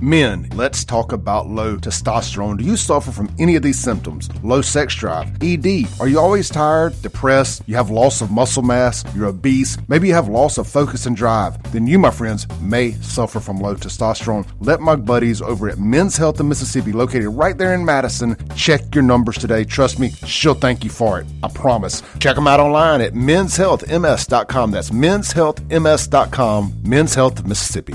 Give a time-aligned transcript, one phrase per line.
[0.00, 2.58] Men, let's talk about low testosterone.
[2.58, 4.28] Do you suffer from any of these symptoms?
[4.44, 5.88] Low sex drive, ED.
[6.00, 7.62] Are you always tired, depressed?
[7.66, 9.04] You have loss of muscle mass?
[9.14, 9.76] You're obese?
[9.88, 11.60] Maybe you have loss of focus and drive?
[11.72, 14.46] Then you, my friends, may suffer from low testosterone.
[14.60, 18.94] Let my buddies over at Men's Health in Mississippi, located right there in Madison, check
[18.94, 19.64] your numbers today.
[19.64, 21.26] Trust me, she'll thank you for it.
[21.42, 22.02] I promise.
[22.20, 24.70] Check them out online at menshealthms.com.
[24.70, 26.74] That's menshealthms.com.
[26.84, 27.94] Men's Health Mississippi.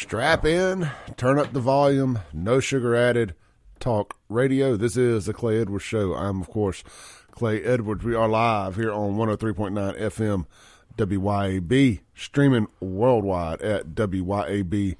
[0.00, 3.34] Strap in, turn up the volume, no sugar added.
[3.80, 4.76] Talk radio.
[4.76, 6.14] This is the Clay Edwards Show.
[6.14, 6.84] I'm, of course,
[7.32, 8.04] Clay Edwards.
[8.04, 10.46] We are live here on 103.9 FM
[10.96, 14.94] WYAB, streaming worldwide at WYAB.com.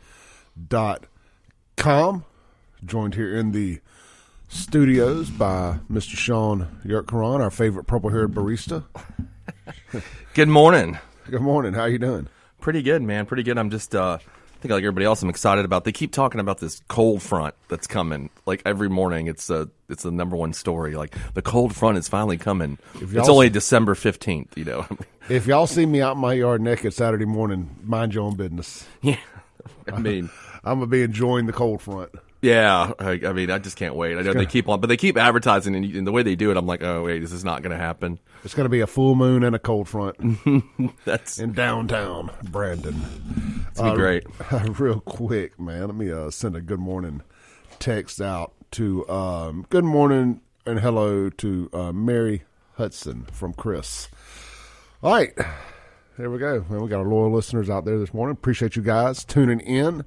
[2.84, 3.80] Joined here in the
[4.48, 6.16] studios by Mr.
[6.16, 8.82] Shaun Yurtkuran, our favorite purple haired barista.
[10.34, 10.98] Good morning.
[11.30, 11.74] Good morning.
[11.74, 12.26] How you doing?
[12.60, 13.26] Pretty good, man.
[13.26, 13.58] Pretty good.
[13.58, 14.18] I'm just, uh,
[14.58, 15.84] I think like everybody else, I'm excited about.
[15.84, 18.28] They keep talking about this cold front that's coming.
[18.44, 20.96] Like every morning, it's a, it's the number one story.
[20.96, 22.76] Like the cold front is finally coming.
[23.00, 24.56] It's only s- December 15th.
[24.56, 24.86] You know.
[25.30, 28.86] If y'all see me out in my yard naked Saturday morning, mind your own business.
[29.02, 29.18] yeah.
[29.92, 30.30] I mean.
[30.64, 32.10] I'm gonna be enjoying the cold front.
[32.40, 34.16] Yeah, I, I mean, I just can't wait.
[34.16, 36.52] I know they keep on, but they keep advertising, and, and the way they do
[36.52, 38.20] it, I'm like, oh wait, this is not going to happen.
[38.44, 40.16] It's gonna be a full moon and a cold front
[41.04, 43.02] That's in downtown Brandon.
[43.68, 44.24] it's be great.
[44.78, 45.86] Real quick, man.
[45.86, 47.22] Let me uh, send a good morning
[47.80, 52.44] text out to um, good morning and hello to uh, Mary
[52.76, 54.08] Hudson from Chris.
[55.02, 55.36] All right,
[56.16, 56.64] there we go.
[56.68, 58.32] Man, we got our loyal listeners out there this morning.
[58.34, 60.04] Appreciate you guys tuning in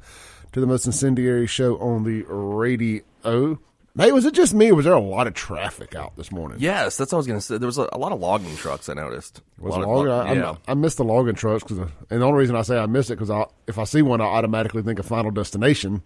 [0.53, 3.59] to the most incendiary show on the radio.
[3.97, 6.59] Hey, was it just me, or was there a lot of traffic out this morning?
[6.61, 7.57] Yes, that's what I was going to say.
[7.57, 9.41] There was a, a lot of logging trucks I noticed.
[9.59, 10.11] Was it of- logging?
[10.11, 10.55] I, yeah.
[10.65, 11.77] I, I missed the logging trucks because,
[12.09, 14.25] and the only reason I say I missed it because if I see one, I
[14.25, 16.03] automatically think of Final Destination.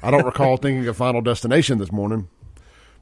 [0.00, 2.28] I don't recall thinking of Final Destination this morning,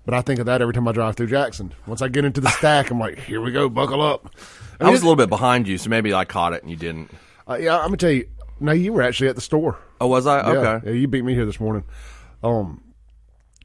[0.07, 1.75] but I think of that every time I drive through Jackson.
[1.87, 4.35] Once I get into the stack, I'm like, here we go, buckle up.
[4.81, 7.11] I was a little bit behind you, so maybe I caught it and you didn't.
[7.47, 8.29] Uh, yeah, I'm gonna tell you.
[8.63, 9.79] No, you were actually at the store.
[10.01, 10.39] Oh, was I?
[10.53, 10.87] Yeah, Okay.
[10.89, 11.85] yeah, you beat me here this morning.
[12.43, 12.83] Um,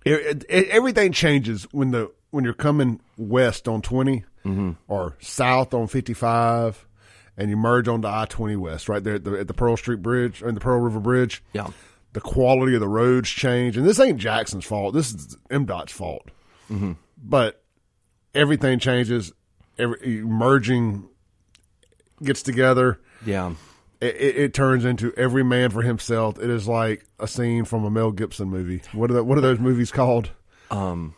[0.06, 4.72] it, it, everything changes when the when you're coming west on 20 Mm-hmm.
[4.88, 6.88] or south on 55,
[7.36, 10.02] and you merge onto I 20 west right there at the, at the Pearl Street
[10.02, 11.44] Bridge or the Pearl River Bridge.
[11.52, 11.68] Yeah.
[12.14, 14.94] the quality of the roads change, and this ain't Jackson's fault.
[14.94, 16.30] This is MDOT's fault.
[16.72, 16.94] Mm-hmm.
[17.22, 17.62] But
[18.34, 19.34] everything changes.
[19.78, 21.10] Every merging
[22.24, 23.54] gets together Yeah.
[24.02, 26.40] It, it, it turns into every man for himself.
[26.40, 28.82] It is like a scene from a Mel Gibson movie.
[28.94, 30.32] What are the, what are those movies called?
[30.72, 31.16] Um.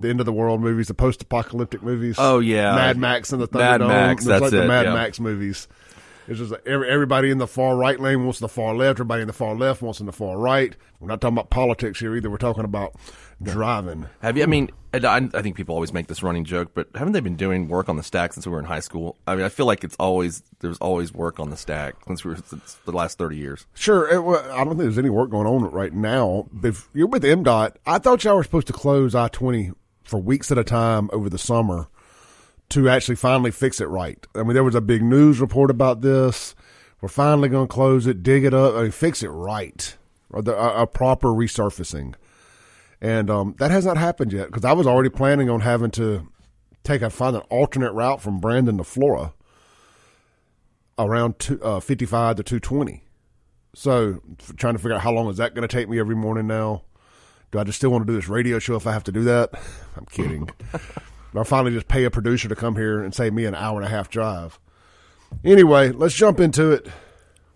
[0.00, 2.16] The end of the world movies, the post-apocalyptic movies.
[2.18, 2.74] Oh, yeah.
[2.74, 3.88] Mad Max and the Mad Thunderdome.
[3.88, 4.94] Max, that's like the it, Mad yeah.
[4.94, 5.68] Max movies.
[6.28, 8.96] It's just like every, everybody in the far right lane wants the far left.
[8.96, 10.76] Everybody in the far left wants in the far right.
[11.00, 12.30] We're not talking about politics here either.
[12.30, 12.94] We're talking about
[13.42, 14.06] driving.
[14.20, 14.44] Have you?
[14.44, 17.36] I mean, I, I think people always make this running joke, but haven't they been
[17.36, 19.16] doing work on the stack since we were in high school?
[19.26, 22.30] I mean, I feel like it's always there's always work on the stack since we
[22.30, 23.66] were since the last thirty years.
[23.74, 24.08] Sure.
[24.08, 26.46] It, well, I don't think there's any work going on right now.
[26.62, 29.72] If you're with MDOT, I thought y'all were supposed to close I 20
[30.04, 31.88] for weeks at a time over the summer
[32.72, 34.26] to actually finally fix it right.
[34.34, 36.54] I mean, there was a big news report about this.
[37.00, 39.96] We're finally going to close it, dig it up, I mean, fix it right,
[40.30, 42.14] or the, a, a proper resurfacing.
[43.00, 46.28] And um, that has not happened yet because I was already planning on having to
[46.84, 49.34] take a find an alternate route from Brandon to Flora
[50.98, 53.02] around two, uh, 55 to 220.
[53.74, 54.20] So
[54.56, 56.82] trying to figure out how long is that going to take me every morning now?
[57.50, 59.24] Do I just still want to do this radio show if I have to do
[59.24, 59.50] that?
[59.96, 60.48] I'm kidding.
[61.34, 63.86] I'll finally just pay a producer to come here and save me an hour and
[63.86, 64.58] a half drive.
[65.44, 66.86] Anyway, let's jump into it.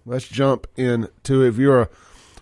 [0.06, 1.48] Let's jump into it.
[1.48, 1.88] If you're a,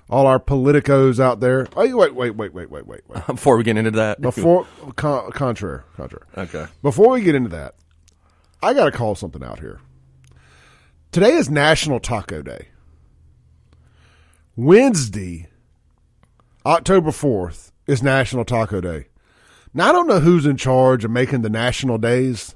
[0.09, 3.27] all our politicos out there, oh, you- wait, wait, wait, wait, wait, wait, wait.
[3.27, 6.25] Before we get into that, Before con, contrary, contrary.
[6.37, 7.75] okay, Before we get into that,
[8.62, 9.81] I got to call something out here.
[11.11, 12.69] Today is National Taco Day.
[14.57, 15.48] Wednesday,
[16.65, 19.07] October 4th, is National Taco Day.
[19.74, 22.54] Now, I don't know who's in charge of making the national days,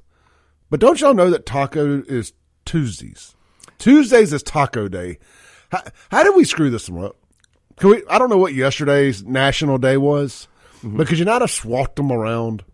[0.70, 2.32] but don't y'all know that taco is
[2.64, 3.34] Tuesdays?
[3.78, 5.18] Tuesdays is Taco Day.
[5.70, 7.16] How, how did we screw this one up?
[7.76, 10.48] Can we, I don't know what yesterday's National Day was,
[10.78, 10.96] mm-hmm.
[10.96, 12.64] but could you not have swapped them around?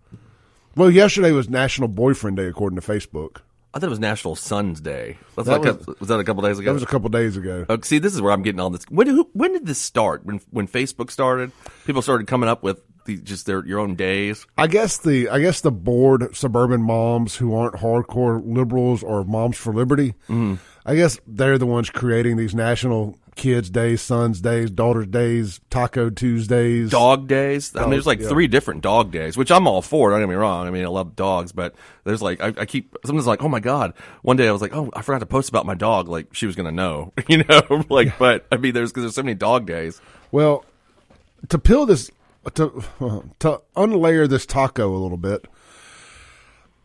[0.76, 3.38] Well, yesterday was National Boyfriend Day, according to Facebook.
[3.72, 5.18] I thought it was National Sons Day.
[5.36, 6.66] That's That like was- a, was that a couple days ago?
[6.70, 7.66] That was a couple days ago.
[7.68, 8.84] Oh, see, this is where I'm getting all this.
[8.84, 10.24] When did, who, when did this start?
[10.24, 11.50] When when Facebook started,
[11.84, 14.46] people started coming up with the, just their your own days.
[14.56, 19.56] I guess the I guess the bored suburban moms who aren't hardcore liberals or moms
[19.56, 20.54] for liberty mm-hmm.
[20.86, 26.10] I guess they're the ones creating these national kids' days, sons' days, daughters' days, Taco
[26.10, 26.90] Tuesdays.
[26.90, 27.74] dog days.
[27.74, 28.28] I mean, there's like yeah.
[28.28, 30.10] three different dog days, which I'm all for.
[30.10, 30.66] Don't get me wrong.
[30.66, 31.74] I mean, I love dogs, but
[32.04, 33.94] there's like I, I keep sometimes like, oh my god.
[34.22, 36.08] One day I was like, oh, I forgot to post about my dog.
[36.08, 37.84] Like she was gonna know, you know.
[37.88, 40.00] like, but I mean, there's because there's so many dog days.
[40.32, 40.64] Well,
[41.48, 42.10] to peel this,
[42.54, 42.84] to
[43.40, 45.46] to unlayer this taco a little bit,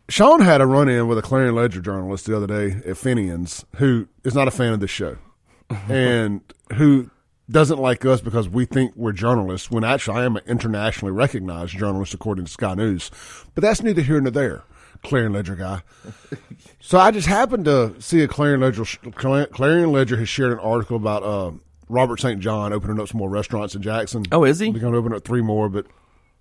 [0.10, 3.66] Shaun had a run in with a Clarion Ledger journalist the other day at Fenian's
[3.76, 5.18] who is not a fan of this show
[5.90, 6.42] and
[6.74, 7.10] who
[7.50, 11.78] doesn't like us because we think we're journalists when actually I am an internationally recognized
[11.78, 13.10] journalist according to Sky News.
[13.56, 14.64] But that's neither here nor there.
[15.04, 15.84] Clarion Ledger guy.
[16.82, 18.86] So I just happened to see a Clarion Ledger.
[18.86, 21.52] Clarion Ledger has shared an article about uh,
[21.90, 22.40] Robert St.
[22.40, 24.24] John opening up some more restaurants in Jackson.
[24.32, 24.72] Oh, is he?
[24.72, 25.88] They're going to open up three more, but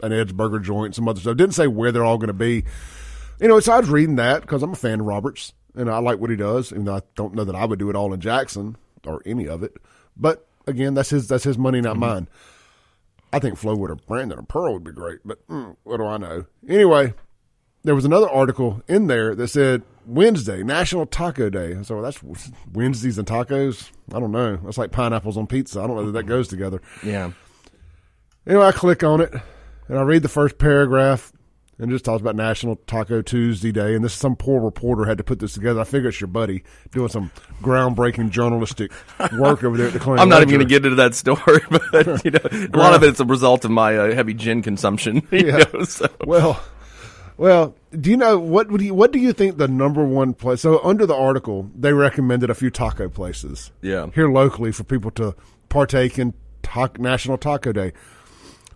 [0.01, 1.37] an Ed's Burger joint, some other stuff.
[1.37, 2.65] Didn't say where they're all going to be.
[3.41, 5.99] You know, so I was reading that because I'm a fan of Roberts and I
[5.99, 6.73] like what he does.
[6.73, 9.49] Even though I don't know that I would do it all in Jackson or any
[9.49, 9.77] of it.
[10.17, 12.29] But again, that's his that's his money, not mine.
[13.33, 16.05] I think Flo Flowood or Brandon or Pearl would be great, but mm, what do
[16.05, 16.47] I know?
[16.69, 17.13] Anyway,
[17.85, 21.77] there was another article in there that said Wednesday, National Taco Day.
[21.77, 22.21] I said, well, that's
[22.73, 23.91] Wednesdays and tacos.
[24.13, 24.57] I don't know.
[24.57, 25.81] That's like pineapples on pizza.
[25.81, 26.81] I don't know that that goes together.
[27.03, 27.33] Yeah.
[28.47, 29.33] Anyway, I click on it
[29.89, 31.33] and I read the first paragraph
[31.79, 33.95] and it just talks about National Taco Tuesday Day.
[33.95, 35.81] And this some poor reporter had to put this together.
[35.81, 37.31] I figure it's your buddy doing some
[37.63, 38.91] groundbreaking journalistic
[39.39, 41.61] work over there at the Clarion I'm not even going to get into that story,
[41.71, 45.27] but you know, a lot of it's a result of my uh, heavy gin consumption.
[45.39, 45.65] Yeah.
[45.73, 46.09] know, so.
[46.27, 46.61] Well,
[47.39, 50.61] well, do you know what would you, what do you think the number one place?
[50.61, 53.71] So under the article, they recommended a few taco places.
[53.81, 54.09] Yeah.
[54.15, 55.35] here locally for people to
[55.71, 57.93] partake in ta- National Taco Day.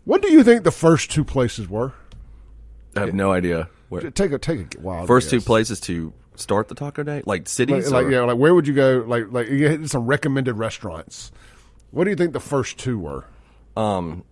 [0.04, 1.92] What do you think the first two places were?
[2.96, 4.10] I have no idea where.
[4.10, 7.48] Take a take a wild First two places to start the taco day, like Like,
[7.48, 7.90] cities.
[7.92, 9.04] like or- yeah, like where would you go?
[9.06, 11.30] Like like you hit some recommended restaurants.
[11.90, 13.24] What do you think the first two were?
[13.76, 14.24] um,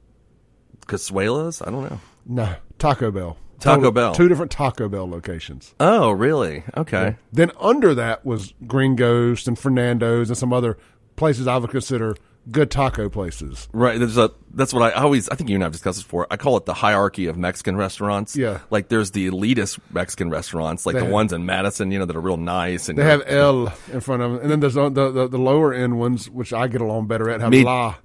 [0.86, 1.66] Casuelas.
[1.66, 2.00] I don't know.
[2.26, 3.36] No, Taco Bell.
[3.60, 4.14] Taco Total- Bell.
[4.14, 5.74] Two different Taco Bell locations.
[5.80, 6.64] Oh, really?
[6.76, 7.16] Okay.
[7.32, 10.76] Then under that was Green Ghost and Fernando's and some other
[11.16, 12.16] places I would consider
[12.50, 13.68] good taco places.
[13.72, 13.98] Right.
[13.98, 14.30] There's a.
[14.54, 15.28] That's what I always.
[15.28, 16.26] I think you and I have discussed this before.
[16.30, 18.34] I call it the hierarchy of Mexican restaurants.
[18.34, 18.60] Yeah.
[18.70, 22.06] Like there's the elitist Mexican restaurants, like They the have- ones in Madison, you know,
[22.06, 24.74] that are real nice and They have L in front of them, and then there's
[24.74, 27.96] the, the the lower end ones, which I get along better at, have Me- La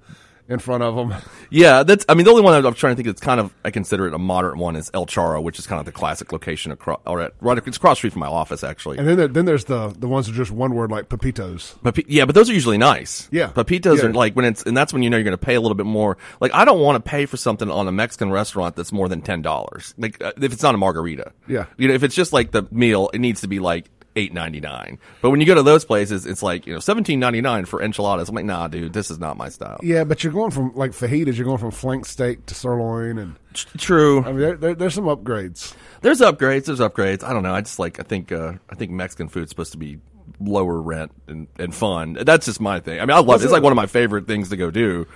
[0.48, 1.14] in front of them.
[1.48, 2.04] Yeah, that's.
[2.08, 4.14] I mean, the only one I'm trying to think that's kind of I consider it
[4.14, 7.00] a moderate one is El Charro, which is kind of the classic location across.
[7.06, 8.98] Or at, right, it's across the street from my office actually.
[8.98, 11.76] And then there, then there's the the ones that are just one word like Pepitos.
[11.84, 13.28] But yeah, but those are usually nice.
[13.30, 13.50] Yeah.
[13.50, 14.06] pepitos Yeah.
[14.06, 15.76] are like when it's, and that's when you know you're going to pay a little
[15.76, 16.18] bit more.
[16.40, 19.22] Like I don't want to pay for something on a Mexican restaurant that's more than
[19.22, 19.94] ten dollars.
[19.96, 21.30] Like uh, if it's not a margarita.
[21.46, 21.66] Yeah.
[21.76, 24.60] You know, if it's just like the meal, it needs to be like eight ninety
[24.60, 24.98] nine.
[25.20, 27.82] But when you go to those places, it's like you know seventeen ninety nine for
[27.82, 28.28] enchiladas.
[28.28, 29.78] I'm like, nah, dude, this is not my style.
[29.82, 33.36] Yeah, but you're going from like fajitas, you're going from flank steak to sirloin, and
[33.78, 34.22] True.
[34.22, 35.74] I mean there, there, there's some upgrades.
[36.02, 36.66] There's upgrades.
[36.66, 37.22] There's upgrades.
[37.24, 37.54] I don't know.
[37.54, 38.00] I just like.
[38.00, 38.32] I think.
[38.32, 39.98] Uh, I think Mexican food's supposed to be
[40.40, 42.18] lower rent and, and fun.
[42.20, 43.00] That's just my thing.
[43.00, 43.44] I mean, I love it.
[43.44, 45.06] It's like one of my favorite things to go do.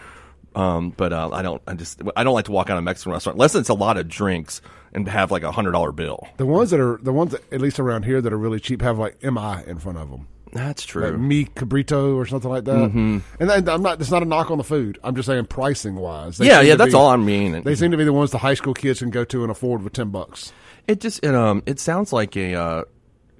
[0.54, 1.62] Um, but uh, I don't.
[1.66, 2.00] I just.
[2.16, 4.08] I don't like to walk out of a Mexican restaurant unless it's a lot of
[4.08, 6.26] drinks and have like a hundred dollar bill.
[6.36, 8.82] The ones that are the ones that at least around here that are really cheap
[8.82, 9.30] have like mi
[9.66, 10.26] in front of them.
[10.52, 11.16] That's Like true.
[11.18, 12.74] mi cabrito or something like that.
[12.74, 13.18] Mm-hmm.
[13.38, 14.00] And then, I'm not.
[14.00, 14.98] It's not a knock on the food.
[15.04, 16.40] I'm just saying pricing wise.
[16.40, 16.74] Yeah, yeah.
[16.74, 17.62] That's be- all I mean.
[17.62, 19.82] They seem to be the ones the high school kids can go to and afford
[19.84, 20.52] with ten bucks.
[20.88, 22.84] It just it um it sounds like a uh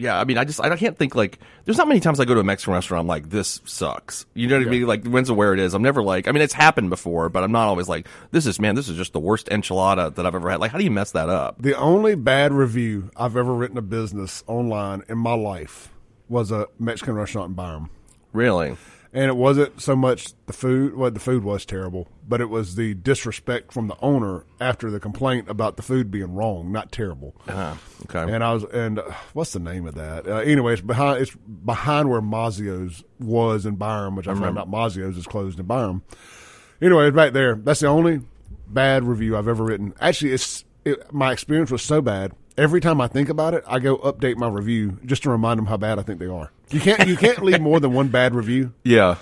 [0.01, 2.35] yeah I mean I just I can't think like there's not many times I go
[2.35, 4.27] to a Mexican restaurant I'm like this sucks.
[4.35, 4.87] You know what I mean?
[4.87, 5.75] Like depends on where it is.
[5.75, 8.59] I'm never like I mean it's happened before but I'm not always like this is
[8.59, 10.61] man this is just the worst enchilada that I've ever had.
[10.61, 11.61] Like how do you mess that up?
[11.61, 15.93] The only bad review I've ever written a business online in my life
[16.29, 17.91] was a Mexican restaurant in Byram.
[18.33, 18.77] really
[19.13, 22.77] And it wasn't so much the food, well, the food was terrible, but it was
[22.77, 27.35] the disrespect from the owner after the complaint about the food being wrong, not terrible.
[27.49, 27.75] uh,
[28.05, 30.29] okay And I was, and uh, what's the name of that?
[30.29, 34.71] Uh, anyway, it's behind, it's behind where Mazzio's was in Byram, which I, found out
[34.71, 36.03] Mazzio's is closed in Byram.
[36.81, 37.57] Anyway, it's back there.
[37.57, 38.21] That's the only
[38.69, 39.93] bad review I've ever written.
[40.01, 42.33] Actually, it's it, my experience was so bad.
[42.57, 45.67] Every time I think about it, I go update my review just to remind them
[45.67, 46.51] how bad I think they are.
[46.71, 48.73] You can't you can't leave more than one bad review.
[48.85, 49.17] yeah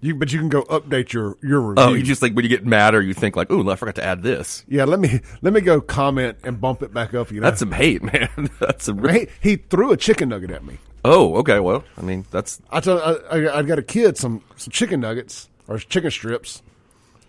[0.00, 1.84] You but you can go update your your review.
[1.84, 3.94] oh you just like when you get mad or you think like ooh I forgot
[3.96, 4.84] to add this yeah.
[4.84, 7.30] Let me let me go comment and bump it back up.
[7.30, 10.64] You know, that's some hate man that's some he, he threw a chicken nugget at
[10.64, 10.78] me.
[11.04, 14.42] oh okay well I mean that's I told I, I, I got a kid some
[14.56, 16.62] some chicken nuggets or chicken strips,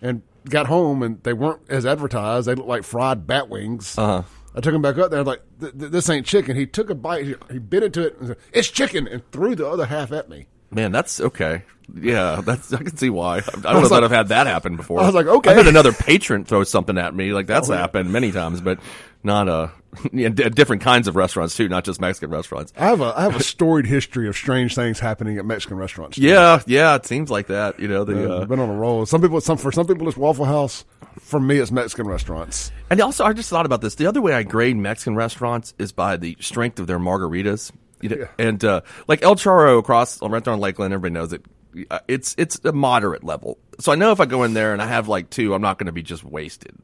[0.02, 2.46] and got home and they weren't as advertised.
[2.46, 3.96] They looked like fried bat wings.
[3.98, 4.22] Uh-huh.
[4.56, 5.22] I took him back up there.
[5.22, 6.56] Like th- th- this ain't chicken.
[6.56, 7.24] He took a bite.
[7.26, 8.18] He, he bit into it.
[8.18, 10.46] And said, it's chicken, and threw the other half at me.
[10.70, 11.62] Man, that's okay.
[11.94, 13.38] Yeah, that's I can see why.
[13.38, 15.00] I don't know that I've had that happen before.
[15.00, 15.50] I was like, okay.
[15.50, 17.32] I've had another patron throw something at me.
[17.32, 18.80] Like that's happened many times, but
[19.22, 19.68] not uh,
[20.12, 22.72] yeah, d- different kinds of restaurants too, not just Mexican restaurants.
[22.76, 26.18] I have a I have a storied history of strange things happening at Mexican restaurants.
[26.18, 27.78] Yeah, yeah, it seems like that.
[27.80, 29.06] You know, the Uh, uh, been on a roll.
[29.06, 30.84] Some people, some for some people, it's Waffle House.
[31.20, 32.70] For me, it's Mexican restaurants.
[32.90, 33.94] And also, I just thought about this.
[33.94, 37.72] The other way I grade Mexican restaurants is by the strength of their margaritas.
[38.02, 41.42] You know, And uh, like El Charro across on Renton on Lakeland, everybody knows it.
[41.90, 43.58] Uh, It's it's a moderate level.
[43.80, 45.78] So I know if I go in there and I have like two, I'm not
[45.78, 46.74] going to be just wasted.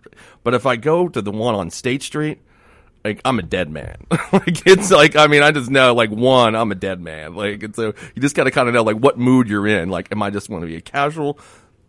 [0.45, 2.38] But if I go to the one on State Street,
[3.05, 3.97] like I'm a dead man.
[4.33, 7.35] like it's like I mean I just know like one I'm a dead man.
[7.35, 9.89] Like and so you just got to kind of know like what mood you're in.
[9.89, 11.39] Like am I just want to be a casual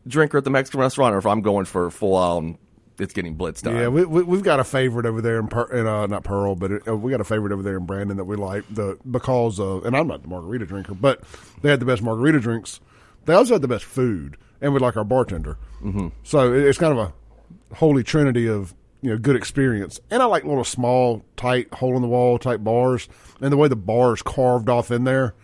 [0.07, 2.57] drinker at the Mexican restaurant, or if I'm going for full on,
[2.99, 3.71] it's getting blitzed.
[3.71, 6.55] Yeah, we, we, we've got a favorite over there in, per, in uh, not Pearl,
[6.55, 8.97] but it, uh, we got a favorite over there in Brandon that we like the
[9.09, 9.85] because of.
[9.85, 11.21] And I'm not the margarita drinker, but
[11.61, 12.79] they had the best margarita drinks.
[13.25, 15.57] They also had the best food, and we like our bartender.
[15.81, 16.09] Mm-hmm.
[16.23, 19.99] So it, it's kind of a holy trinity of you know good experience.
[20.09, 23.07] And I like little small, tight, hole in the wall type bars,
[23.41, 25.35] and the way the bar is carved off in there.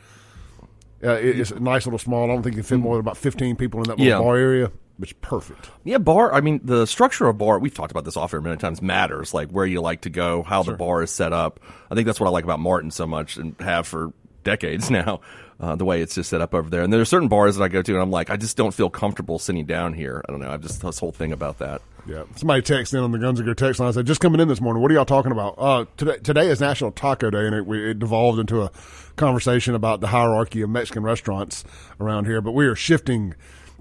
[1.03, 2.23] Uh, it, it's a nice little small.
[2.23, 4.19] I don't think you can fit more than about 15 people in that little Yeah.
[4.19, 4.71] bar area.
[5.01, 5.69] It's perfect.
[5.85, 6.33] Yeah, bar.
[6.33, 7.57] I mean, the structure of bar.
[7.59, 8.81] We've talked about this off air many times.
[8.81, 11.61] Matters like where you like to go, how the bar is set up.
[11.89, 14.11] I think that's what I like about Martin so much, and have for
[14.43, 15.21] decades now.
[15.59, 17.63] Uh, the way it's just set up over there, and there are certain bars that
[17.63, 20.23] I go to, and I'm like, I just don't feel comfortable sitting down here.
[20.25, 20.49] I don't know.
[20.49, 21.81] I've just this whole thing about that.
[22.07, 22.23] Yeah.
[22.37, 23.89] Somebody texted in on the Guns and Go text line.
[23.89, 24.81] I said, just coming in this morning.
[24.81, 25.55] What are y'all talking about?
[25.57, 28.71] Uh, today, today is National Taco Day, and it, we, it devolved into a
[29.17, 31.65] conversation about the hierarchy of Mexican restaurants
[31.99, 32.39] around here.
[32.39, 33.35] But we are shifting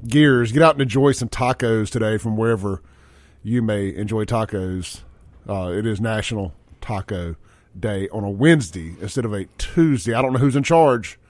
[0.04, 0.50] gears.
[0.50, 2.82] Get out and enjoy some tacos today from wherever
[3.44, 5.02] you may enjoy tacos.
[5.48, 7.36] Uh, it is National Taco
[7.78, 10.12] Day on a Wednesday instead of a Tuesday.
[10.12, 11.20] I don't know who's in charge.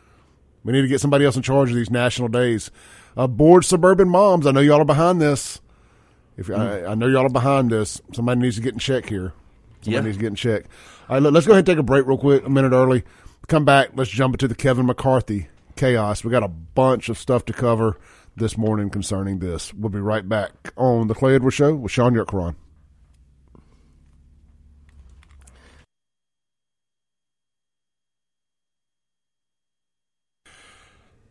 [0.65, 2.71] We need to get somebody else in charge of these national days.
[3.17, 5.61] Uh, bored suburban moms, I know y'all are behind this.
[6.37, 9.33] If I, I know y'all are behind this, somebody needs to get in check here.
[9.83, 10.01] Somebody Yeah.
[10.03, 10.65] needs to get in check.
[11.09, 13.03] All right, let, us go ahead and take a break real quick, a minute early.
[13.49, 13.91] Come back.
[13.95, 16.23] Let's jump into the Kevin McCarthy chaos.
[16.23, 17.99] We got a bunch of stuff to cover
[18.37, 19.73] this morning concerning this.
[19.75, 22.55] We'll be right back on the Clay Edwards Show with Shaun Yurtkuran.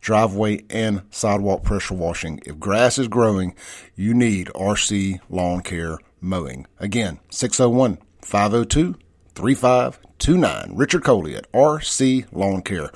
[0.00, 2.40] driveway and sidewalk pressure washing.
[2.46, 3.54] If grass is growing,
[3.94, 6.66] you need RC Lawn Care Mowing.
[6.78, 8.96] Again, 601 502
[9.34, 10.76] 3529.
[10.76, 12.90] Richard Coley at RC Lawn Care,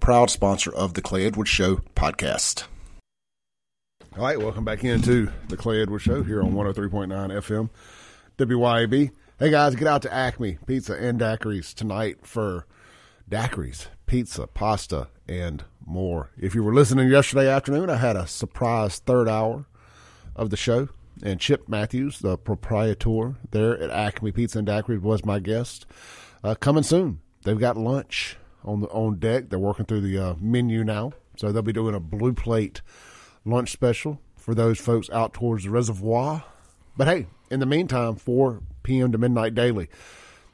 [0.00, 2.64] proud sponsor of the Clay Edwards Show podcast.
[4.16, 7.70] All right, welcome back into the Clay Edwards Show here on 103.9 FM
[8.38, 9.10] WYAB.
[9.38, 12.66] Hey guys, get out to Acme Pizza and Daiquiris tonight for
[13.30, 16.30] daiquiris, pizza, pasta, and more.
[16.38, 19.66] If you were listening yesterday afternoon, I had a surprise third hour
[20.36, 20.88] of the show,
[21.22, 25.86] and Chip Matthews, the proprietor there at Acme Pizza and Daiquiris, was my guest.
[26.42, 29.48] Uh, coming soon, they've got lunch on the on deck.
[29.48, 32.80] They're working through the uh, menu now, so they'll be doing a blue plate
[33.44, 36.44] lunch special for those folks out towards the reservoir.
[36.96, 39.12] But hey, in the meantime, 4 p.m.
[39.12, 39.88] to midnight daily.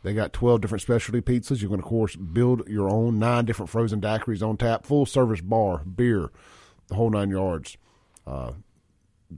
[0.06, 1.62] They got 12 different specialty pizzas.
[1.62, 5.40] You can, of course, build your own nine different frozen daiquiris on tap, full service
[5.40, 6.30] bar, beer,
[6.86, 7.76] the whole nine yards.
[8.25, 8.52] Uh,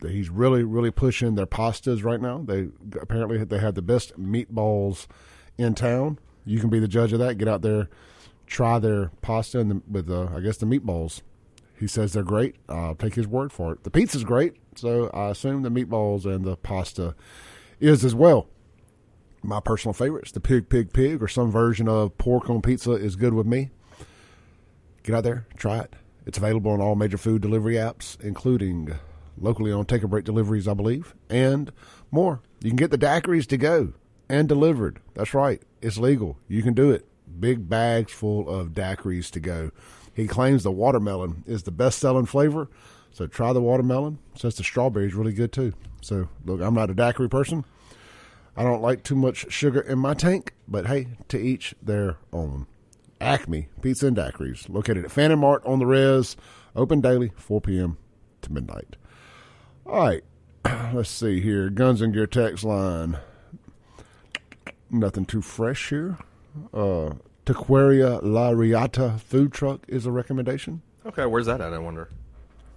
[0.02, 2.44] he's really, really pushing their pastas right now.
[2.46, 2.68] They
[3.00, 5.06] apparently they have the best meatballs
[5.56, 6.18] in town.
[6.44, 7.38] You can be the judge of that.
[7.38, 7.88] Get out there,
[8.46, 11.22] try their pasta and the, with, uh, I guess, the meatballs.
[11.78, 12.56] He says they're great.
[12.68, 13.84] I'll take his word for it.
[13.84, 17.14] The pizza's great, so I assume the meatballs and the pasta
[17.80, 18.48] is as well
[19.42, 23.16] my personal favorites, the pig, pig, pig, or some version of pork on pizza is
[23.16, 23.70] good with me.
[25.02, 25.94] Get out there, try it.
[26.26, 28.94] It's available on all major food delivery apps, including
[29.38, 31.72] locally on Take a Break deliveries, I believe, and
[32.10, 32.42] more.
[32.60, 33.94] You can get the daiquiris to go
[34.28, 35.00] and delivered.
[35.14, 36.36] That's right, it's legal.
[36.48, 37.06] You can do it.
[37.40, 39.70] Big bags full of daiquiris to go.
[40.12, 42.68] He claims the watermelon is the best selling flavor,
[43.12, 44.18] so try the watermelon.
[44.34, 45.72] Says the strawberry is really good too.
[46.02, 47.64] So look, I'm not a daiquiri person.
[48.58, 52.66] I don't like too much sugar in my tank, but hey, to each their own.
[53.20, 56.36] Acme Pizza and Daiquiris, located at Fannin Mart on the Res,
[56.74, 57.98] Open daily, 4 p.m.
[58.42, 58.96] to midnight.
[59.86, 60.24] All right.
[60.92, 61.70] Let's see here.
[61.70, 63.18] Guns and Gear text line.
[64.90, 66.18] Nothing too fresh here.
[66.74, 67.14] Uh,
[67.46, 70.82] Taqueria La Riata food truck is a recommendation.
[71.06, 71.72] Okay, where's that at?
[71.72, 72.08] I wonder.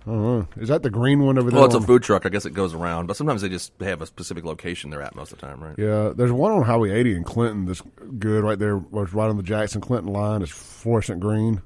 [0.05, 0.47] Don't.
[0.57, 1.57] Is that the green one over there?
[1.59, 2.25] Well, it's a food truck.
[2.25, 5.15] I guess it goes around, but sometimes they just have a specific location they're at
[5.15, 5.75] most of the time, right?
[5.77, 7.81] Yeah, there's one on Highway 80 in Clinton that's
[8.19, 8.77] good right there.
[8.93, 10.41] It's right on the Jackson Clinton line.
[10.41, 11.61] It's fluorescent green.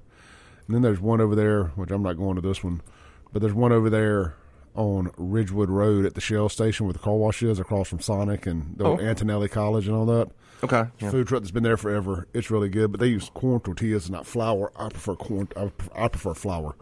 [0.68, 2.82] And then there's one over there, which I'm not going to this one,
[3.32, 4.36] but there's one over there
[4.74, 8.46] on Ridgewood Road at the Shell station where the car wash is across from Sonic
[8.46, 9.00] and the Oh.
[9.00, 10.30] Antonelli College and all that.
[10.64, 10.84] Okay.
[11.00, 11.12] yeah.
[11.12, 12.28] Food truck that's been there forever.
[12.34, 14.72] It's really good, but they use corn tortillas, not flour.
[14.76, 15.48] I prefer corn.
[15.96, 16.76] I prefer flour.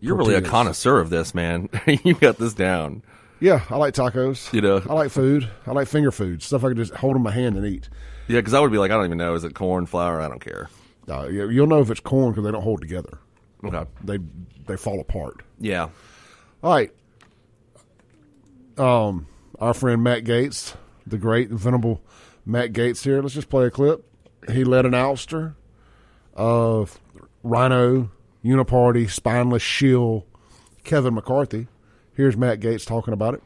[0.00, 1.68] You're really a connoisseur of this, man.
[2.04, 3.02] you got this down.
[3.38, 4.52] Yeah, I like tacos.
[4.52, 4.82] You know.
[4.88, 5.48] I like food.
[5.66, 7.88] I like finger food stuff I can just hold in my hand and eat.
[8.28, 9.34] Yeah, because I would be like, I don't even know.
[9.34, 10.20] Is it corn, flour?
[10.20, 10.68] I don't care.
[11.08, 13.18] Uh, you- you'll know if it's corn because they don't hold together.
[13.64, 13.84] Okay.
[14.04, 14.18] They
[14.66, 15.42] they fall apart.
[15.58, 15.88] Yeah.
[16.62, 16.92] All right.
[18.78, 19.26] Um,
[19.58, 20.76] our friend Matt Gaetz,
[21.06, 22.00] the great venerable
[22.46, 23.20] Matt Gaetz here.
[23.20, 24.04] Let's just play a clip.
[24.50, 25.54] He led an ouster
[26.34, 26.98] of
[27.42, 28.10] RINO,
[28.44, 30.26] Uniparty, spineless shill,
[30.84, 31.66] Kevin McCarthy.
[32.14, 33.42] Here's Matt Gaetz talking about it.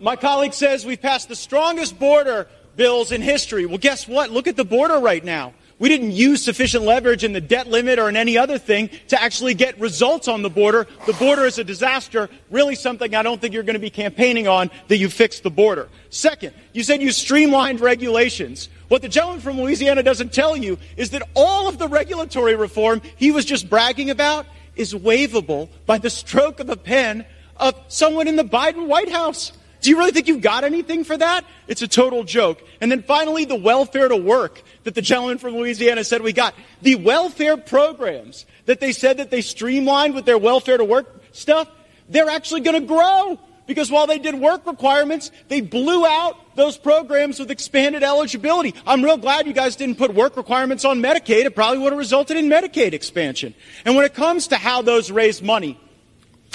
[0.00, 3.66] My colleague says we've passed the strongest border bills in history.
[3.66, 4.30] Well, guess what?
[4.30, 5.54] Look at the border right now.
[5.80, 9.22] We didn't use sufficient leverage in the debt limit or in any other thing to
[9.22, 10.88] actually get results on the border.
[11.06, 14.48] The border is a disaster, really something I don't think you're going to be campaigning
[14.48, 15.88] on that you fixed the border.
[16.10, 18.68] Second, you said you streamlined regulations.
[18.88, 23.02] What the gentleman from Louisiana doesn't tell you is that all of the regulatory reform
[23.16, 27.26] he was just bragging about is waivable by the stroke of a pen
[27.56, 29.52] of someone in the Biden White House.
[29.80, 31.44] Do you really think you've got anything for that?
[31.66, 32.62] It's a total joke.
[32.80, 36.54] And then finally, the welfare to work that the gentleman from Louisiana said we got.
[36.82, 41.68] The welfare programs that they said that they streamlined with their welfare to work stuff,
[42.08, 43.38] they're actually going to grow.
[43.68, 48.74] Because while they did work requirements, they blew out those programs with expanded eligibility.
[48.86, 51.44] I'm real glad you guys didn't put work requirements on Medicaid.
[51.44, 53.54] It probably would have resulted in Medicaid expansion.
[53.84, 55.78] And when it comes to how those raise money,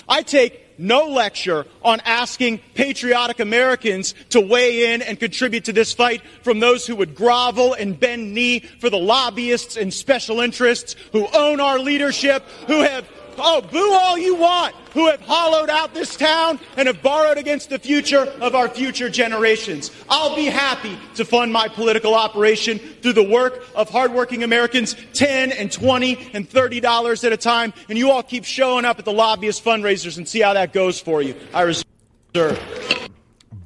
[0.10, 5.94] I take no lecture on asking patriotic Americans to weigh in and contribute to this
[5.94, 10.96] fight from those who would grovel and bend knee for the lobbyists and special interests
[11.12, 15.94] who own our leadership, who have, oh, boo all you want, who have hollowed out
[15.94, 19.92] this town and have borrowed against the future of our future generations.
[20.10, 25.52] I'll be happy to fund my political operation through the work of hardworking Americans, 10
[25.52, 29.06] and 20 and 30 dollars at a time, and you all keep showing up at
[29.06, 31.36] the lobbyist fundraisers and see how that goes for you.
[31.54, 32.60] I reserve.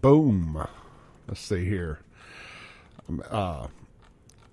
[0.01, 0.65] Boom.
[1.27, 1.99] Let's see here.
[3.09, 3.67] Um, Uh,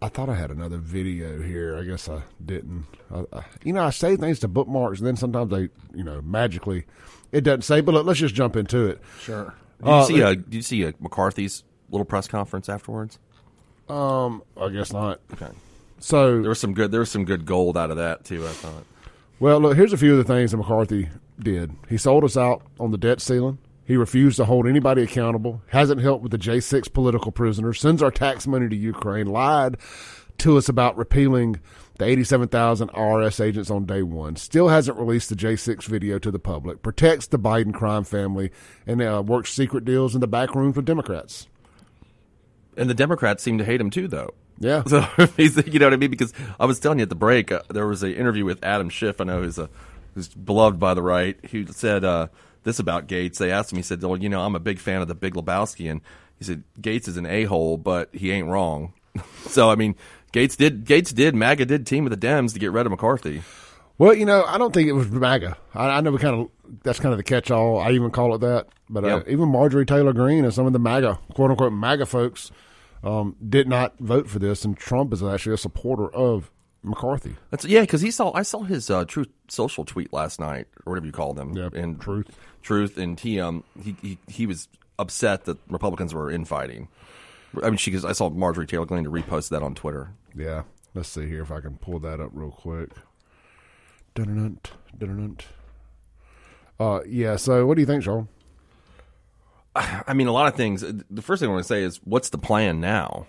[0.04, 1.78] I thought I had another video here.
[1.78, 2.84] I guess I didn't.
[3.10, 6.20] I, I, you know, I say things to bookmarks, and then sometimes they, you know,
[6.20, 6.84] magically,
[7.32, 7.80] it doesn't say.
[7.80, 9.00] But look, let's just jump into it.
[9.20, 9.54] Sure.
[9.78, 10.22] Did you Uh, see?
[10.22, 13.18] Uh, did you see uh, McCarthy's little press conference afterwards?
[13.88, 15.20] Um, I guess not.
[15.32, 15.48] Okay.
[16.00, 16.90] So There was some good.
[16.90, 18.44] There was some good gold out of that too.
[18.46, 18.84] I thought.
[19.40, 21.08] Well, look, here's a few of the things that McCarthy
[21.40, 21.74] did.
[21.88, 23.56] He sold us out on the debt ceiling.
[23.86, 28.10] He refused to hold anybody accountable, hasn't helped with the J6 political prisoners, sends our
[28.10, 29.76] tax money to Ukraine, lied
[30.38, 31.60] to us about repealing
[31.98, 36.38] the 87,000 IRS agents on day one, still hasn't released the J6 video to the
[36.38, 38.50] public, protects the Biden crime family,
[38.86, 41.46] and uh, works secret deals in the back rooms with Democrats.
[42.76, 44.34] And the Democrats seem to hate him too, though.
[44.58, 44.82] Yeah.
[44.88, 45.00] So
[45.36, 46.10] he's, you know what I mean?
[46.10, 48.88] Because I was telling you at the break, uh, there was an interview with Adam
[48.88, 49.20] Schiff.
[49.20, 49.68] I know who's a
[50.14, 51.36] who's beloved by the right.
[51.50, 52.28] Who said uh,
[52.64, 53.38] this about Gaetz?
[53.38, 53.76] They asked him.
[53.76, 56.00] He said, "Well, you know, I'm a big fan of the Big Lebowski," and
[56.38, 58.92] he said Gaetz is an a hole, but he ain't wrong.
[59.46, 59.94] so I mean,
[60.32, 63.42] Gaetz did Gaetz did MAGA did team with the Dems to get rid of McCarthy.
[63.96, 65.56] Well, you know, I don't think it was MAGA.
[65.74, 67.78] I, I know we kind of that's kind of the catch-all.
[67.78, 68.66] I even call it that.
[68.90, 72.50] But uh, even Marjorie Taylor Greene and some of the MAGA, quote unquote MAGA folks,
[73.02, 76.50] um, did not vote for this, and Trump is actually a supporter of
[76.82, 77.36] McCarthy.
[77.50, 80.92] That's yeah, because he saw I saw his uh, Truth Social tweet last night or
[80.92, 81.56] whatever you call them.
[81.56, 82.36] Yeah, and Truth.
[82.64, 86.88] Truth, and he um he, he he was upset that Republicans were infighting.
[87.62, 90.10] I mean, she cause I saw Marjorie Taylor Greene to repost that on Twitter.
[90.34, 90.62] Yeah.
[90.94, 92.90] Let's see here if I can pull that up real quick.
[94.14, 94.60] Dun-dun-dun,
[94.96, 95.38] dun-dun-dun.
[96.78, 97.36] Uh, yeah.
[97.36, 98.28] So, what do you think, Shaun?
[99.76, 100.84] I mean, a lot of things.
[101.10, 103.26] The first thing I want to say is, what's the plan now?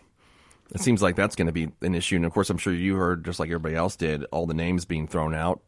[0.74, 2.96] It seems like that's going to be an issue, and of course, I'm sure you
[2.96, 5.62] heard, just like everybody else did, all the names being thrown out.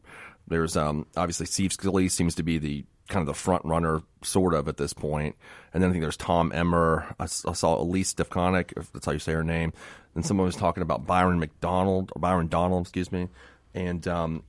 [0.46, 4.54] There's um, obviously Steve Scalise seems to be the kind of the front runner, sort
[4.54, 5.36] of at this point,
[5.72, 7.14] and then I think there's Tom Emmer.
[7.18, 9.72] I saw Elise Stefanik, if that's how you say her name.
[10.14, 13.28] And someone was talking about Byron McDonald or Byron Donald, excuse me,
[13.74, 14.42] and um,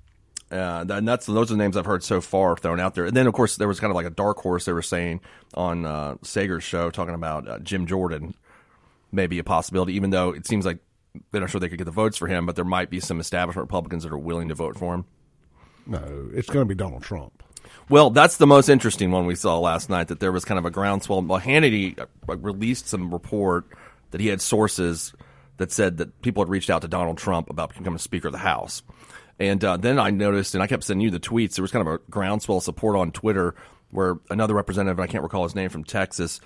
[0.52, 3.06] Uh, and that's those are the names I've heard so far thrown out there.
[3.06, 5.22] And then, of course, there was kind of like a dark horse they were saying
[5.54, 8.34] on uh, Saagar's show, talking about uh, Jim Jordan,
[9.12, 9.94] maybe a possibility.
[9.94, 10.80] Even though it seems like
[11.32, 13.20] they're not sure they could get the votes for him, but there might be some
[13.20, 15.06] establishment Republicans that are willing to vote for him.
[15.86, 17.44] No, it's going to be Donald Trump.
[17.90, 20.08] Well, that's the most interesting one we saw last night.
[20.08, 21.22] That there was kind of a groundswell.
[21.22, 23.66] Well, Hannity uh, released some report
[24.12, 25.14] that he had sources
[25.58, 28.40] that said that people had reached out to Donald Trump about becoming Speaker of the
[28.40, 28.82] House.
[29.40, 31.56] And uh, then I noticed, and I kept sending you the tweets.
[31.56, 33.56] There was kind of a groundswell support on Twitter
[33.92, 36.42] where another representative, I can't recall his name from Texas,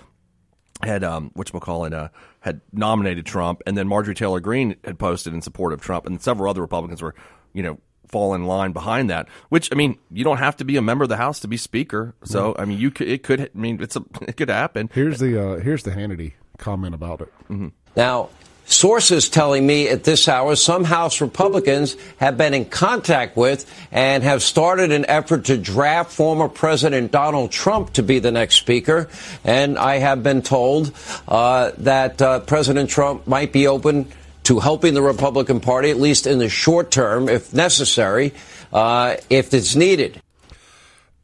[0.82, 2.10] had um which call it uh
[2.40, 6.22] had nominated Trump and then Marjorie Taylor Greene had posted in support of Trump and
[6.22, 7.16] several other Republicans were
[7.54, 10.78] you know fall in line behind that which I mean you don't have to be
[10.78, 13.42] a member of the House to be speaker so I mean you could it could
[13.42, 17.22] I mean it's a it could happen Here's the uh, here's the Hannity comment about
[17.22, 17.72] it.
[17.96, 18.30] Now,
[18.66, 24.24] sources telling me at this hour some House Republicans have been in contact with and
[24.24, 29.10] have started an effort to draft former President Donald Trump to be the next speaker.
[29.44, 30.94] And I have been told
[31.28, 34.08] uh, that uh, President Trump might be open
[34.44, 38.34] to helping the Republican Party, at least in the short term, if necessary,
[38.72, 40.22] uh, if it's needed.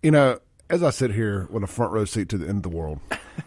[0.02, 2.72] You know, as I sit here with a front row seat to the end of
[2.72, 3.00] the world,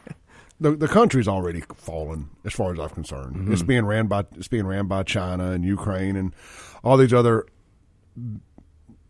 [0.61, 3.53] the the country's already fallen as far as I'm concerned.
[3.53, 6.35] It's being ran by it's being ran by China and Ukraine and
[6.85, 7.47] all these other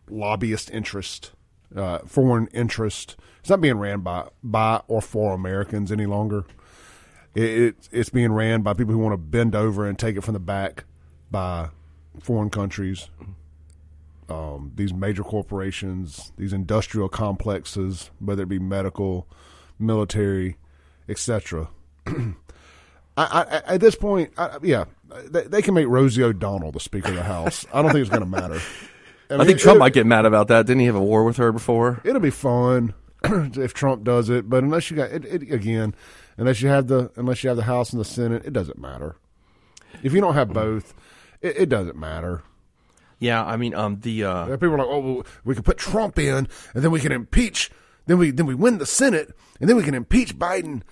[0.09, 1.33] lobbyist interest,
[1.75, 3.17] uh, foreign interest.
[3.41, 6.45] It's not being ran by by or for Americans any longer.
[7.35, 10.23] It, it it's being ran by people who want to bend over and take it
[10.23, 10.85] from the back
[11.31, 11.71] by
[12.21, 13.09] foreign countries.
[14.29, 19.27] Um, these major corporations, these industrial complexes, whether it be medical,
[19.79, 20.57] military,
[21.09, 21.69] etc.
[22.07, 22.35] I,
[23.17, 24.85] I, at this point, I, yeah,
[25.29, 27.67] they, they can make Rosie O'Donnell the Speaker of the House.
[27.73, 28.61] I don't think it's going to matter.
[29.31, 31.39] I mean, think Trump might get mad about that didn't he have a war with
[31.39, 32.93] her before It'll be fun
[33.25, 35.95] if Trump does it, but unless you got it, it again,
[36.37, 39.17] unless you have the unless you have the House and the Senate, it doesn't matter.
[40.03, 40.95] If you don't have both,
[41.41, 42.43] it, it doesn't matter.
[43.19, 46.19] yeah I mean um the uh people are like, oh, well, we can put Trump
[46.19, 47.71] in, and then we can impeach.
[48.07, 50.83] Then we then we win the Senate, and then we can impeach Biden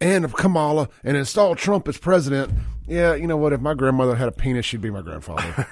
[0.00, 2.52] and Kamala and install Trump as president.
[2.86, 3.52] Yeah, you know what?
[3.52, 5.66] If my grandmother had a penis, she'd be my grandfather.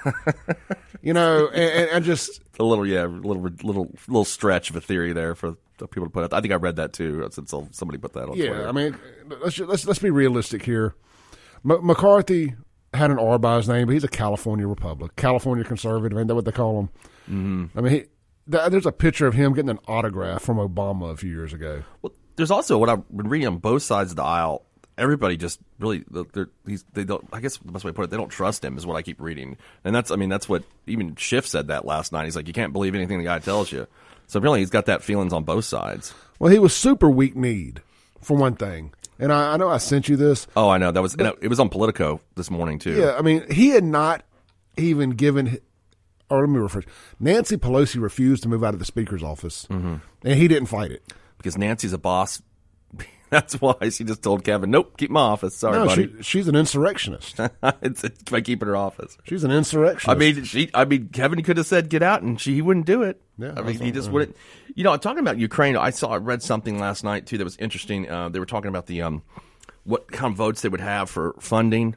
[1.01, 4.75] you know, and, and I just a little yeah a little little little stretch of
[4.75, 7.53] a theory there for people to put out I think I read that too since
[7.71, 8.47] somebody put that on yeah.
[8.47, 8.97] Twitter I mean,
[9.41, 10.95] let's let's let's be realistic here.
[11.69, 12.55] M- McCarthy
[12.93, 16.17] had an R by his name, but he's a California Republic, California conservative.
[16.17, 16.89] Ain't that what they call him?
[17.29, 17.77] Mm-hmm.
[17.77, 17.99] I mean, he,
[18.49, 21.83] th- there's a picture of him getting an autograph from Obama a few years ago.
[22.01, 24.63] Well, there's also what I've been reading on both sides of the aisle.
[24.97, 27.27] Everybody just really, they're, he's, they don't.
[27.31, 29.03] I guess the best way to put it, they don't trust him, is what I
[29.03, 32.25] keep reading, and that's, I mean, that's what even Schiff said that last night.
[32.25, 33.85] He's like, you can't believe anything the guy tells you.
[34.27, 36.13] So apparently, he's got that feelings on both sides.
[36.39, 37.81] Well, he was super weak kneed,
[38.21, 38.93] for one thing.
[39.19, 40.45] And I, I know I sent you this.
[40.55, 42.95] Oh, I know that was and it was on Politico this morning too.
[42.95, 44.23] Yeah, I mean, he had not
[44.77, 45.57] even given.
[46.29, 46.83] Or let me refresh.
[47.19, 49.95] Nancy Pelosi refused to move out of the Speaker's office, mm-hmm.
[50.23, 51.01] and he didn't fight it.
[51.37, 52.41] because Nancy's a boss.
[53.29, 56.07] That's why she just told Kevin, "Nope, keep my office." Sorry, No, buddy.
[56.17, 57.39] she, she's an insurrectionist.
[57.81, 59.17] it's, it's by keeping her office.
[59.25, 60.07] She's an insurrectionist.
[60.07, 60.69] I mean, she.
[60.73, 63.21] I mean, Kevin could have said get out, and she he wouldn't do it.
[63.37, 64.35] Yeah, I mean, he just wouldn't.
[64.75, 67.57] You know, talking about Ukraine, I saw I read something last night too that was
[67.57, 68.09] interesting.
[68.09, 69.23] Uh, they were talking about the um,
[69.83, 71.95] what kind of votes they would have for funding,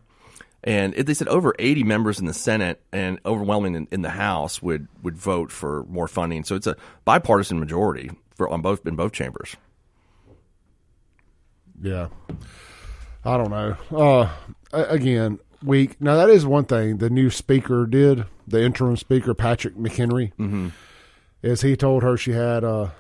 [0.65, 4.11] and it, they said over eighty members in the Senate and overwhelming in, in the
[4.11, 6.43] House would would vote for more funding.
[6.43, 9.57] So it's a bipartisan majority for on both in both chambers.
[11.81, 12.09] Yeah.
[13.25, 13.77] I don't know.
[13.97, 14.29] Uh,
[14.73, 16.01] again, weak.
[16.01, 18.25] Now that is one thing the new speaker did.
[18.47, 20.69] The interim speaker, Patrick McHenry, mm-hmm.
[21.43, 22.65] is he told her she had.
[22.65, 22.91] Uh,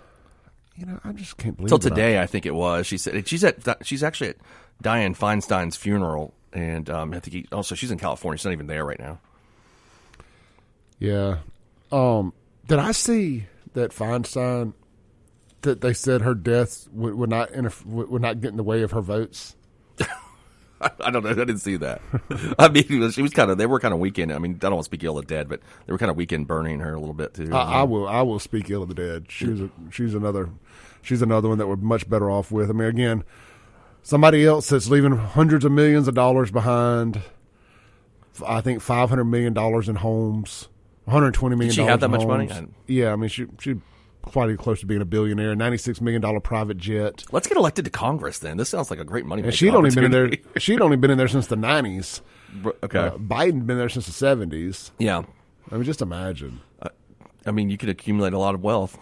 [0.77, 1.69] you know, I just can't believe.
[1.69, 2.87] Till that I- today, I think it was.
[2.87, 4.37] She said she's at she's actually at
[4.83, 8.39] Dianne Feinstein's funeral, and um, I think he, also she's in California.
[8.39, 9.19] She's not even there right now.
[10.99, 11.39] Yeah.
[11.91, 12.33] Um,
[12.69, 14.75] did I see that Feinstein
[15.63, 18.83] that they said her death would, would not interf- would not get in the way
[18.83, 19.57] of her votes?
[20.81, 21.31] I don't know.
[21.31, 22.01] I didn't see that.
[22.59, 23.59] I mean, she was kind of.
[23.59, 24.33] They were kind of weekend.
[24.33, 26.11] I mean, I don't want to speak ill of the dead, but they were kind
[26.11, 27.53] of weekend burning her a little bit too.
[27.53, 28.09] I, I will.
[28.09, 29.27] I will speak ill of the dead.
[29.29, 30.49] She's a, she's another.
[31.03, 32.71] She's another one that we're much better off with.
[32.71, 33.25] I mean, again,
[34.03, 37.21] somebody else that's leaving hundreds of millions of dollars behind.
[38.47, 40.69] I think five hundred million dollars in homes,
[41.05, 41.75] one hundred twenty million.
[41.75, 42.47] she have that much money?
[42.47, 42.73] homes.
[42.87, 43.77] Yeah, I mean, she she
[44.23, 45.55] probably close to being a billionaire.
[45.55, 47.25] Ninety six million dollar private jet.
[47.33, 48.57] Let's get elected to Congress then.
[48.57, 49.43] This sounds like a great money.
[49.43, 50.31] And she'd only been in there.
[50.59, 52.21] She'd only been in there since the nineties.
[52.83, 52.99] Okay.
[52.99, 54.93] Uh, Biden been there since the seventies.
[54.99, 55.23] yeah.
[55.73, 56.61] I mean, just imagine.
[57.47, 58.99] I mean, you could accumulate a lot of wealth.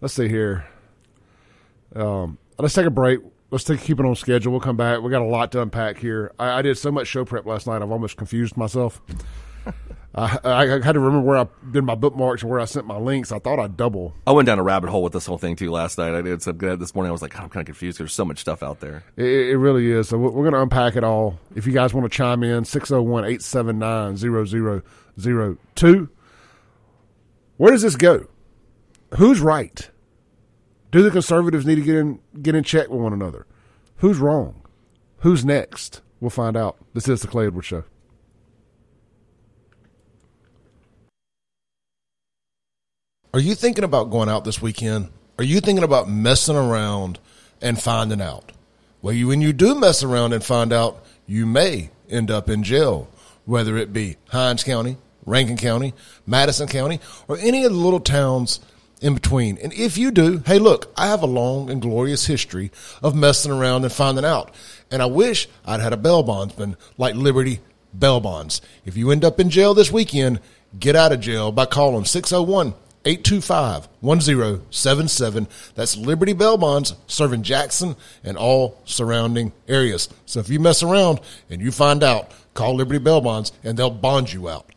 [0.00, 0.64] Let's see here.
[1.96, 3.20] Um, let's take a break.
[3.50, 4.52] Let's take keep it on schedule.
[4.52, 5.00] We'll come back.
[5.02, 6.32] We got a lot to unpack here.
[6.38, 7.82] I, I did so much show prep last night.
[7.82, 9.00] I've almost confused myself.
[10.14, 12.96] I, I had to remember where I did my bookmarks and where I sent my
[12.96, 13.32] links.
[13.32, 14.14] I thought I'd double.
[14.26, 16.14] I went down a rabbit hole with this whole thing too last night.
[16.14, 17.08] I did so good this morning.
[17.08, 17.98] I was like, I'm kind of confused.
[17.98, 19.02] There's so much stuff out there.
[19.16, 20.08] It, it really is.
[20.08, 21.40] So we're going to unpack it all.
[21.56, 24.16] If you guys want to chime in, 601 879
[25.16, 26.08] 0002.
[27.56, 28.28] Where does this go?
[29.16, 29.90] Who's right?
[30.92, 33.46] Do the conservatives need to get in get in check with one another?
[33.96, 34.62] Who's wrong?
[35.18, 36.02] Who's next?
[36.20, 36.76] We'll find out.
[36.94, 37.84] This is the Clay Edwards Show.
[43.34, 45.08] Are you thinking about going out this weekend?
[45.38, 47.18] Are you thinking about messing around
[47.60, 48.52] and finding out?
[49.02, 52.62] Well, you, when you do mess around and find out, you may end up in
[52.62, 53.08] jail,
[53.44, 55.94] whether it be Hinds County, Rankin County,
[56.28, 58.60] Madison County, or any of the little towns
[59.00, 59.58] in between.
[59.58, 62.70] And if you do, hey, look, I have a long and glorious history
[63.02, 64.54] of messing around and finding out.
[64.92, 67.58] And I wish I'd had a bail bondsman like Liberty
[67.98, 68.60] Bail Bonds.
[68.84, 70.38] If you end up in jail this weekend,
[70.78, 75.48] get out of jail by calling 601 825 1077.
[75.74, 80.08] That's Liberty Bail Bonds serving Jackson and all surrounding areas.
[80.26, 83.90] So if you mess around and you find out, call Liberty Bail Bonds and they'll
[83.90, 84.70] bond you out.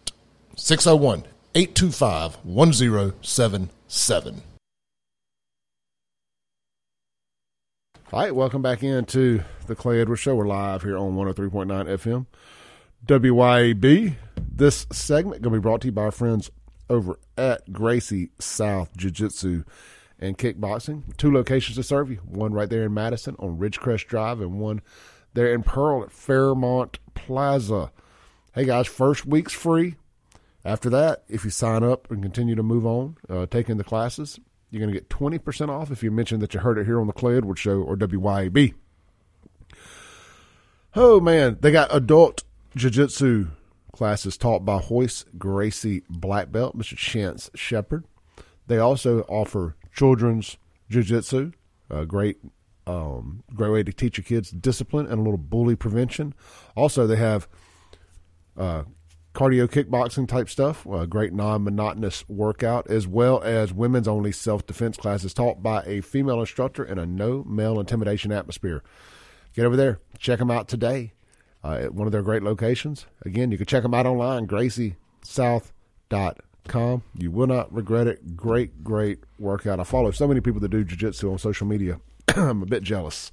[0.56, 1.24] 601
[1.56, 4.42] 825 1077.
[8.14, 10.36] All right, welcome back into the Clay Edwards Show.
[10.36, 12.26] We're live here on 103.9 FM.
[13.06, 14.16] WYAB.
[14.38, 16.50] This segment going to be brought to you by our friends
[16.90, 19.64] over at Gracie South Jiu Jitsu
[20.20, 21.16] and Kickboxing.
[21.18, 24.82] Two locations to serve you one right there in Madison on Ridgecrest Drive, and one
[25.34, 27.92] there in Pearl at Fairmont Plaza.
[28.54, 29.96] Hey guys, first week's free.
[30.66, 34.40] After that, if you sign up and continue to move on, uh, taking the classes,
[34.70, 37.08] you're going to get 20% off if you mention that you heard it here on
[37.08, 38.74] the Clay Edwards Show or WYAB.
[40.96, 42.44] Oh man, they got adult
[43.98, 46.96] jiu-jitsu classes taught by Royce Gracie Black Belt, Mr.
[46.96, 48.06] Chance Shepard.
[48.68, 50.58] They also offer children's
[50.90, 51.52] jiu-jitsu,
[51.90, 52.38] a great
[52.86, 56.34] um, great way to teach your kids discipline and a little bully prevention.
[56.74, 57.50] Also, they have
[58.56, 58.84] uh,
[59.34, 65.34] cardio kickboxing type stuff, a great non-monotonous workout, as well as women's only self-defense classes
[65.34, 68.82] taught by a female instructor in a no male intimidation atmosphere.
[69.54, 71.12] Get over there, check them out today
[71.68, 73.06] uh, at one of their great locations.
[73.24, 77.04] Again, you can check them out online, graciesouth.com.
[77.18, 78.36] You will not regret it.
[78.36, 79.80] Great, great workout.
[79.80, 82.00] I follow so many people that do jiu-jitsu on social media.
[82.36, 83.32] I'm a bit jealous.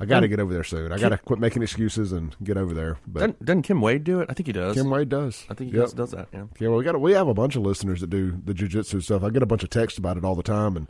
[0.00, 0.92] I got to get over there soon.
[0.92, 2.98] I got to quit making excuses and get over there.
[3.04, 4.28] But Doesn't, doesn't Kim Wade do it?
[4.30, 4.76] I think he does.
[4.76, 5.44] Kim Wade does.
[5.50, 5.86] I think he Yep.
[5.86, 6.28] does, does that.
[6.32, 6.44] Yeah.
[6.60, 9.24] Yeah, well, we got we have a bunch of listeners that do the jujitsu stuff.
[9.24, 10.86] I get a bunch of texts about it all the time, and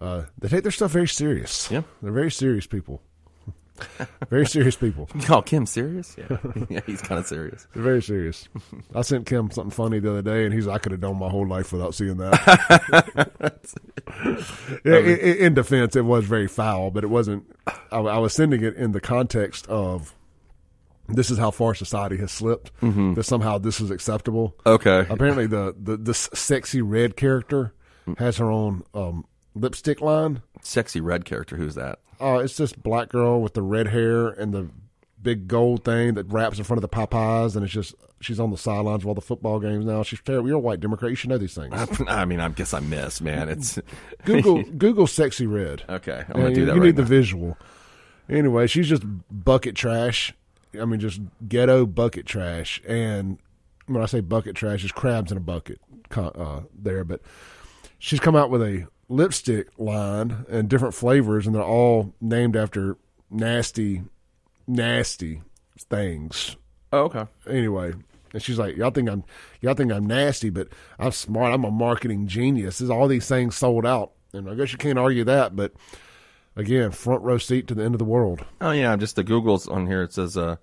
[0.00, 1.68] uh, they take their stuff very serious.
[1.68, 1.82] Yeah.
[2.00, 3.02] they're very serious people.
[4.30, 5.08] very serious people.
[5.30, 6.16] Oh, Kim, serious?
[6.18, 6.38] Yeah,
[6.70, 7.66] yeah he's kind of serious.
[7.74, 8.48] Very serious.
[8.94, 11.18] I sent Kim something funny the other day, and he's like, I could have done
[11.18, 13.30] my whole life without seeing that.
[14.84, 17.44] Yeah, in, in- in defense, it was very foul, but it wasn't.
[17.92, 20.14] I, I was sending it in the context of
[21.08, 22.70] this is how far society has slipped.
[22.80, 24.56] That somehow this is acceptable.
[24.66, 25.06] Okay.
[25.08, 27.72] Apparently, the, the this sexy red character
[28.18, 30.42] has her own um, lipstick line.
[30.62, 31.56] Sexy red character.
[31.56, 32.00] Who's that?
[32.20, 34.68] Oh, it's this black girl with the red hair and the
[35.22, 38.50] big gold thing that wraps in front of the Popeyes, and it's just she's on
[38.50, 40.02] the sidelines of all the football games now.
[40.02, 40.48] She's terrible.
[40.48, 41.10] You're a white Democrat.
[41.10, 41.74] You should know these things.
[42.08, 43.48] I mean, I guess I miss, man.
[43.48, 43.78] It's
[44.24, 45.82] Google Google sexy red.
[45.88, 46.24] okay.
[46.28, 47.56] I'm gonna do you, that you right need the visual.
[48.28, 50.34] Anyway, she's just bucket trash.
[50.78, 52.82] I mean, just ghetto bucket trash.
[52.86, 53.38] And
[53.86, 55.80] when I say bucket trash, it's crabs in a bucket
[56.14, 57.04] uh, there.
[57.04, 57.22] But
[57.98, 62.96] she's come out with a lipstick line and different flavors, and they're all named after
[63.30, 64.02] nasty,
[64.66, 65.42] nasty
[65.78, 66.56] things.
[66.92, 67.26] Oh, okay.
[67.48, 67.94] Anyway,
[68.32, 69.24] and she's like, "Y'all think I'm,
[69.60, 70.68] y'all think I'm nasty, but
[70.98, 71.52] I'm smart.
[71.52, 72.78] I'm a marketing genius.
[72.78, 75.56] There's all these things sold out, and I guess you can't argue that.
[75.56, 75.72] But
[76.56, 78.44] again, front row seat to the end of the world.
[78.60, 80.02] Oh yeah, just the Google's on here.
[80.02, 80.56] It says, uh,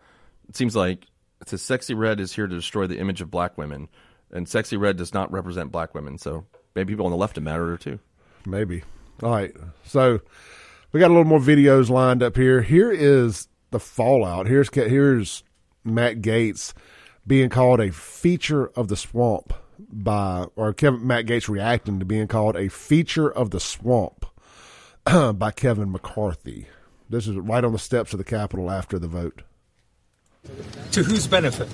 [0.48, 1.06] it seems like
[1.42, 3.88] it says sexy red is here to destroy the image of black women,
[4.32, 6.18] and sexy red does not represent black women.
[6.18, 8.00] So maybe people on the left mattered or too.
[8.46, 8.84] Maybe.
[9.24, 9.54] All right.
[9.84, 10.22] So
[10.92, 12.62] we got a little more videos lined up here.
[12.62, 14.48] Here is the fallout.
[14.48, 15.44] Here's here's
[15.84, 16.74] Matt Gaetz
[17.28, 22.28] being called a feature of the swamp by or Kevin Matt Gaetz reacting to being
[22.28, 24.26] called a feature of the swamp
[25.06, 26.68] by Kevin McCarthy.
[27.10, 29.44] This is right on the steps of the Capitol after the vote.
[30.92, 31.68] To whose benefit?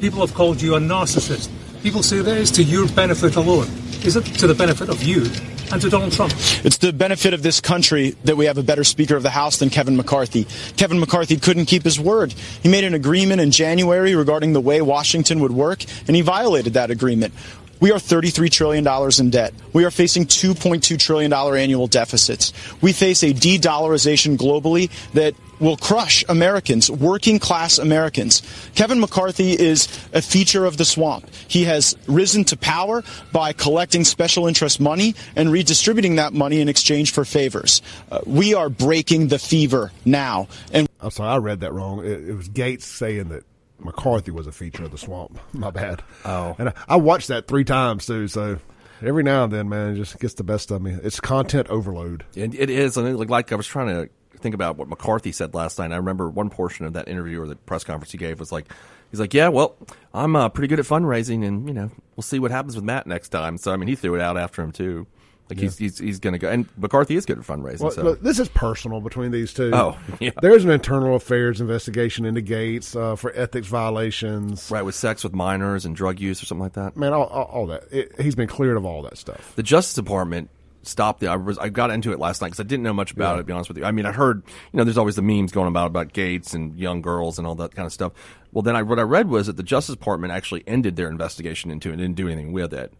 [0.00, 1.50] People have called you a narcissist,
[1.82, 3.68] People say that is to your benefit alone.
[4.04, 5.30] Is it to the benefit of you
[5.70, 6.32] and to Donald Trump?
[6.64, 9.58] It's the benefit of this country that we have a better Speaker of the House
[9.58, 10.46] than Kevin McCarthy.
[10.76, 12.32] Kevin McCarthy couldn't keep his word.
[12.62, 16.74] He made an agreement in January regarding the way Washington would work, and he violated
[16.74, 17.32] that agreement.
[17.80, 18.86] We are $33 trillion
[19.18, 19.54] in debt.
[19.72, 22.52] We are facing $2.2 trillion annual deficits.
[22.80, 28.42] We face a de-dollarization globally that will crush Americans, working class Americans.
[28.74, 31.28] Kevin McCarthy is a feature of the swamp.
[31.48, 36.68] He has risen to power by collecting special interest money and redistributing that money in
[36.68, 37.82] exchange for favors.
[38.10, 40.48] Uh, we are breaking the fever now.
[40.72, 42.04] And I'm sorry, I read that wrong.
[42.04, 43.44] It, it was Gaetz saying that
[43.78, 45.38] McCarthy was a feature of the swamp.
[45.52, 46.02] My bad.
[46.24, 46.56] Oh.
[46.58, 48.28] and I, I watched that three times too.
[48.28, 48.58] So
[49.02, 50.96] every now and then, man, it just gets the best of me.
[51.02, 52.24] It's content overload.
[52.36, 55.54] And it is, and like, like I was trying to think about what McCarthy said
[55.54, 55.92] last night.
[55.92, 58.66] I remember one portion of that interview or the press conference he gave was like,
[59.10, 59.76] he's like, "Yeah, well,
[60.14, 63.06] I'm uh, pretty good at fundraising, and you know, we'll see what happens with Matt
[63.06, 65.06] next time." So I mean, he threw it out after him too.
[65.50, 67.80] Like he's he's he's going to go, and McCarthy is good at fundraising.
[67.80, 69.70] Well, so look, this is personal between these two.
[69.72, 70.30] Oh, yeah.
[70.42, 74.70] There's an internal affairs investigation into Gaetz uh, for ethics violations.
[74.70, 76.96] right with sex with minors and drug use or something like that.
[76.96, 77.84] Man, all, all, all that.
[77.90, 79.52] It, he's been cleared of all that stuff.
[79.56, 80.50] The Justice Department
[80.82, 81.26] stopped it.
[81.26, 83.34] I was I got into it last night because I didn't know much about Yeah.
[83.34, 83.38] it.
[83.38, 85.52] To be honest with you, I mean, I heard you know there's always the memes
[85.52, 88.12] going about about Gaetz and young girls and all that kind of stuff.
[88.52, 91.70] Well, then I what I read was that the Justice Department actually ended their investigation
[91.70, 92.92] into it and didn't do anything with it,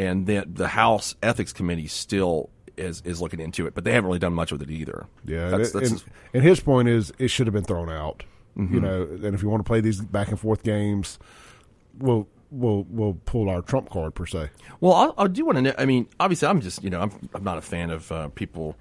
[0.00, 4.06] and that the House Ethics Committee still is is looking into it, but they haven't
[4.06, 5.06] really done much with it either.
[5.26, 8.24] Yeah, that's, and, that's and, and his point is it should have been thrown out.
[8.56, 8.74] Mm-hmm.
[8.74, 11.18] You know, and if you want to play these back and forth games,
[11.98, 14.48] we'll we'll we'll pull our trump card per se.
[14.80, 15.74] Well, I, I do want to know.
[15.76, 18.76] I mean, obviously, I'm just you know, I'm I'm not a fan of uh, people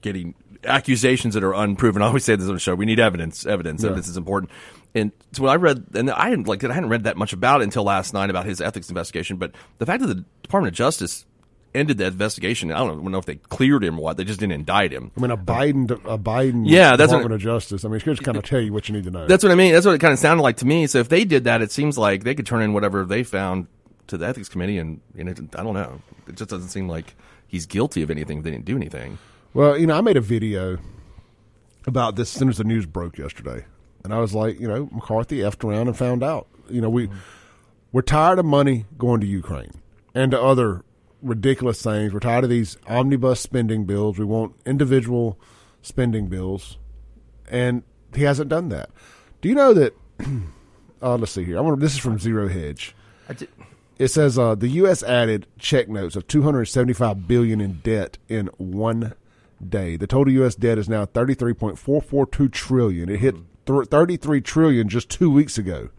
[0.00, 2.00] getting accusations that are unproven.
[2.00, 3.44] I always say this on the show: we need evidence.
[3.44, 3.84] Evidence.
[3.84, 4.50] Evidence is important.
[4.94, 7.60] And so when I read, and I didn't like I hadn't read that much about
[7.60, 9.36] it until last night about his ethics investigation.
[9.38, 11.24] But the fact that the Department of Justice
[11.74, 14.18] ended that investigation, I don't know if they cleared him or what.
[14.18, 15.10] They just didn't indict him.
[15.16, 17.84] I mean, a Biden a Biden Yeah, that's Department what- of Justice.
[17.84, 19.26] I mean, it's just kind of tell you what you need to know.
[19.26, 19.72] That's what I mean.
[19.72, 20.86] That's what it kind of sounded like to me.
[20.86, 23.68] So if they did that, it seems like they could turn in whatever they found
[24.08, 26.02] to the ethics committee, and, and it, I don't know.
[26.28, 27.14] It just doesn't seem like
[27.46, 28.38] he's guilty of anything.
[28.38, 29.16] if They didn't do anything.
[29.54, 30.76] Well, you know, I made a video
[31.86, 33.64] about this as soon as the news broke yesterday,
[34.04, 36.48] and I was like, you know, McCarthy effed around and found out.
[36.68, 37.08] You know, we
[37.92, 39.72] we're tired of money going to Ukraine
[40.14, 40.84] and to other
[41.22, 42.12] ridiculous things.
[42.12, 44.18] We're tired of these omnibus spending bills.
[44.18, 45.38] We want individual
[45.82, 46.78] spending bills,
[47.50, 47.82] and
[48.14, 48.90] he hasn't done that.
[49.40, 49.94] Do you know that?
[51.04, 51.58] Uh, let's see here.
[51.58, 51.80] I want.
[51.80, 52.94] This is from Zero Hedge.
[53.28, 53.48] I did,
[53.98, 55.02] It says uh, the U.S.
[55.02, 59.14] added check notes of 275 billion in debt in one
[59.68, 59.96] day.
[59.96, 60.54] The total U.S.
[60.54, 63.08] debt is now 33.442 trillion.
[63.08, 63.34] It hit
[63.66, 65.90] th- 33 trillion just two weeks ago,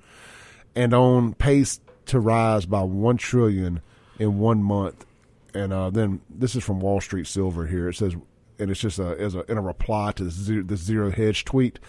[0.76, 3.82] and on pace to rise by one trillion
[4.20, 5.06] in one month.
[5.54, 7.90] And uh, then this is from Wall Street Silver here.
[7.90, 8.16] It says,
[8.60, 11.46] and it's just a, as a in a reply to the zero, the zero hedge
[11.46, 11.80] tweet.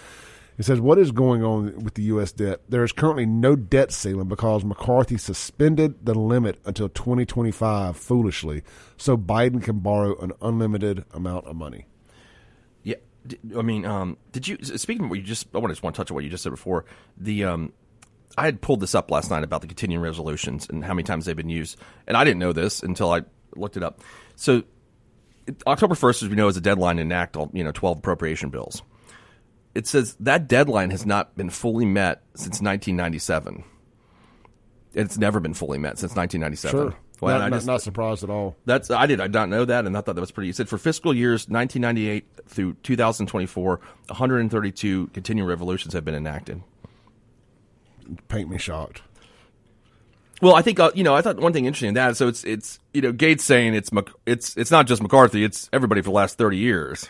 [0.56, 2.30] It says, What is going on with the U.S.
[2.30, 2.60] debt?
[2.68, 8.62] There is currently no debt ceiling because McCarthy suspended the limit until 2025 foolishly,
[8.96, 11.86] so Biden can borrow an unlimited amount of money.
[13.56, 15.46] I mean, um, did you speaking of what you just?
[15.54, 16.84] I want to just want to touch on what you just said before.
[17.16, 17.72] The um,
[18.36, 21.24] I had pulled this up last night about the continuing resolutions and how many times
[21.24, 23.22] they've been used, and I didn't know this until I
[23.56, 24.00] looked it up.
[24.36, 24.62] So
[25.46, 27.98] it- October first, as we know, is a deadline to enact all you know twelve
[27.98, 28.82] appropriation bills.
[29.74, 33.64] It says that deadline has not been fully met since 1997.
[34.92, 36.94] It's never been fully met since 1997.
[37.32, 38.56] Not, I just- not surprised at all.
[38.64, 40.50] that's I did I not know that, and I thought that was pretty.
[40.50, 46.62] It said for fiscal years 1998 through 2024, 132 continuing revolutions have been enacted.
[48.28, 49.02] Paint me shocked.
[50.42, 51.14] Well, I think uh, you know.
[51.14, 52.16] I thought one thing interesting in that.
[52.16, 53.90] So it's it's you know Gaetz saying it's
[54.26, 55.42] it's it's not just McCarthy.
[55.44, 57.08] It's everybody for the last 30 years.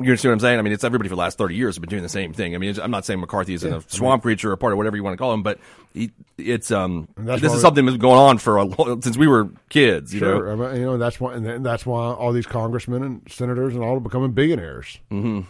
[0.00, 0.58] You understand what I'm saying?
[0.58, 2.54] I mean, it's everybody for the last 30 years have been doing the same thing.
[2.54, 4.78] I mean, it's, I'm not saying McCarthy is in a swamp creature or part of
[4.78, 5.58] whatever you want to call him, but
[5.92, 9.26] he, it's um this is something that's been going on for a long, since we
[9.26, 10.14] were kids.
[10.14, 13.22] You know, I mean, you know that's why, and that's why all these congressmen and
[13.30, 14.98] senators and all are becoming billionaires.
[15.10, 15.40] Mm-hmm.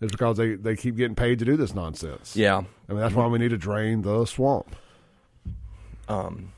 [0.00, 2.34] It's because they, they keep getting paid to do this nonsense.
[2.34, 2.62] yeah.
[2.88, 4.74] I mean that's why we need to drain the swamp.
[6.08, 6.52] Um,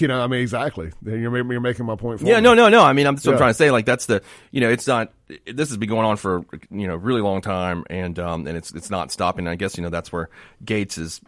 [0.00, 0.90] you know, I mean exactly.
[1.04, 1.18] You're,
[1.52, 2.20] you're making my point.
[2.20, 2.42] For Yeah, me.
[2.42, 2.82] no, no, no.
[2.82, 3.38] I mean, I'm, what I'm Yeah.
[3.38, 3.70] trying to say.
[3.70, 5.12] Like, that's the, you know, it's not.
[5.46, 8.72] This has been going on for you know really long time, and um, and it's
[8.72, 9.48] it's not stopping.
[9.48, 10.28] I guess you know that's where
[10.64, 11.20] Gaetz is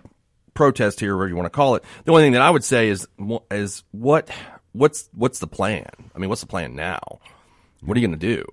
[0.55, 1.85] protest here, whatever you want to call it.
[2.05, 3.07] The only thing that I would say is
[3.51, 4.29] is what
[4.73, 5.87] what's what's the plan?
[6.15, 7.01] I mean, what's the plan now?
[7.83, 8.45] What are you going to do?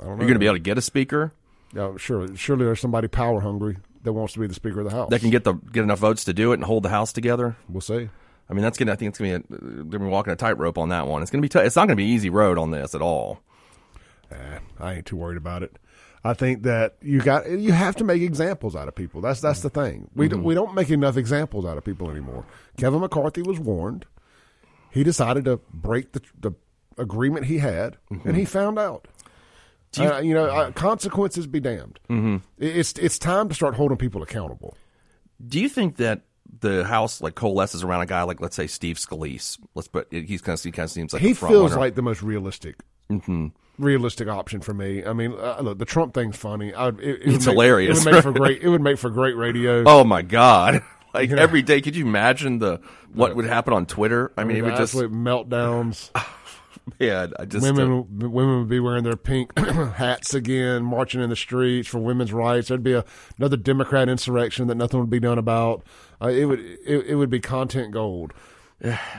[0.00, 1.32] You're you going to be able to get a speaker?
[1.74, 2.34] Yeah, sure.
[2.36, 5.10] Surely there's somebody power hungry that wants to be the Speaker of the House.
[5.10, 7.56] That can get the get enough votes to do it and hold the House together.
[7.68, 8.08] We'll see.
[8.52, 8.92] I mean, that's gonna.
[8.92, 9.44] I think it's gonna be.
[9.46, 11.22] A, they're gonna be walking a tightrope on that one.
[11.22, 11.48] It's gonna be.
[11.48, 13.40] T- it's not gonna be easy road on this at all.
[14.30, 15.78] Eh, I ain't too worried about it.
[16.22, 19.22] I think that you got you have to make examples out of people.
[19.22, 20.10] That's that's the thing.
[20.14, 20.34] We Mm-hmm.
[20.36, 22.44] don't, we don't make enough examples out of people anymore.
[22.76, 24.04] Kevin McCarthy was warned.
[24.90, 26.52] He decided to break the the
[26.98, 28.28] agreement he had, Mm-hmm.
[28.28, 29.08] and he found out.
[29.96, 31.98] You, uh, you know, uh, consequences be damned.
[32.10, 32.36] Mm-hmm.
[32.58, 34.76] It's it's time to start holding people accountable.
[35.46, 36.20] Do you think that
[36.60, 39.58] the House like coalesces around a guy like, let's say, Steve Scalise?
[39.74, 40.08] Let's put.
[40.10, 41.80] He's kind of he kind of seems like he feels runner.
[41.80, 42.76] like the most realistic.
[43.10, 43.48] Mm-hmm.
[43.78, 45.04] Realistic option for me.
[45.04, 46.74] I mean, uh, look, the Trump thing's funny.
[46.74, 47.98] I, it, it It's make- hilarious.
[48.00, 48.62] It would make for great.
[48.62, 49.84] It would make for great radio.
[49.86, 50.82] Oh my god!
[51.14, 52.80] Like You know- every day, could you imagine the
[53.12, 54.32] what would happen on Twitter?
[54.38, 56.10] I mean, it would just absolute meltdowns.
[56.98, 57.26] yeah.
[57.38, 61.36] I just uh, women women would be wearing their pink hats again, marching in the
[61.36, 62.68] streets for women's rights.
[62.68, 63.04] There'd be a,
[63.38, 65.84] another Democrat insurrection that nothing would be done about.
[66.22, 68.32] Uh, it would it, it would be content gold.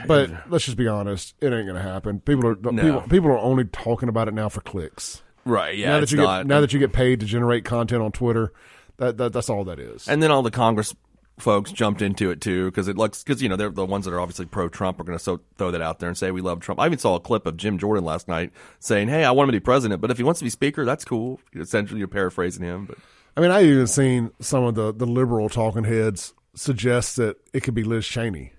[0.06, 2.20] But let's just be honest, it ain't going to happen.
[2.20, 5.22] People are people, people are only talking about it now for clicks.
[5.44, 5.76] right.
[5.76, 6.40] Yeah, now that you not.
[6.40, 8.52] get now that you get paid to generate content on Twitter,
[8.98, 10.08] that, that that's all that is.
[10.08, 10.94] and then all the Congress
[11.38, 14.12] folks jumped into it too because it looks because you know they're the ones that
[14.12, 16.40] are obviously pro Trump are going to so, throw that out there and say we
[16.40, 16.78] love Trump.
[16.78, 19.52] I even saw a clip of Jim Jordan last night saying, "Hey, I want him
[19.52, 22.62] to be president, but if he wants to be speaker, that's cool." Essentially, you're paraphrasing
[22.62, 22.98] him, but
[23.36, 27.60] I mean, I even seen some of the the liberal talking heads suggest that it
[27.62, 28.52] could be Liz Cheney.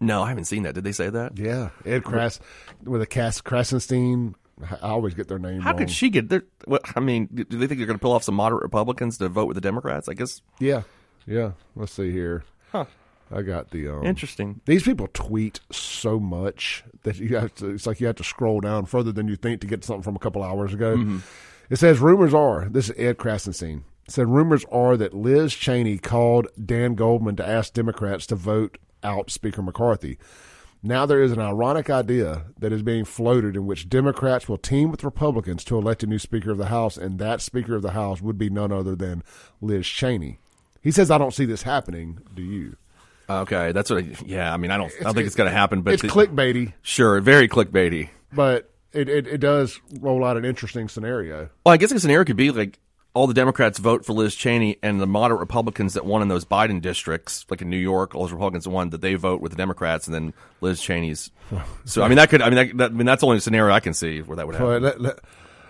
[0.00, 0.74] no, I haven't seen that.
[0.74, 1.36] Did they say that?
[1.38, 2.40] Yeah, Ed Kras
[2.84, 4.34] with a Cass Krassenstein.
[4.82, 5.78] I always get their name How wrong.
[5.78, 6.42] could she get there?
[6.64, 9.28] What, I mean, do they think they're going to pull off some moderate Republicans to
[9.28, 10.08] vote with the Democrats?
[10.08, 10.82] I guess Yeah,
[11.26, 11.52] yeah.
[11.76, 12.42] Let's see here.
[12.72, 12.86] Huh.
[13.30, 14.60] I got the um, interesting.
[14.64, 17.70] These people tweet so much that you have to.
[17.70, 20.16] It's like you have to scroll down further than you think to get something from
[20.16, 20.96] a couple hours ago.
[20.96, 21.18] Mm-hmm.
[21.70, 22.68] It says rumors are.
[22.70, 23.82] This is Ed Krassenstein.
[24.08, 29.30] Said rumors are that Liz Cheney called Dan Goldman to ask Democrats to vote out
[29.30, 30.18] Speaker McCarthy.
[30.82, 34.90] Now there is an ironic idea that is being floated in which Democrats will team
[34.90, 37.90] with Republicans to elect a new Speaker of the House, and that Speaker of the
[37.90, 39.22] House would be none other than
[39.60, 40.38] Liz Cheney.
[40.80, 42.76] He says, "I don't see this happening." Do you?
[43.28, 44.04] Okay, that's what.
[44.04, 44.92] I, yeah, I mean, I don't.
[45.00, 48.08] I don't think it's going to happen, but it's the- clickbaity, Sure, very clickbaity.
[48.32, 51.50] but it, it, it does roll out an interesting scenario.
[51.66, 52.78] Well, I guess a scenario could be like
[53.18, 56.44] all the Democrats vote for Liz Cheney, and the moderate Republicans that won in those
[56.44, 59.50] Biden districts, like in New York, all those Republicans that won, that they vote with
[59.50, 61.30] the Democrats, and then Liz Cheney's.
[61.84, 62.42] So I mean, that could.
[62.42, 64.46] I mean, that, that, I mean, that's the only scenario I can see where that
[64.46, 64.68] would happen.
[64.68, 65.18] But let, let,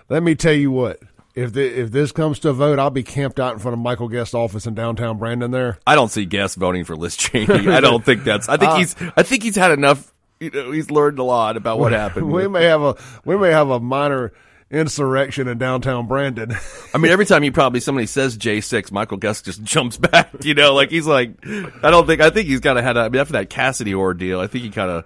[0.09, 0.99] let me tell you what.
[1.33, 3.79] If the, if this comes to a vote, I'll be camped out in front of
[3.79, 5.49] Michael Guest's office in downtown Brandon.
[5.49, 7.69] There, I don't see Guest voting for Liz Cheney.
[7.69, 8.49] I don't think that's.
[8.49, 8.95] I think uh, he's.
[9.15, 10.13] I think he's had enough.
[10.39, 12.31] You know, he's learned a lot about what happened.
[12.31, 14.33] we may have a we may have a minor
[14.71, 16.55] insurrection in downtown Brandon.
[16.93, 20.29] I mean, every time he probably somebody says J six, Michael Guest just jumps back.
[20.43, 22.21] You know, like he's like, I don't think.
[22.21, 22.97] I think he's kind of had.
[22.97, 25.05] A, I mean, after that Cassidy ordeal, I think he kind of.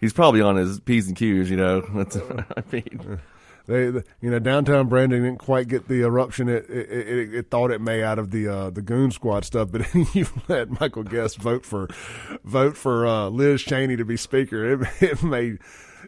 [0.00, 1.50] He's probably on his p's and q's.
[1.50, 2.16] You know, that's.
[2.16, 3.20] I mean,
[3.66, 7.70] they, you know, downtown Brandon didn't quite get the eruption it it, it, it thought
[7.70, 11.38] it may out of the uh, the Goon Squad stuff, but you let Michael Guest
[11.38, 11.88] vote for
[12.44, 14.82] vote for uh, Liz Cheney to be speaker.
[14.82, 15.56] It, it may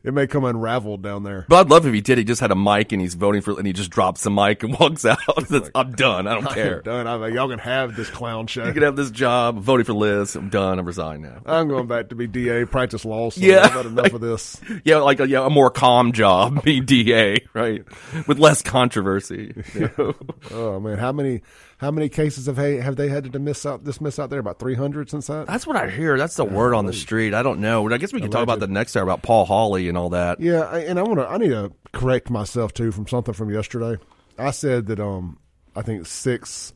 [0.04, 1.44] it may come unraveled down there.
[1.48, 2.18] but I'd love if he did.
[2.18, 4.62] He just had a mic and he's voting for, and he just drops the mic
[4.62, 5.18] and walks out.
[5.48, 6.26] That's- I'm done.
[6.26, 6.82] I don't care.
[6.82, 7.06] Done.
[7.06, 8.64] I mean, y'all can have this clown show.
[8.66, 9.56] You can have this job.
[9.56, 10.36] I'm voting for Liz.
[10.36, 10.78] I'm done.
[10.78, 11.40] I'm resigning now.
[11.46, 13.30] I'm going back to be DA, practice law.
[13.30, 13.62] So Yeah.
[13.64, 14.60] I've had enough of this.
[14.84, 17.84] Yeah, like a, yeah, a more calm job, being DA, right,
[18.26, 19.52] with less controversy.
[19.74, 20.14] you know?
[20.52, 21.42] Oh man, how many
[21.78, 24.40] how many cases have they have they had to dismiss out dismiss out there?
[24.40, 25.46] About three hundred since that.
[25.46, 26.16] That's what I hear.
[26.16, 27.34] That's the word on the street.
[27.34, 27.90] I don't know.
[27.92, 30.40] I guess we can talk about the next hour about Paul Holley and all that.
[30.40, 31.26] Yeah, I, and I want to.
[31.26, 34.02] I need to correct myself too from something from yesterday.
[34.38, 35.38] I said that um,
[35.74, 36.72] I think six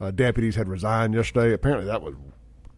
[0.00, 1.52] uh, deputies had resigned yesterday.
[1.52, 2.14] Apparently, that was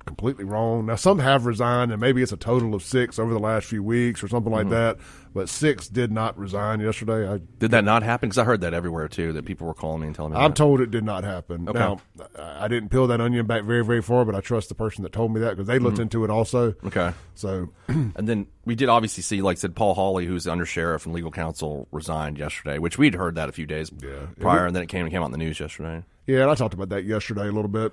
[0.04, 0.86] completely wrong.
[0.86, 3.82] Now, some have resigned, and maybe it's a total of six over the last few
[3.82, 4.98] weeks or something like that.
[5.34, 7.28] But six did not resign yesterday.
[7.28, 8.28] I, Did that not happen?
[8.28, 9.32] Because I heard that everywhere too.
[9.32, 10.38] That people were calling me and telling me.
[10.38, 10.56] I'm that.
[10.56, 11.68] told it did not happen.
[11.68, 11.78] Okay.
[11.78, 12.00] Now,
[12.38, 15.12] I didn't peel that onion back very, very far, but I trust the person that
[15.12, 16.70] told me that because they looked into it also.
[16.70, 16.86] Mm-hmm.
[16.86, 17.12] Okay.
[17.34, 21.04] So, And then we did obviously see, like I said, Paul Holley, who's the undersheriff
[21.04, 24.26] and legal counsel, resigned yesterday, which we'd heard that a few days yeah.
[24.38, 26.04] prior, and then it came came out in the news yesterday.
[26.26, 27.92] Yeah, and I talked about that yesterday a little bit.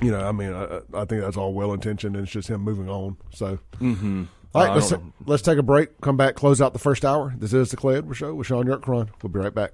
[0.00, 2.62] You know, I mean, I, I think that's all well intentioned, and it's just him
[2.62, 3.16] moving on.
[3.32, 4.24] So, mm-hmm.
[4.54, 4.92] all right, let's
[5.24, 6.00] let's take a break.
[6.00, 7.34] Come back, close out the first hour.
[7.38, 9.08] This is the Clay Edwards Show with Shaun Yurtkuran.
[9.22, 9.72] We'll be right back.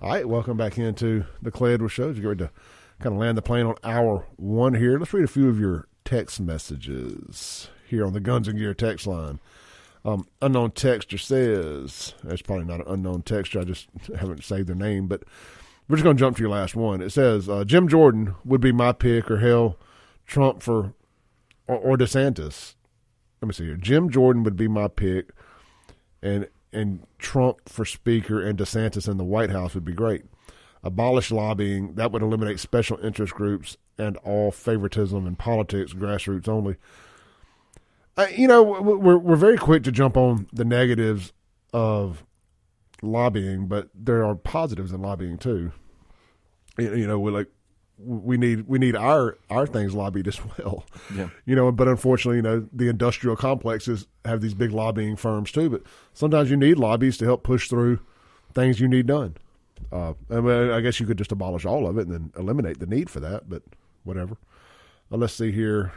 [0.00, 2.10] All right, welcome back into the Clay Edwards Show.
[2.10, 2.50] As you get ready to
[3.00, 4.98] kind of land the plane on hour one here.
[4.98, 9.06] Let's read a few of your text messages here on the Guns and Gear text
[9.06, 9.40] line.
[10.04, 14.76] Um, unknown texture says, that's probably not an unknown texture, I just haven't saved their
[14.76, 15.24] name, but
[15.88, 17.00] We're just going to jump to your last one.
[17.00, 19.78] It says uh, Jim Jordan would be my pick, or hell,
[20.26, 20.94] Trump for
[21.66, 22.74] or, or DeSantis.
[23.40, 23.76] Let me see here.
[23.76, 25.30] Jim Jordan would be my pick,
[26.22, 30.24] and and Trump for Speaker and DeSantis in the White House would be great.
[30.82, 36.76] Abolish lobbying that would eliminate special interest groups and all favoritism in politics, grassroots only.
[38.36, 41.32] You know, we're we're very quick to jump on the negatives
[41.72, 42.24] of
[43.02, 45.72] lobbying, but there are positives in lobbying too.
[46.78, 47.48] You know, we're like
[47.98, 50.84] we need we need our our things lobbied as well.
[51.14, 51.30] Yeah.
[51.44, 55.70] You know, but unfortunately, you know, the industrial complexes have these big lobbying firms too.
[55.70, 55.82] But
[56.12, 58.00] sometimes you need lobbies to help push through
[58.54, 59.36] things you need done.
[59.92, 62.78] Uh, I, mean, I guess you could just abolish all of it and then eliminate
[62.78, 63.48] the need for that.
[63.48, 63.62] But
[64.04, 64.36] whatever.
[65.10, 65.92] Uh, let's see here.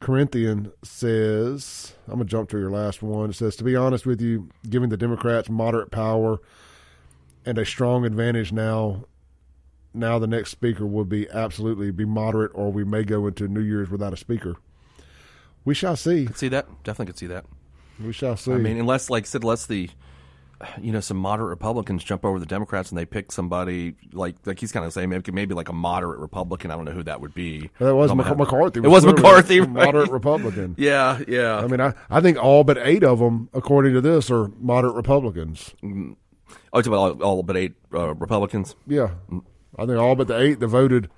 [0.00, 3.30] Corinthian says, I'm going to jump to your last one.
[3.30, 6.38] It says, to be honest with you, giving the Democrats moderate power
[7.44, 9.04] and a strong advantage now,
[9.92, 13.60] now the next speaker will be absolutely be moderate, or we may go into New
[13.60, 14.54] Year's without a speaker.
[15.64, 16.26] We shall see.
[16.26, 16.66] Could see that.
[16.84, 17.44] Definitely could see that.
[18.02, 18.52] We shall see.
[18.52, 19.90] I mean, unless, like I said, unless the
[20.80, 24.58] you know some moderate Republicans jump over the Democrats and they pick somebody like like
[24.58, 26.70] he's kind of saying maybe maybe like a moderate Republican.
[26.70, 27.70] I don't know who that would be.
[27.78, 28.80] that was Mc- McCarthy.
[28.80, 29.70] It was McCarthy, right?
[29.70, 30.74] moderate Republican.
[30.88, 31.58] Yeah, yeah.
[31.58, 34.94] I mean, I, I think all but eight of them, according to this, are moderate
[34.94, 35.74] Republicans.
[35.84, 38.74] oh, it's about all, all but eight uh, Republicans.
[38.86, 39.10] Yeah,
[39.78, 41.08] I think all but the eight that voted,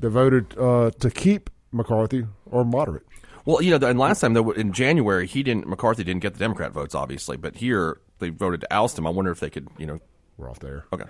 [0.00, 3.04] that voted uh, to keep McCarthy are moderate.
[3.44, 6.38] Well, you know, and last time though in January he didn't McCarthy didn't get the
[6.38, 9.06] Democrat votes, obviously, but here they voted to oust him.
[9.06, 10.00] I wonder if they could, you know,
[10.36, 10.84] We're off there.
[10.92, 11.06] okay.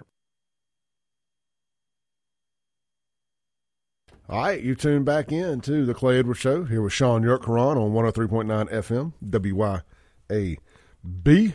[4.31, 7.77] All right, you tune back in to the Clay Edwards Show here with Shaun Yurtkuran
[7.77, 9.13] on 103.9 FM,
[11.03, 11.55] WYAB.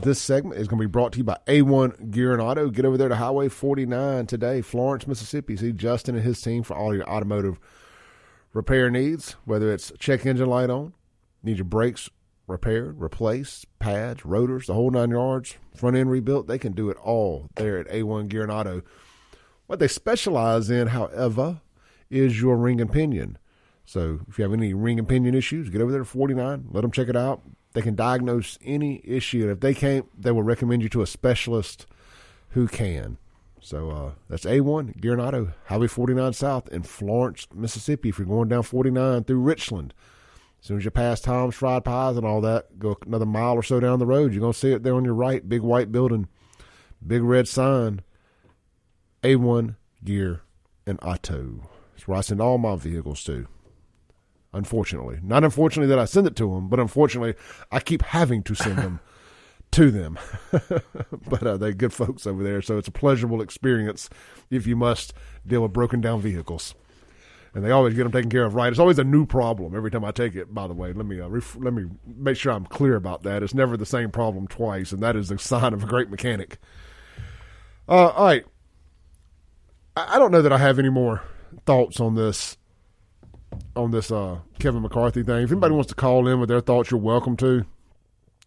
[0.00, 2.70] This segment is going to be brought to you by A1 Gear and Auto.
[2.70, 5.56] Get over there to Highway 49 today, Florence, Mississippi.
[5.56, 7.58] See Justin and his team for all your automotive
[8.54, 10.94] repair needs, whether it's check engine light on,
[11.42, 12.08] need your brakes
[12.48, 16.48] repaired, replaced, pads, rotors, the whole nine yards, front end rebuilt.
[16.48, 18.82] They can do it all there at A1 Gear and Auto.
[19.66, 21.60] What they specialize in, however,
[22.10, 23.38] is your ring and pinion.
[23.84, 26.80] So if you have any ring and pinion issues, get over there to 49, let
[26.80, 27.42] them check it out.
[27.74, 29.42] They can diagnose any issue.
[29.42, 31.86] And if they can't, they will recommend you to a specialist
[32.50, 33.18] who can.
[33.60, 38.08] So uh, that's A1 Gear and Auto, Highway 49 South in Florence, Mississippi.
[38.08, 39.92] If you're going down 49 through Richland,
[40.60, 43.62] as soon as you pass Tom's Fried Pies and all that, go another mile or
[43.62, 45.48] so down the road, you're going to see it there on your right.
[45.48, 46.28] Big white building,
[47.06, 48.02] big red sign.
[49.22, 50.42] A1 Gear
[50.86, 51.68] and Auto.
[51.96, 53.48] It's where I send all my vehicles to.
[54.52, 55.18] Unfortunately.
[55.22, 57.34] Not unfortunately that I send it to them, but unfortunately
[57.70, 59.00] I keep having to send them
[59.72, 60.18] to them.
[60.52, 64.08] but uh, they're good folks over there, so it's a pleasurable experience
[64.50, 65.12] if you must
[65.46, 66.74] deal with broken down vehicles.
[67.54, 68.70] And they always get them taken care of right.
[68.70, 70.52] It's always a new problem every time I take it.
[70.52, 73.42] By the way, let me uh, ref- let me make sure I'm clear about that.
[73.42, 76.58] It's never the same problem twice, and that is the sign of a great mechanic.
[77.88, 78.44] Uh, all right,
[79.96, 81.22] I, I don't know that I have any more
[81.64, 82.58] thoughts on this
[83.74, 85.42] on this uh, Kevin McCarthy thing.
[85.42, 87.64] If anybody wants to call in with their thoughts, you're welcome to.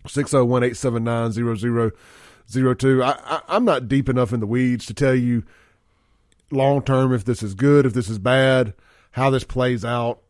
[0.07, 3.03] 601-879-0002.
[3.03, 5.43] I, I, I'm not deep enough in the weeds to tell you
[6.51, 8.73] long term if this is good, if this is bad,
[9.11, 10.21] how this plays out.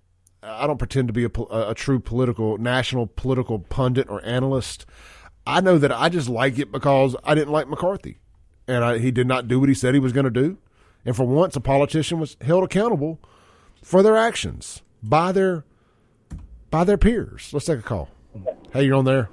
[0.44, 4.86] I don't pretend to be a, a, a true political, national political pundit or analyst.
[5.46, 8.18] I know that I just like it because I didn't like McCarthy.
[8.68, 10.58] And I, he did not do what he said he was going to do.
[11.06, 13.20] And for once, a politician was held accountable
[13.84, 15.66] for their actions by their
[16.70, 17.50] by their peers.
[17.52, 18.10] Let's take a call.
[18.72, 19.30] Hey, you're on there.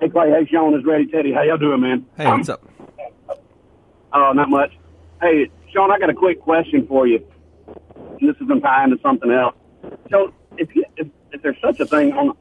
[0.00, 1.32] Hey Clay, hey Shaun, it's Ready Teddy.
[1.32, 2.04] How y'all doing, man?
[2.16, 2.62] Hey, what's up?
[4.12, 4.72] Oh, not much.
[5.22, 7.24] Hey, Shaun, I got a quick question for you.
[8.20, 9.54] This is going to tie into something else.
[10.10, 12.36] So, if, you, if if there's such a thing on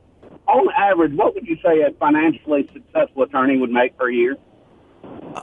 [0.48, 4.38] on average, what would you say a financially successful attorney would make per year?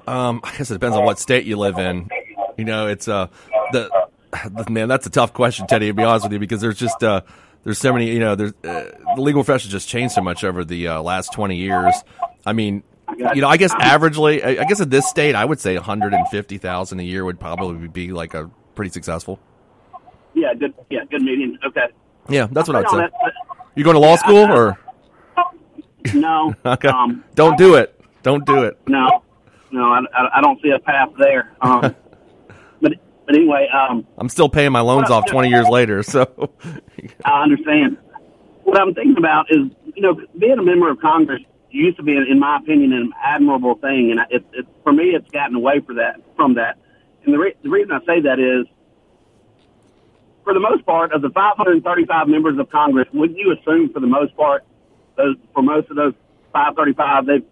[0.06, 2.08] Um, I guess it depends on what state you live in.
[2.56, 3.28] You know, it's uh
[3.72, 3.90] the,
[4.68, 4.88] man.
[4.88, 5.88] That's a tough question, Teddy.
[5.88, 7.22] To be honest with you, because there's just uh
[7.64, 8.10] there's so many.
[8.10, 11.32] You know, there's uh, the legal profession just changed so much over the uh, last
[11.32, 11.94] twenty years.
[12.46, 12.82] I mean,
[13.34, 16.14] you know, I guess averagely, I guess in this state, I would say one hundred
[16.14, 19.40] and fifty thousand a year would probably be like a pretty successful.
[20.40, 20.74] Yeah, good.
[20.88, 21.58] Yeah, good median.
[21.64, 21.88] Okay.
[22.28, 23.08] Yeah, that's what I'd say.
[23.74, 24.78] You going to law school or
[26.14, 26.54] no.
[26.64, 26.88] okay?
[26.88, 28.00] Um, Don't do it.
[28.22, 28.78] Don't do it.
[28.86, 29.22] no,
[29.70, 31.52] no, I, I, I don't see a path there.
[31.60, 31.80] Um,
[32.80, 32.92] but
[33.26, 36.02] but anyway, um, I'm still paying my loans off 20 years later.
[36.10, 36.52] So,
[37.24, 37.98] I understand.
[38.64, 42.16] What I'm thinking about is, you know, being a member of Congress, used to be,
[42.16, 45.94] in my opinion, an admirable thing, and it, it for me, it's gotten away for
[45.94, 46.78] that from that.
[47.24, 48.66] And the, re- the reason I say that is,
[50.44, 54.06] for the most part, of the 535 members of Congress, would you assume, for the
[54.06, 54.64] most part,
[55.16, 56.14] those for most of those
[56.52, 57.44] 535, they've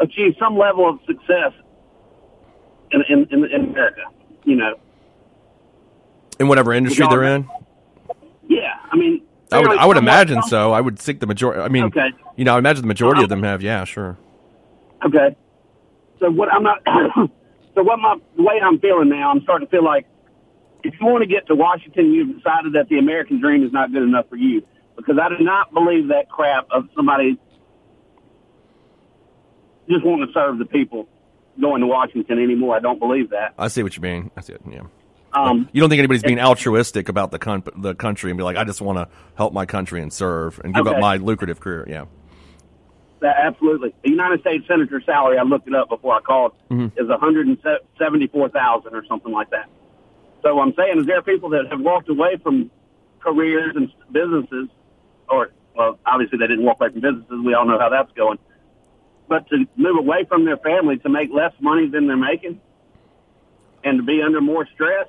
[0.00, 1.52] achieved some level of success
[2.90, 4.02] in in, in, in America?
[4.44, 4.74] You know,
[6.40, 7.48] in whatever industry they're in.
[8.48, 9.22] Yeah, I mean,
[9.52, 10.72] I would, I would imagine so.
[10.72, 11.60] I would think the majority.
[11.60, 12.10] I mean, Okay.
[12.36, 13.36] you know, I imagine the majority of uh-huh.
[13.36, 13.62] them have.
[13.62, 14.18] Yeah, sure.
[15.04, 15.36] Okay.
[16.20, 16.78] So what I'm not.
[17.74, 20.06] so what my the way I'm feeling now, I'm starting to feel like
[20.84, 23.92] if you want to get to Washington, you've decided that the American dream is not
[23.92, 24.62] good enough for you
[24.96, 27.38] because I do not believe that crap of somebody
[29.88, 31.08] just wanting to serve the people
[31.60, 32.76] going to Washington anymore.
[32.76, 33.54] I don't believe that.
[33.58, 34.30] I see what you mean.
[34.36, 34.62] I see it.
[34.70, 34.82] Yeah.
[35.34, 38.56] Um, You don't think anybody's being altruistic about the con- the country and be like,
[38.56, 41.86] I just want to help my country and serve and give up my lucrative career.
[41.88, 42.04] Yeah.
[43.20, 43.94] That, absolutely.
[44.02, 47.46] The United States senator salary, I looked it up before I called, is one hundred
[47.46, 47.56] and
[47.98, 49.68] seventy-four thousand or something like that.
[50.42, 52.70] So I'm saying is there are people that have walked away from
[53.20, 54.68] careers and businesses,
[55.28, 57.40] or well, obviously they didn't walk away from businesses.
[57.44, 58.38] We all know how that's going.
[59.28, 62.60] But to move away from their family to make less money than they're making,
[63.84, 65.06] and to be under more stress,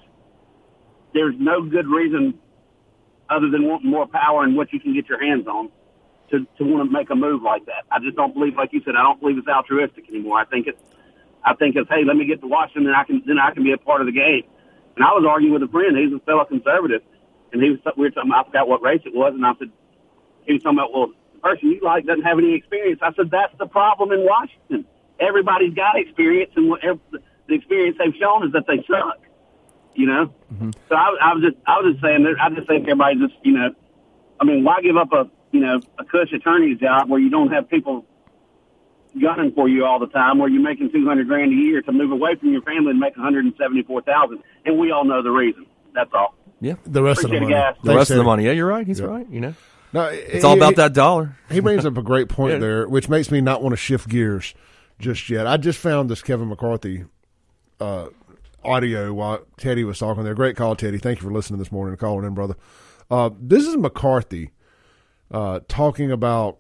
[1.14, 2.40] there's no good reason
[3.30, 5.70] other than wanting more power and what you can get your hands on
[6.32, 7.84] to, to want to make a move like that.
[7.92, 10.40] I just don't believe, like you said, I don't believe it's altruistic anymore.
[10.40, 10.80] I think it's,
[11.44, 13.64] I think it's, hey, let me get to Washington, and I can, then I can
[13.64, 14.44] be a part of the game.
[14.96, 15.98] And I was arguing with a friend.
[15.98, 17.02] He's a fellow conservative,
[17.52, 18.32] and he was, we were talking.
[18.32, 19.72] I forgot what race it was, and I said,
[20.46, 23.00] he was talking about, well, the person you like doesn't have any experience.
[23.02, 24.86] I said, that's the problem in Washington.
[25.20, 27.00] Everybody's got experience, and whatever
[27.48, 29.20] the experience they've shown is that they suck.
[29.96, 30.34] You know.
[30.54, 30.72] Mm-hmm.
[30.90, 33.36] So I, I was just, I was just saying, that I just think everybody just,
[33.44, 33.70] you know,
[34.40, 37.52] I mean, why give up a, you know, a cush attorney's job where you don't
[37.52, 38.06] have people
[39.22, 41.92] gunning for you all the time, where you're making two hundred grand a year to
[41.92, 44.92] move away from your family and make one hundred and seventy four thousand, and we
[44.92, 45.66] all know the reason.
[45.94, 46.36] That's all.
[46.60, 46.76] Yeah.
[46.86, 47.62] The rest Appreciate of the money.
[47.62, 47.76] guys.
[47.84, 48.46] The Thanks, rest of the money.
[48.46, 48.88] Yeah, you're right.
[48.88, 49.06] He's Yeah.
[49.08, 49.30] right.
[49.30, 49.54] You know,
[49.92, 51.36] No, it's all about that dollar.
[51.52, 52.60] He brings up a great point Yeah.
[52.60, 54.56] there, which makes me not want to shift gears
[54.98, 55.46] just yet.
[55.46, 57.04] I just found this Kevin McCarthy
[57.80, 58.08] uh,
[58.64, 60.34] audio while Teddy was talking there.
[60.34, 60.98] Great call, Teddy.
[60.98, 62.56] Thank you for listening this morning and calling in, brother.
[63.12, 64.52] Uh, this is McCarthy
[65.32, 66.60] uh, talking about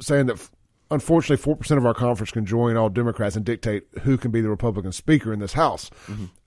[0.00, 0.48] saying that
[0.94, 4.40] unfortunately four percent of our conference can join all Democrats and dictate who can be
[4.40, 5.90] the Republican speaker in this House.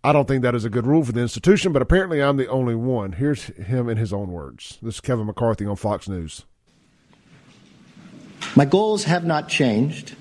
[0.04, 2.48] I don't think that is a good rule for the institution, but apparently I'm the
[2.48, 3.12] only one.
[3.12, 4.80] Here's him in his own words.
[4.82, 6.46] This is Kevin McCarthy on Fox News.
[8.56, 10.16] My goals have not changed.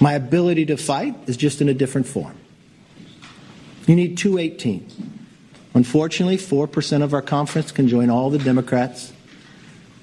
[0.00, 2.36] My ability to fight is just in a different form.
[3.86, 5.12] You need 218.
[5.74, 9.12] Unfortunately, 4% of our conference can join all the Democrats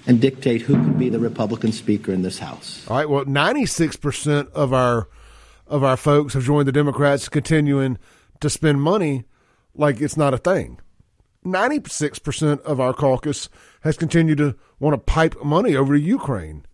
[0.05, 2.85] and dictate who can be the Republican speaker in this House.
[2.89, 3.09] All right.
[3.09, 5.07] Well, ninety six percent of our
[5.67, 7.97] of our folks have joined the Democrats, continuing
[8.41, 9.23] to spend money
[9.75, 10.79] like it's not a thing.
[11.43, 13.49] Ninety six percent of our caucus
[13.81, 16.65] has continued to want to pipe money over to Ukraine.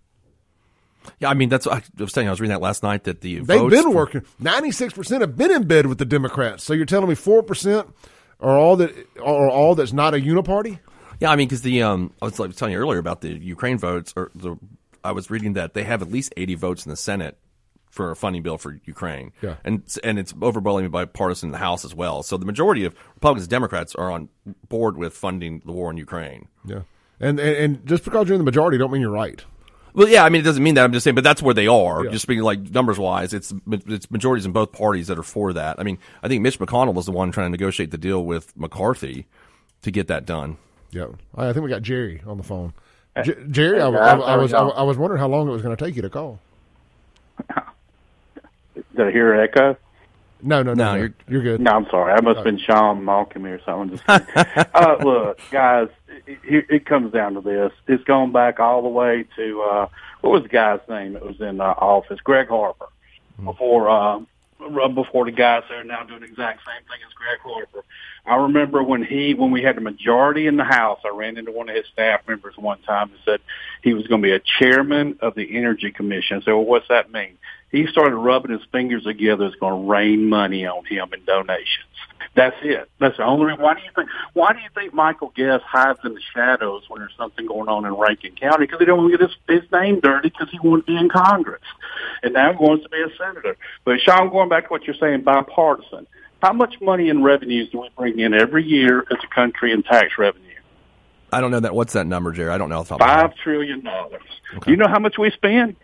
[1.20, 1.66] Yeah, I mean that's.
[1.66, 3.90] I was saying I was reading that last night that the They've votes been for-
[3.92, 4.22] working.
[4.40, 6.64] Ninety six percent have been in bed with the Democrats.
[6.64, 7.88] So you're telling me four percent
[8.40, 10.80] are all that are all that's not a uniparty?
[11.20, 13.78] Yeah, I mean, because the um, I was like telling you earlier about the Ukraine
[13.78, 14.58] votes, or the
[15.04, 17.38] I was reading that they have at least eighty votes in the Senate
[17.90, 19.32] for a funding bill for Ukraine.
[19.42, 19.56] Yeah.
[19.66, 22.24] and and it's overwhelmingly bipartisan in the House as well.
[22.24, 24.30] So the majority of Republicans and Democrats are on
[24.68, 26.48] board with funding the war in Ukraine.
[26.66, 26.82] Yeah.
[27.20, 29.44] And, and and just because you're in the majority, don't mean you're right.
[29.94, 30.84] Well, yeah, I mean, it doesn't mean that.
[30.84, 32.06] I'm just saying, but that's where they are.
[32.06, 32.12] Yeah.
[32.12, 35.80] Just being like numbers wise, it's it's majorities in both parties that are for that.
[35.80, 38.56] I mean, I think Mitch McConnell was the one trying to negotiate the deal with
[38.56, 39.26] McCarthy
[39.82, 40.58] to get that done.
[40.92, 42.74] Yeah, I think we got Jerry on the phone.
[43.24, 45.76] J- Jerry, I, I, I was I, I was wondering how long it was going
[45.76, 46.40] to take you to call.
[48.96, 49.78] Did I hear an echo?
[50.42, 50.98] No, no, no, No, no.
[51.00, 51.60] you're- You're, good.
[51.62, 52.14] No, I'm sorry.
[52.14, 53.98] I must have been Shaun mocking me or something.
[53.98, 54.10] Just
[54.76, 55.90] uh, look, guys,
[56.26, 57.72] it, it, it comes down to this.
[57.88, 59.88] It's going back all the way to uh,
[60.22, 62.20] what was the guy's name that was in uh, office?
[62.24, 62.86] Greg Harper.
[63.44, 64.20] Before uh,
[64.60, 67.84] before the guys that are now doing the exact same thing as Greg.
[68.26, 71.00] I remember when he when we had the majority in the House.
[71.06, 73.40] I ran into one of his staff members one time and said
[73.82, 76.38] he was going to be a chairman of the Energy Commission.
[76.38, 77.38] I said, well, what's that mean?
[77.72, 79.46] He started rubbing his fingers together.
[79.46, 81.86] It's going to rain money on him in donations.
[82.36, 82.90] That's it.
[83.00, 83.62] That's the only reason.
[83.62, 84.10] Why do you think?
[84.34, 87.86] Why do you think Michael Guest hides in the shadows when there's something going on
[87.86, 88.66] in Rankin County?
[88.66, 90.98] Because he don't want to get his, his name dirty because he wants to be
[90.98, 91.62] in Congress,
[92.24, 93.58] and now he wants to be a senator.
[93.84, 96.08] But Shaun, going back to what you're saying, bipartisan.
[96.42, 99.84] How much money in revenues do we bring in every year as a country in
[99.84, 100.46] tax revenue?
[101.34, 101.76] I don't know that.
[101.76, 102.52] What's that number, Jerry?
[102.52, 102.80] I don't know.
[102.80, 104.22] Off the top of my Five dollars.
[104.66, 105.76] You know how much we spend?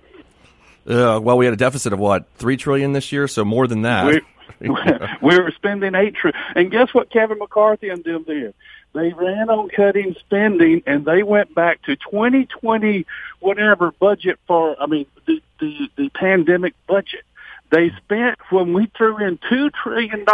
[0.88, 3.84] Uh, well, we had a deficit of what three trillion this year, so more than
[3.84, 4.06] that.
[4.06, 4.22] We,
[5.22, 6.42] we were spending eight trillion.
[6.56, 8.54] And guess what Kevin McCarthy and them did?
[8.94, 13.06] They ran on cutting spending and they went back to 2020
[13.42, 17.26] whatever budget for, I mean, the, the, the pandemic budget.
[17.72, 20.26] They spent, when we threw in $2 trillion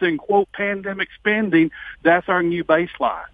[0.00, 1.70] in quote pandemic spending,
[2.02, 3.26] that's our new baseline.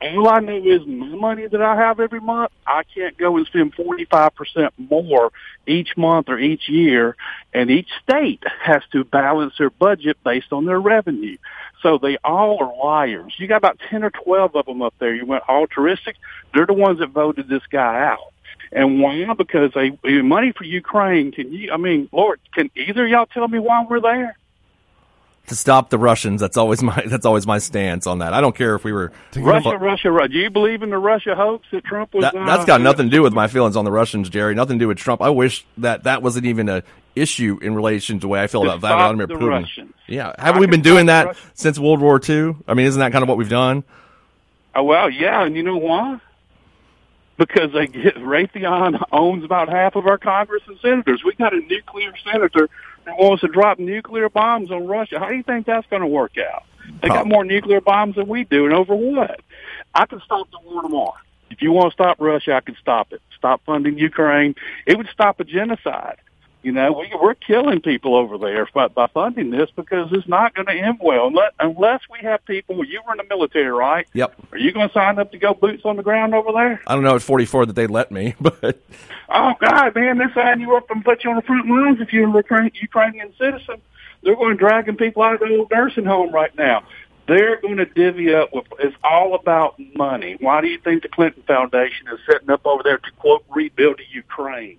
[0.00, 3.46] All I know is my money that I have every month, I can't go and
[3.46, 5.32] spend 45% more
[5.66, 7.16] each month or each year.
[7.52, 11.36] And each state has to balance their budget based on their revenue.
[11.82, 13.34] So they all are liars.
[13.38, 15.14] You got about 10 or 12 of them up there.
[15.14, 16.16] You went altruistic.
[16.54, 18.32] They're the ones that voted this guy out.
[18.70, 19.24] And why?
[19.34, 21.32] Because they money for Ukraine.
[21.32, 21.72] Can you?
[21.72, 24.36] I mean, Lord, can either y'all tell me why we're there?
[25.48, 26.40] To stop the Russians.
[26.40, 28.32] That's always my that's always my stance on that.
[28.32, 30.32] I don't care if we were Russia, Russia, Russia.
[30.32, 32.22] Do you believe in the Russia hoax that Trump was?
[32.22, 34.54] That, uh, that's got nothing to do with my feelings on the Russians, Jerry.
[34.54, 35.22] Nothing to do with Trump.
[35.22, 36.82] I wish that that wasn't even a
[37.16, 39.48] issue in relation to the way I feel about Vladimir Putin.
[39.48, 39.94] Russians.
[40.06, 41.50] Yeah, haven't I we been doing that Russians.
[41.54, 42.56] since World War II?
[42.66, 43.84] I mean, isn't that kind of what we've done?
[44.74, 46.20] Oh, well, yeah, and you know why?
[47.36, 51.22] Because they get Raytheon owns about half of our Congress and senators.
[51.24, 52.68] We got a nuclear senator
[53.12, 55.18] wants to drop nuclear bombs on Russia.
[55.18, 56.64] How do you think that's going to work out?
[57.02, 57.28] They got oh.
[57.28, 59.40] more nuclear bombs than we do, and over what?
[59.94, 61.14] I can stop the war tomorrow.
[61.50, 63.22] If you want to stop Russia, I can stop it.
[63.36, 64.54] Stop funding Ukraine.
[64.86, 66.18] It would stop a genocide.
[66.62, 70.54] You know, we, we're killing people over there by, by funding this because it's not
[70.54, 72.84] going to end well unless, unless we have people.
[72.84, 74.08] You were in the military, right?
[74.12, 74.34] Yep.
[74.52, 76.82] Are you going to sign up to go boots on the ground over there?
[76.86, 78.80] I don't know at 44 that they let me, but
[79.28, 82.12] Oh God, man, they're signing you up and put you on the front lines if
[82.12, 83.80] you're a Ukrainian citizen.
[84.22, 86.84] They're going to dragging people out of the old nursing home right now.
[87.26, 88.54] They're going to divvy up.
[88.54, 90.38] With, it's all about money.
[90.40, 93.98] Why do you think the Clinton Foundation is setting up over there to quote rebuild
[93.98, 94.78] the Ukraine?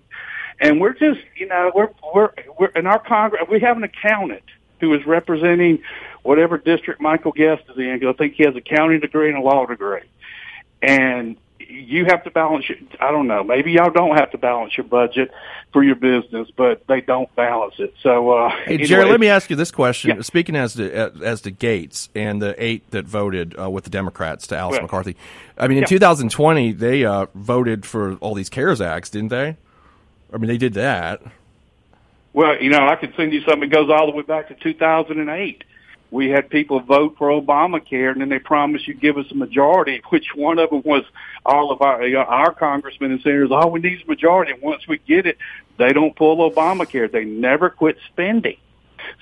[0.60, 3.42] And we're just, you know, we're we're we're in our Congress.
[3.50, 4.42] We have an accountant
[4.80, 5.82] who is representing
[6.22, 7.98] whatever district Michael Guest is in.
[8.00, 10.00] 'cause I think he has a accounting degree and a law degree.
[10.82, 14.76] And you have to balance your, I don't know, maybe y'all don't have to balance
[14.76, 15.30] your budget
[15.72, 17.94] for your business, but they don't balance it.
[18.02, 20.16] So, uh, Hey, anyway, Jerry, let me ask you this question.
[20.16, 20.22] Yeah.
[20.22, 20.90] Speaking as to
[21.22, 24.82] as to Gaetz and the eight that voted uh, with the Democrats to Alice Well,
[24.82, 25.16] McCarthy,
[25.56, 25.86] I mean, in yeah.
[25.88, 29.56] 2020 they uh, voted for all these CARES acts, didn't they?
[30.32, 31.22] I mean, they did that.
[32.32, 34.54] Well, you know, I could send you something that goes all the way back to
[34.54, 35.64] 2008.
[36.12, 40.02] We had people vote for Obamacare, and then they promised you'd give us a majority.
[40.10, 41.04] Which one of them was
[41.44, 43.50] all of our you know, our congressmen and senators?
[43.50, 44.52] All we need is a majority.
[44.52, 45.38] And once we get it,
[45.78, 47.10] they don't pull Obamacare.
[47.10, 48.56] They never quit spending.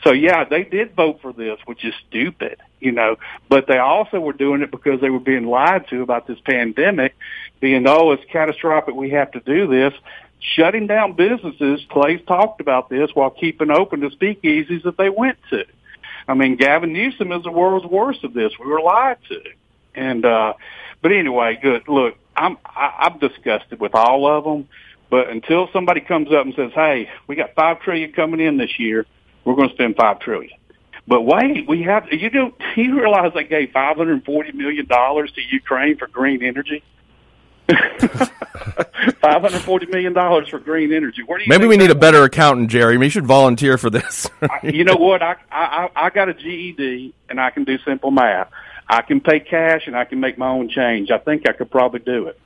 [0.04, 3.16] So yeah, they did vote for this, which is stupid, you know.
[3.48, 7.16] But they also were doing it because they were being lied to about this pandemic,
[7.60, 9.92] being oh it's catastrophic, we have to do this.
[10.40, 15.38] Shutting down businesses, Clay's talked about this while keeping open the speakeasies that they went
[15.50, 15.64] to.
[16.28, 18.52] I mean, Gavin Newsom is the world's worst of this.
[18.58, 19.42] We were lied to,
[19.94, 20.54] and uh,
[21.02, 21.88] but anyway, good.
[21.88, 24.68] Look, I'm I, I'm disgusted with all of them.
[25.10, 28.78] But until somebody comes up and says, "Hey, we got five trillion coming in this
[28.78, 29.06] year,"
[29.44, 30.52] we're going to spend five trillion.
[31.06, 35.32] But wait, we have you do you realize they gave five hundred forty million dollars
[35.32, 36.82] to Ukraine for green energy?
[39.20, 41.22] Five hundred forty million dollars for green energy.
[41.22, 42.96] Where do you Maybe we need a better accountant, Jerry.
[42.96, 44.28] We should volunteer for this.
[44.62, 45.22] you know what?
[45.22, 48.50] I, I I got a GED and I can do simple math.
[48.88, 51.10] I can pay cash and I can make my own change.
[51.10, 52.40] I think I could probably do it.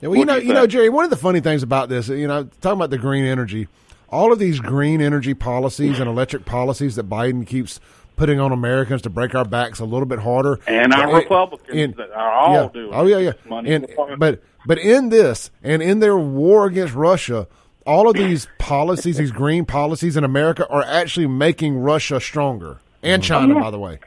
[0.00, 0.66] Yeah, well, you What do know, you you know.
[0.66, 0.88] Jerry.
[0.88, 3.68] One of the funny things about this, you know, talking about the green energy,
[4.08, 7.80] all of these green energy policies and electric policies that Biden keeps
[8.16, 11.76] putting on Americans to break our backs a little bit harder, And our Uh, Republicans
[11.76, 12.68] in- that are all yeah.
[12.72, 13.32] doing Oh yeah, yeah.
[13.48, 13.86] Money And,
[14.18, 17.46] but but in this and in their war against Russia,
[17.86, 23.22] all of these policies, these green policies in America, are actually making Russia stronger and
[23.22, 23.28] mm-hmm.
[23.28, 23.62] China, Oh, yeah.
[23.62, 23.98] by the way.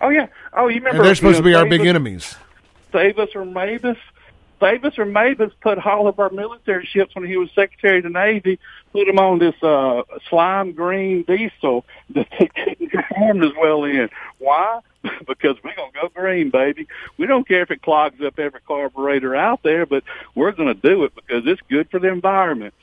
[0.00, 0.26] Oh yeah.
[0.52, 0.98] Oh, you remember?
[0.98, 2.36] And they're supposed you to be know, our big enemies.
[2.92, 3.96] Davis or Mabus.
[4.60, 8.10] Davis or Mabus put all of our military ships when he was Secretary of the
[8.10, 8.58] Navy,
[8.92, 14.08] put them on this uh slime green diesel that they couldn't perform as well in.
[14.38, 14.80] Why?
[15.26, 16.86] because we're gonna go green, baby.
[17.16, 21.04] We don't care if it clogs up every carburetor out there, but we're gonna do
[21.04, 22.74] it because it's good for the environment.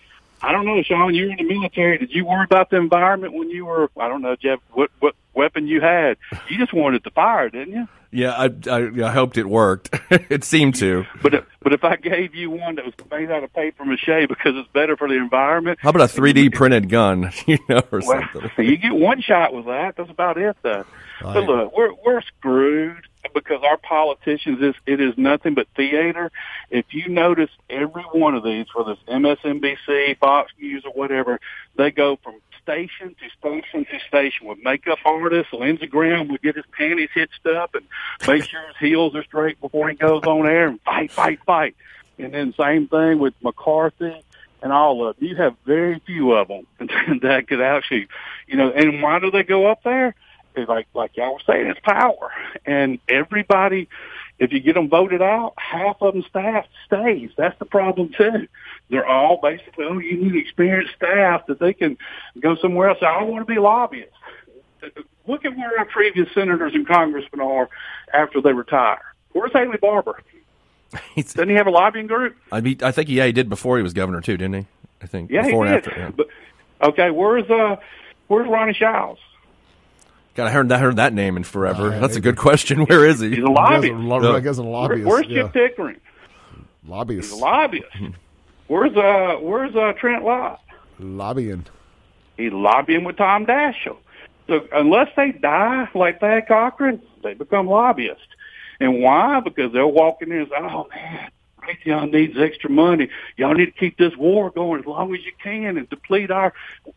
[0.41, 1.13] I don't know, Shaun.
[1.13, 1.97] You were in the military.
[1.97, 3.89] Did you worry about the environment when you were?
[3.97, 4.59] I don't know, Jeff.
[4.73, 6.17] What what weapon you had?
[6.49, 7.87] You just wanted to fire, didn't you?
[8.11, 9.89] yeah, I, I, I hoped it worked.
[10.09, 11.05] it seemed to.
[11.21, 14.27] But if, but if I gave you one that was made out of paper mache
[14.27, 18.01] because it's better for the environment, How about a 3D printed gun, you know, or
[18.05, 18.51] well, something?
[18.65, 19.95] you get one shot with that.
[19.95, 20.85] That's about it, though.
[21.21, 23.05] But look, we're we're screwed.
[23.33, 26.31] Because our politicians is it is nothing but theater.
[26.69, 31.39] If you notice every one of these, whether it's MSNBC, Fox News, or whatever,
[31.75, 35.51] they go from station to station to station with makeup artists.
[35.53, 37.85] Lindsey Graham would get his panties hitched up and
[38.27, 41.75] make sure his heels are straight before he goes on air and fight, fight, fight.
[42.17, 44.21] And then same thing with McCarthy
[44.61, 45.27] and all of them.
[45.27, 46.67] You have very few of them
[47.21, 48.07] that could actually,
[48.47, 50.15] you know, and why do they go up there?
[50.61, 52.31] It's like, like y'all were saying, it's power.
[52.65, 53.87] And everybody,
[54.39, 57.31] if you get them voted out, half of them staff stays.
[57.37, 58.47] That's the problem too.
[58.89, 61.97] They're all basically, oh, you need experienced staff that they can
[62.39, 62.99] go somewhere else.
[63.01, 64.13] I don't want to be lobbyists.
[65.27, 67.69] Look at where our previous senators and congressmen are
[68.13, 69.01] after they retire.
[69.33, 70.21] Where's Haley Barbour?
[71.15, 72.35] Doesn't he have a lobbying group?
[72.51, 74.65] I mean, I think yeah, he did before he was governor too, didn't he?
[75.01, 75.91] I think Yeah, before he and did.
[75.91, 76.01] after.
[76.01, 76.11] Yeah.
[76.15, 76.27] But
[76.81, 77.75] okay, where's uh,
[78.27, 79.17] where's Ronnie Shows?
[80.35, 81.89] God, I heard that heard that name in forever.
[81.99, 82.81] That's a good question.
[82.85, 83.29] Where is he?
[83.29, 83.93] He's a lobbyist.
[83.95, 85.05] lo- I guess a Where- lobbyist.
[85.07, 85.43] where's yeah.
[85.43, 85.99] Chip Pickering?
[86.87, 87.31] Lobbyist.
[87.31, 87.87] He's a lobbyist.
[88.67, 90.61] where's uh, where's uh, Trent Lott?
[90.99, 91.65] Lobbying.
[92.37, 93.97] He's lobbying with Tom Daschle.
[94.47, 98.23] So unless they die like Thad Cochran, they become lobbyists.
[98.79, 99.41] And why?
[99.41, 101.31] Because they'll walk in there and say, "Oh man,
[101.69, 103.09] Raytheon needs extra money.
[103.37, 106.53] Y'all need to keep this war going as long as you can and deplete our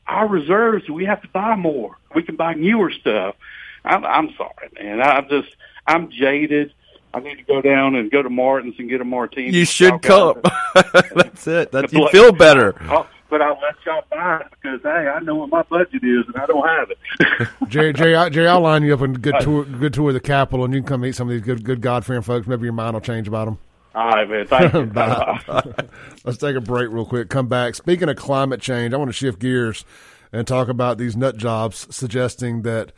[0.07, 0.89] our reserves.
[0.89, 1.97] We have to buy more.
[2.15, 3.37] We can buy newer stuff."
[3.85, 5.03] I'm, I'm sorry, man.
[5.03, 5.49] I'm just
[5.87, 6.73] I'm jaded.
[7.15, 9.51] I need to go down and go to Martin's and get a martini.
[9.55, 10.41] You should come.
[11.15, 11.73] That's it.
[11.73, 12.75] That's you feel better.
[12.89, 16.25] Oh, but I'll let y'all buy it because hey, I know what my budget is
[16.27, 17.49] and I don't have it.
[17.69, 20.15] Jerry, Jerry, I- Jerry, I'll line you up on a good tour, good tour of
[20.15, 22.47] the Capitol, and you can come meet some of these good, good God fearing folks.
[22.47, 23.59] Maybe your mind will change about them.
[23.95, 24.47] All right, man.
[24.47, 24.87] Thank you.
[24.87, 25.41] Bye.
[26.25, 27.29] Let's take a break real quick.
[27.29, 27.75] Come back.
[27.75, 29.85] Speaking of climate change, I want to shift gears
[30.33, 32.93] and talk about these nut jobs suggesting that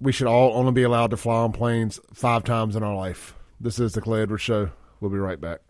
[0.00, 3.34] we should all only be allowed to fly on planes five times in our life.
[3.60, 4.70] This is the Clay Edwards Show.
[5.00, 5.60] We'll be right back.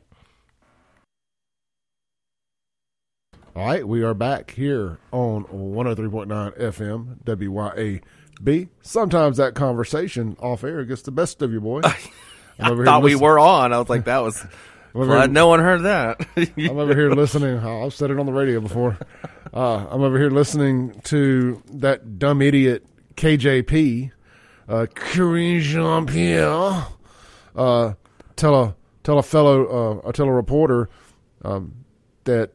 [3.56, 8.68] All right, we are back here on 103.9 FM, WYAB.
[8.82, 11.80] Sometimes that conversation off air gets the best of you, boy.
[12.59, 13.72] I thought we were on.
[13.72, 14.44] I was like, that was.
[14.92, 16.26] Glad here- no one heard that.
[16.56, 17.59] I'm over here listening.
[17.59, 18.98] I've said it on the radio before.
[19.52, 22.84] Uh, I'm over here listening to that dumb idiot
[23.16, 24.11] KJP,
[24.68, 26.86] uh, Karine Jean Pierre,
[27.54, 27.94] uh,
[28.36, 30.88] tell a tell a fellow uh, tell a reporter
[31.44, 31.84] um,
[32.24, 32.52] that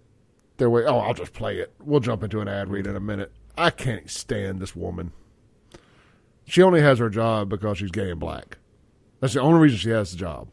[0.57, 0.85] they're way.
[0.85, 1.73] Oh, I'll just play it.
[1.81, 3.31] We'll jump into an ad read in a minute.
[3.57, 5.11] I can't stand this woman.
[6.45, 8.57] She only has her job because she's gay and black.
[9.23, 10.49] That's the only reason she has the job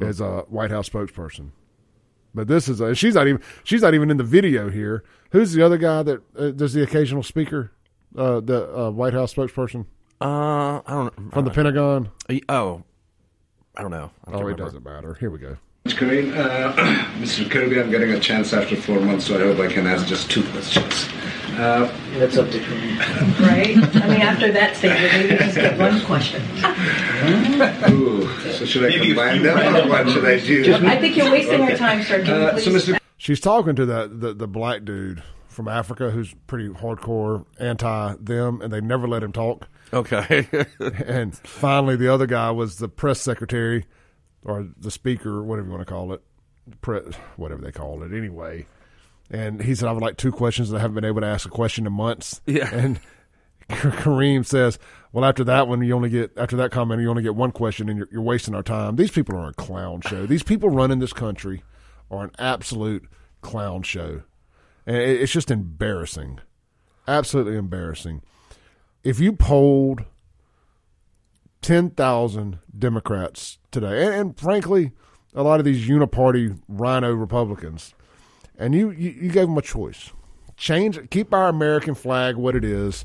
[0.00, 1.50] as a White House spokesperson.
[2.34, 5.04] But this is a, she's not even she's not even in the video here.
[5.32, 7.70] Who's the other guy that uh, does the occasional speaker?
[8.16, 9.84] Uh, the uh, White House spokesperson
[10.22, 12.08] Uh, I don't from the Pentagon.
[12.48, 12.82] Oh,
[13.76, 14.10] I don't know.
[14.26, 15.12] I don't Oh, it doesn't matter.
[15.12, 15.58] Here we go.
[15.88, 16.72] Karine, uh,
[17.20, 17.50] Mr.
[17.50, 20.30] Kirby, I'm getting a chance after four months, so I hope I can ask just
[20.30, 21.10] two questions.
[21.58, 22.98] Uh, That's up to Karine.
[23.40, 23.76] Right?
[24.02, 26.40] I mean, after that statement, maybe just get one question.
[27.90, 30.72] ooh, so should I combine them, or what should I do?
[30.86, 32.22] I think you're wasting our time, sir.
[32.24, 32.98] Can you Uh, so, Mr.
[33.16, 38.60] She's talking to that the, the black dude from Africa who's pretty hardcore anti them,
[38.62, 39.66] and they never let him talk.
[39.92, 40.46] Okay.
[40.80, 43.84] and finally, the other guy was the press secretary
[44.44, 46.22] or the speaker, whatever you want to call it,
[46.80, 47.02] press,
[47.36, 48.12] whatever they call it.
[48.12, 48.66] Anyway,
[49.30, 50.70] and he said, "I would like two questions.
[50.70, 52.68] That I haven't been able to ask a question in months." Yeah.
[52.72, 53.00] and
[53.68, 54.78] Kareem says,
[55.12, 57.88] "Well, after that one, you only get after that comment, you only get one question,
[57.88, 58.96] and you're, you're wasting our time.
[58.96, 60.26] These people are a clown show.
[60.26, 61.62] These people running this country
[62.10, 63.06] are an absolute
[63.42, 64.22] clown show,
[64.86, 66.40] and it, it's just embarrassing,
[67.06, 68.22] absolutely embarrassing.
[69.04, 70.04] If you polled
[71.60, 74.92] ten thousand Democrats today, and, and frankly,
[75.34, 77.94] a lot of these uniparty RINO Republicans,
[78.58, 80.12] and you, you you gave them a choice:
[80.56, 83.04] change, keep our American flag what it is,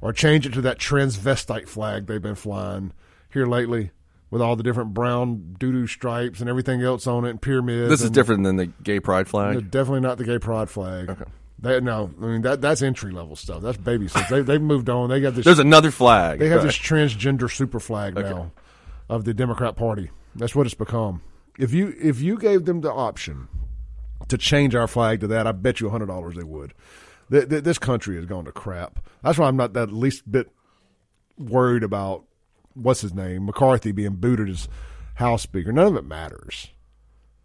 [0.00, 2.92] or change it to that transvestite flag they've been flying
[3.30, 3.90] here lately
[4.30, 7.88] with all the different brown doo doo stripes and everything else on it and pyramids.
[7.88, 9.70] This is and- different than the gay pride flag.
[9.70, 11.08] definitely not the gay pride flag.
[11.10, 11.24] Okay.
[11.60, 13.62] They, no, I mean that that's entry level stuff.
[13.62, 14.28] That's baby stuff.
[14.28, 15.10] They they've moved on.
[15.10, 15.44] They got this.
[15.44, 16.38] There's another flag.
[16.38, 16.66] They have Right.
[16.66, 18.52] this transgender super flag now
[19.08, 20.10] of the Democrat Party.
[20.36, 21.20] That's what it's become.
[21.58, 23.48] If you if you gave them the option
[24.28, 26.74] to change our flag to that, I bet you hundred dollars they would.
[27.30, 29.00] Th- th- this country has gone to crap.
[29.22, 30.50] That's why I'm not that least bit
[31.36, 32.24] worried about
[32.74, 34.68] what's his name McCarthy being booted as
[35.14, 35.72] House Speaker.
[35.72, 36.68] None of it matters.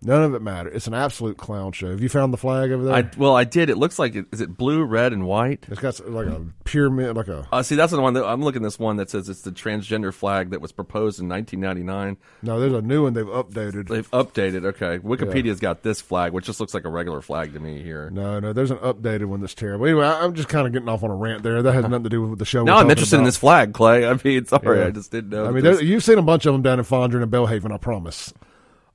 [0.06, 0.74] None of it matters.
[0.76, 1.90] It's an absolute clown show.
[1.92, 2.94] Have you found the flag over there?
[2.94, 3.70] I well, I did.
[3.70, 5.66] It looks like it, is it blue, red, and white.
[5.70, 8.62] it's got like a pyramid, like a Uh, see, that's the one that I'm looking
[8.62, 8.64] at.
[8.66, 12.18] This one that says it's the transgender flag that was proposed in 1999.
[12.42, 12.60] no.
[12.60, 13.88] There's a new one they've updated.
[13.88, 14.66] They've updated.
[14.66, 18.10] Okay, Wikipedia's got this flag, which just looks like a regular flag to me here.
[18.10, 19.86] No, no, there's an updated one that's terrible.
[19.86, 21.62] Anyway, I, I'm just kind of getting off on a rant there.
[21.62, 22.64] That has nothing to do with the show.
[22.64, 24.06] Now I'm interested in this flag, Clay.
[24.08, 24.88] I mean, sorry, Yeah.
[24.88, 25.46] I just didn't know.
[25.46, 27.72] I mean, there, you've seen a bunch of them down in Fondren and Belhaven.
[27.72, 28.34] I promise.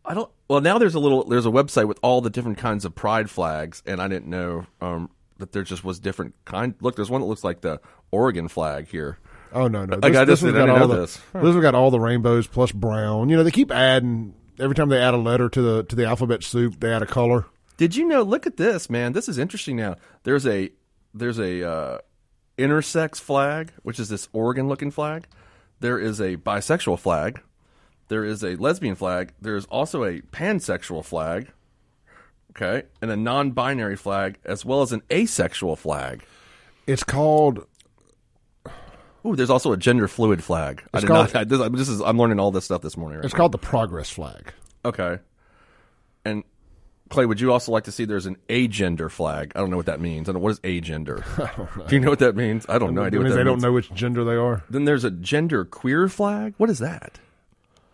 [0.08, 0.30] I don't.
[0.48, 1.24] Well, now there's a little.
[1.24, 4.66] There's a website with all the different kinds of pride flags, and I didn't know
[4.80, 6.74] um, that there just was different kind.
[6.80, 7.80] Look, there's one that looks like the
[8.10, 9.18] Oregon flag here.
[9.52, 9.96] Oh no, no.
[9.96, 11.16] Like, I just this didn't got know all the, this.
[11.16, 13.28] This one's got all the rainbows plus brown.
[13.28, 16.06] You know, they keep adding every time they add a letter to the to the
[16.06, 16.80] alphabet soup.
[16.80, 17.44] They add a color.
[17.76, 18.22] Did you know?
[18.22, 19.12] Look at this, man.
[19.12, 19.76] This is interesting.
[19.76, 20.70] Now there's a
[21.12, 21.98] there's a uh,
[22.56, 25.26] intersex flag, which is this Oregon looking flag.
[25.80, 27.42] There is a bisexual flag.
[28.08, 29.32] There is a lesbian flag.
[29.40, 31.48] There is also a pansexual flag.
[32.52, 36.24] Okay, and a non-binary flag, as well as an asexual flag.
[36.86, 37.66] It's called.
[39.26, 40.82] Ooh, there's also a gender fluid flag.
[40.94, 41.36] I did called- not.
[41.40, 42.00] I, this, this is.
[42.00, 43.18] I'm learning all this stuff this morning.
[43.18, 43.38] Right It's now.
[43.38, 44.52] called the progress flag.
[44.84, 45.18] Okay.
[46.24, 46.42] And
[47.10, 49.52] Clay, would you also like to see there's an agender flag?
[49.54, 50.28] I don't know what that means.
[50.28, 51.22] I don't know what is agender.
[51.88, 52.66] Do you know what that means?
[52.68, 53.02] I don't know.
[53.02, 53.62] It idea what means that they don't means.
[53.62, 54.62] know which gender they are.
[54.70, 56.54] Then there's a gender queer flag.
[56.58, 57.18] What is that?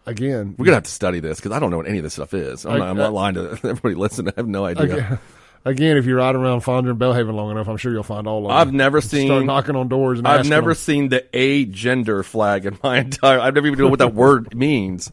[0.06, 2.12] Again, We're gonna have to study this because I don't know what any of this
[2.14, 2.66] stuff is.
[2.66, 4.32] I'm, I- not, I'm not uh, lying to everybody listening.
[4.36, 4.84] I have no idea.
[4.84, 5.18] Again,
[5.64, 8.38] again, if you ride around Fondren and Belhaven long enough, I'm sure you'll find all
[8.44, 8.52] of them.
[8.52, 9.46] I've never Start seen.
[9.46, 10.18] knocking on doors.
[10.18, 10.76] And I've never them.
[10.76, 13.40] seen the a gender flag in my entire.
[13.40, 15.10] I've never even known what that word means.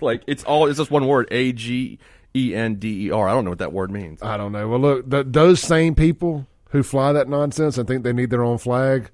[0.00, 0.66] like it's all.
[0.66, 1.28] It's just one word.
[1.30, 1.98] A G
[2.34, 3.28] E N D E R.
[3.28, 4.22] I don't know what that word means.
[4.22, 4.66] I don't know.
[4.68, 8.44] Well, look, th- those same people who fly that nonsense and think they need their
[8.44, 9.10] own flag,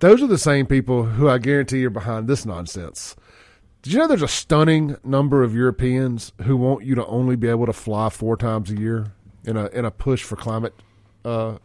[0.00, 3.16] those are the same people who I guarantee are behind this nonsense.
[3.82, 7.48] Did you know there's a stunning number of Europeans who want you to only be
[7.48, 9.12] able to fly four times a year
[9.44, 10.72] in a in a push for climate
[11.24, 11.58] uh,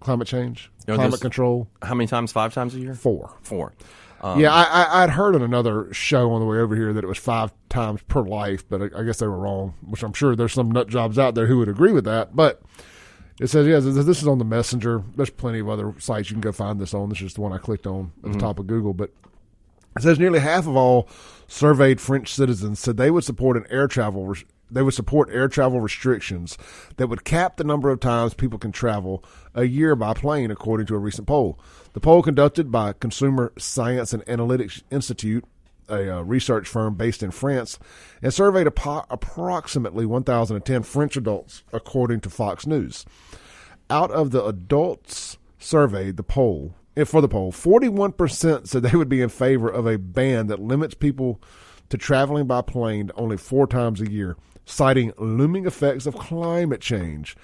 [0.00, 1.68] climate change, You know, climate control?
[1.82, 2.30] How many times?
[2.30, 2.94] Five times a year?
[2.94, 3.34] Four.
[3.42, 3.72] Four.
[4.20, 7.04] Um, yeah, I, I, I'd heard on another show on the way over here that
[7.04, 9.74] it was five times per life, but I, I guess they were wrong.
[9.82, 12.34] Which I'm sure there's some nut jobs out there who would agree with that.
[12.36, 12.62] But
[13.40, 15.02] it says, yeah, this is on the Messenger.
[15.16, 17.08] There's plenty of other sites you can go find this on.
[17.08, 18.94] This is the one I clicked on at the top of Google.
[18.94, 19.10] But
[19.96, 21.08] it says nearly half of all
[21.46, 24.26] surveyed French citizens said they would support an air travel.
[24.28, 26.56] res- They would support air travel restrictions
[26.96, 29.22] that would cap the number of times people can travel
[29.54, 31.58] a year by plane, according to a recent poll.
[31.92, 35.44] The poll conducted by Consumer Science and Analytics Institute,
[35.88, 37.78] a uh, research firm based in France,
[38.22, 43.04] and surveyed approximately 1,010 French adults, according to Fox News.
[43.90, 46.74] Out of the adults surveyed, the poll
[47.06, 50.94] for the poll, 41% said they would be in favor of a ban that limits
[50.94, 51.40] people
[51.88, 57.36] to traveling by plane only four times a year, citing looming effects of climate change.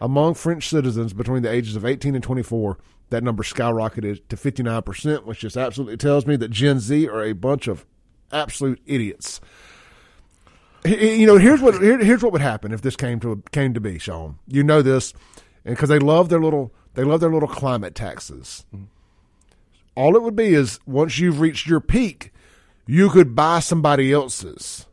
[0.00, 2.78] Among French citizens between the ages of 18 and 24,
[3.10, 7.32] that number skyrocketed to 59%, which just absolutely tells me that Gen Z are a
[7.32, 7.86] bunch of
[8.32, 9.40] absolute idiots.
[10.84, 13.80] You know, here's what here, here's what would happen if this came to came to
[13.80, 14.38] be, Shaun.
[14.46, 15.12] You know this,
[15.68, 18.64] because they love their little they love their little climate taxes.
[19.94, 22.32] All it would be is once you've reached your peak,
[22.86, 24.86] you could buy somebody else's.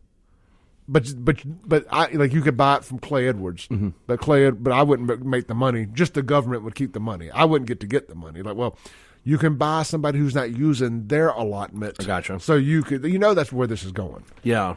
[0.88, 3.90] But but but I like you could buy it from Clay Edwards, mm-hmm.
[4.06, 5.88] but Clay but I wouldn't make the money.
[5.92, 7.32] Just the government would keep the money.
[7.32, 8.44] I wouldn't get to get the money.
[8.44, 8.78] Like well,
[9.24, 11.96] you can buy somebody who's not using their allotment.
[12.00, 12.40] I gotcha.
[12.40, 14.24] So you could you know that's where this is going.
[14.44, 14.76] Yeah.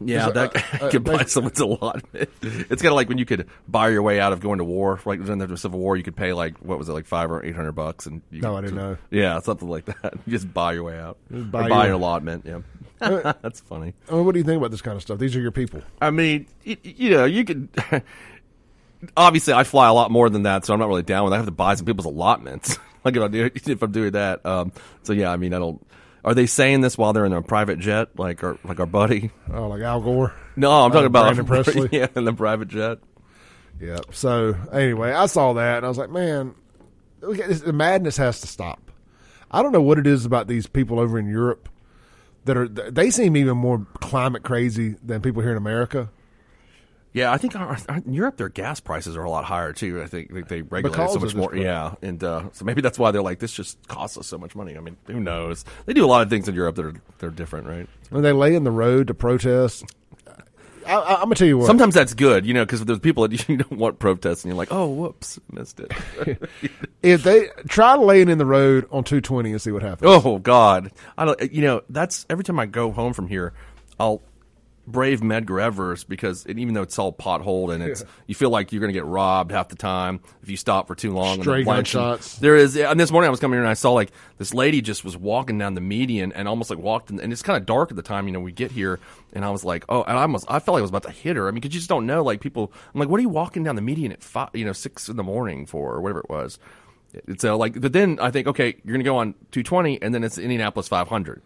[0.00, 2.28] Yeah, that uh, uh, could buy someone's allotment.
[2.42, 5.00] It's kind of like when you could buy your way out of going to war.
[5.04, 7.44] Like during the Civil War, you could pay like what was it, like five or
[7.44, 8.96] eight hundred bucks, and you No, could I didn't know.
[9.10, 10.14] Yeah, something like that.
[10.26, 11.16] You just buy your way out.
[11.30, 12.44] Just Or buy buy, your- an allotment.
[12.46, 12.60] Yeah,
[13.00, 13.92] Uh, that's funny.
[14.10, 15.18] I mean, what do you think about this kind of stuff?
[15.18, 15.82] These are your people.
[16.00, 17.68] I mean, y- you know, you could.
[19.16, 21.32] Obviously, I fly a lot more than that, so I'm not really down with.
[21.32, 21.36] it.
[21.36, 22.78] I have to buy some people's allotments.
[23.04, 24.44] like if I do, if I'm doing that.
[24.46, 24.72] Um,
[25.02, 25.86] so yeah, I mean, I don't.
[26.26, 29.30] Are they saying this while they're in a private jet, like our like our buddy?
[29.52, 30.34] Oh, like Al Gore.
[30.56, 31.88] No, I'm talking Uh, about Brandon Presley.
[31.98, 32.98] Yeah, in the private jet.
[33.80, 34.00] Yeah.
[34.10, 36.54] So anyway, I saw that and I was like, man,
[37.22, 38.90] we got this- the madness has to stop.
[39.52, 41.68] I don't know what it is about these people over in Europe
[42.44, 46.10] that are they seem even more climate crazy than people here in America.
[47.16, 50.02] Yeah, I think our, our, in Europe their gas prices are a lot higher too.
[50.02, 51.56] I think they, they regulate Because so much more.
[51.56, 54.54] Yeah, and uh, so maybe that's why they're like this just costs us so much
[54.54, 54.76] money.
[54.76, 55.64] I mean, who knows?
[55.86, 57.88] They do a lot of things in Europe that are they're different, right?
[58.10, 59.86] When they lay in the road to protest,
[60.86, 61.68] I, I'm gonna tell you what.
[61.68, 64.58] Sometimes that's good, you know, because there's people that you don't want protests, and you're
[64.58, 65.92] like, oh, whoops, missed it.
[67.02, 70.10] if they try laying in the road on 220 and see what happens.
[70.10, 71.50] oh God, I don't.
[71.50, 73.54] You know, that's every time I go home from here,
[73.98, 74.20] I'll
[74.86, 78.80] brave Medgar Evers because even though it's all potholed and it's you feel like you're
[78.80, 81.40] going to get robbed half the time if you stop for too long.
[81.40, 82.38] Stray blanch- gunshots.
[82.38, 82.76] There is.
[82.76, 85.16] And this morning I was coming here and I saw like this lady just was
[85.16, 87.96] walking down the median and almost like walked in, and it's kind of dark at
[87.96, 88.26] the time.
[88.26, 89.00] You know, we get here
[89.32, 91.10] and I was like, oh, and I almost I felt like I was about to
[91.10, 91.48] hit her.
[91.48, 92.22] I mean, because you just don't know.
[92.22, 94.72] Like people, I'm like, what are you walking down the median at five, you know,
[94.72, 96.58] six in the morning for or whatever it was.
[97.26, 100.14] It's uh, like, but then I think, okay, you're going to go on 220, and
[100.14, 101.40] then it's Indianapolis 500,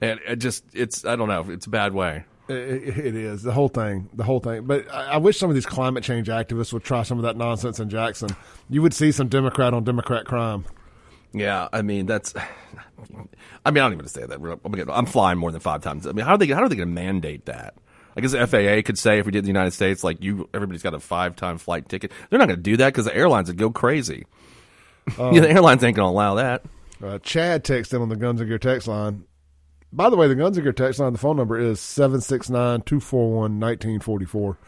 [0.00, 2.24] and it just, it's, I don't know, it's a bad way.
[2.48, 4.64] It, it is the whole thing, the whole thing.
[4.64, 7.36] But I, I wish some of these climate change activists would try some of that
[7.36, 8.30] nonsense in Jackson.
[8.68, 10.64] You would see some Democrat on Democrat crime.
[11.32, 12.34] Yeah, I mean that's.
[13.64, 14.88] I mean, I don't even say that.
[14.92, 16.06] I'm flying more than five times.
[16.06, 16.46] I mean, how are they?
[16.46, 17.74] How are they going to mandate that?
[18.16, 20.48] I guess the FAA could say if we did in the United States, like you,
[20.54, 22.12] everybody's got a five time flight ticket.
[22.30, 24.24] They're not going to do that because the airlines would go crazy.
[25.18, 26.64] yeah, the airlines ain't going to allow that.
[27.02, 29.24] Uh, Chad texted on the Guns and Gear text line.
[29.96, 34.58] By the way, the Gear text line, the phone number is 769 241 1944.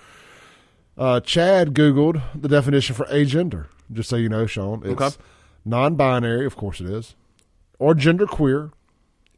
[0.96, 4.80] Uh, Chad Googled the definition for agender, just so you know, Shaun.
[4.84, 5.14] It's Okay.
[5.66, 7.14] non binary, of course it is,
[7.78, 8.72] or genderqueer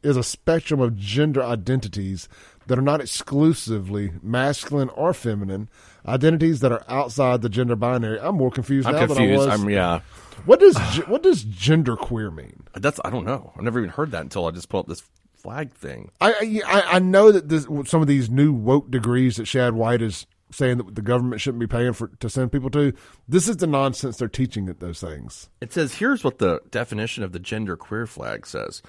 [0.01, 2.29] is a spectrum of gender identities
[2.67, 5.69] that are not exclusively masculine or feminine,
[6.07, 8.17] identities that are outside the gender binary.
[8.19, 9.19] I'm more confused I'm now confused.
[9.43, 9.61] than I was.
[9.61, 9.99] I'm yeah.
[10.45, 10.77] What does
[11.07, 12.63] what does genderqueer mean?
[12.75, 13.51] That's I don't know.
[13.57, 15.03] I've never even heard that until I just pulled up this
[15.41, 16.11] flag thing.
[16.21, 20.01] I, I I know that this, some of these new woke degrees that Shad White
[20.01, 22.93] is saying that the government shouldn't be paying for to send people to.
[23.27, 25.49] This is the nonsense they're teaching at those things.
[25.61, 28.81] It says here's what the definition of the gender queer flag says.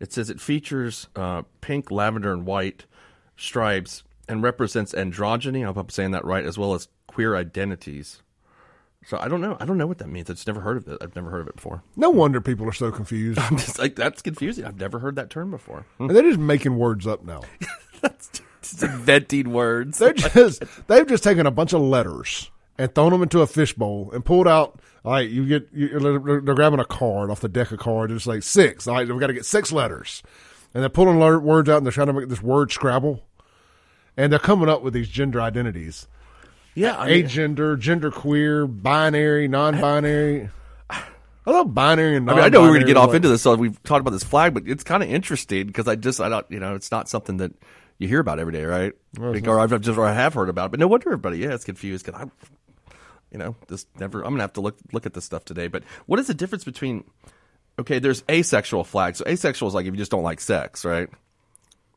[0.00, 2.86] It says it features uh, pink, lavender, and white
[3.36, 5.62] stripes and represents androgyny.
[5.62, 8.22] I hope I'm saying that right, as well as queer identities.
[9.08, 9.56] So I don't know.
[9.58, 10.28] I don't know what that means.
[10.28, 10.98] I've never heard of it.
[11.00, 11.82] I've never heard of it before.
[11.96, 13.38] No wonder people are so confused.
[13.38, 14.66] I'm just like that's confusing.
[14.66, 15.86] I've never heard that term before.
[15.98, 17.40] and they're just making words up now.
[18.60, 19.98] Just inventing words.
[19.98, 24.10] They're just they've just taken a bunch of letters and thrown them into a fishbowl
[24.12, 24.80] and pulled out.
[25.04, 28.12] All right, you get you, they're they're grabbing a card off the deck of cards.
[28.12, 28.86] It's like six.
[28.86, 30.22] All right, we got to get six letters,
[30.74, 33.22] and they're pulling words out and they're trying to make this word scrabble,
[34.16, 36.08] and they're coming up with these gender identities.
[36.74, 40.50] Yeah, I mean- agender, gender queer, binary, non-binary.
[40.90, 43.28] I love binary and I mean, I know we were going to get off into
[43.28, 46.20] this, so we've talked about this flag, but it's kind of interesting because I just,
[46.20, 47.52] I don't, you know, it's not something that
[47.96, 48.92] you hear about every day, right?
[49.18, 51.08] No, Like, or I've I've just, or I have heard about it, but no wonder
[51.08, 52.26] everybody, yeah, it's confused because I,
[53.32, 54.20] you know, just never.
[54.22, 55.68] I'm gonna have to look look at this stuff today.
[55.68, 57.04] But what is the difference between?
[57.78, 59.18] Okay, there's asexual flags.
[59.18, 61.08] So asexual is like if you just don't like sex, right?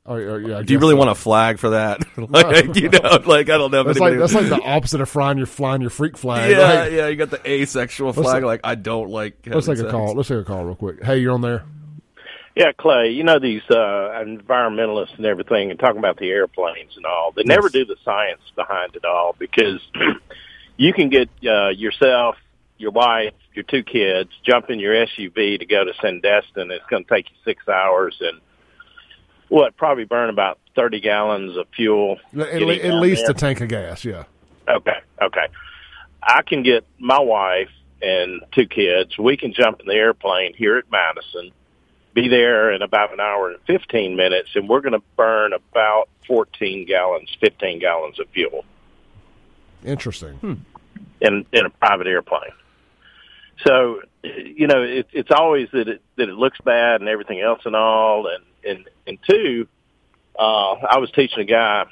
[0.03, 0.97] Oh, yeah, yeah, I Do you really so.
[0.97, 1.99] want a flag for that?
[2.17, 3.81] like, you know, like I don't know.
[3.81, 6.49] if That's like that's like the opposite of flying your flying your freak flag.
[6.51, 7.07] yeah, Like, yeah.
[7.07, 8.37] You got the asexual flag.
[8.37, 9.37] take- like I don't like.
[9.45, 10.15] Let's take having a call.
[10.15, 11.03] Let's take a call real quick.
[11.03, 11.65] Hey, you're on there.
[12.55, 13.75] Yeah, Clay, you know these uh,
[14.25, 17.31] environmentalists and everything, and talking about the airplanes and all.
[17.31, 19.79] They never do the science behind it all because
[20.77, 22.35] you can get uh, yourself,
[22.77, 26.71] your wife, your two kids, jump in your SUV to go to Sandestin.
[26.71, 28.41] It's going to take you six hours and
[29.51, 29.75] what?
[29.75, 32.17] Probably burn about thirty gallons of fuel.
[32.33, 33.31] At, getting at least there.
[33.31, 34.05] a tank of gas.
[34.05, 34.23] Yeah.
[34.67, 35.47] Okay, okay.
[36.23, 37.69] I can get my wife
[38.01, 39.17] and two kids.
[39.17, 41.51] We can jump in the airplane here at Madison,
[42.13, 46.07] be there in about an hour and 15 minutes, and we're going to burn about
[46.27, 48.63] 14 gallons, 15 gallons of fuel
[49.83, 50.35] Interesting.
[50.35, 50.53] Hmm.
[51.19, 52.51] in in a private airplane.
[53.65, 57.61] So, you know, it, it's always that it that it looks bad and everything else
[57.65, 59.67] and all, and and and two,
[60.37, 61.85] uh, I was teaching a guy.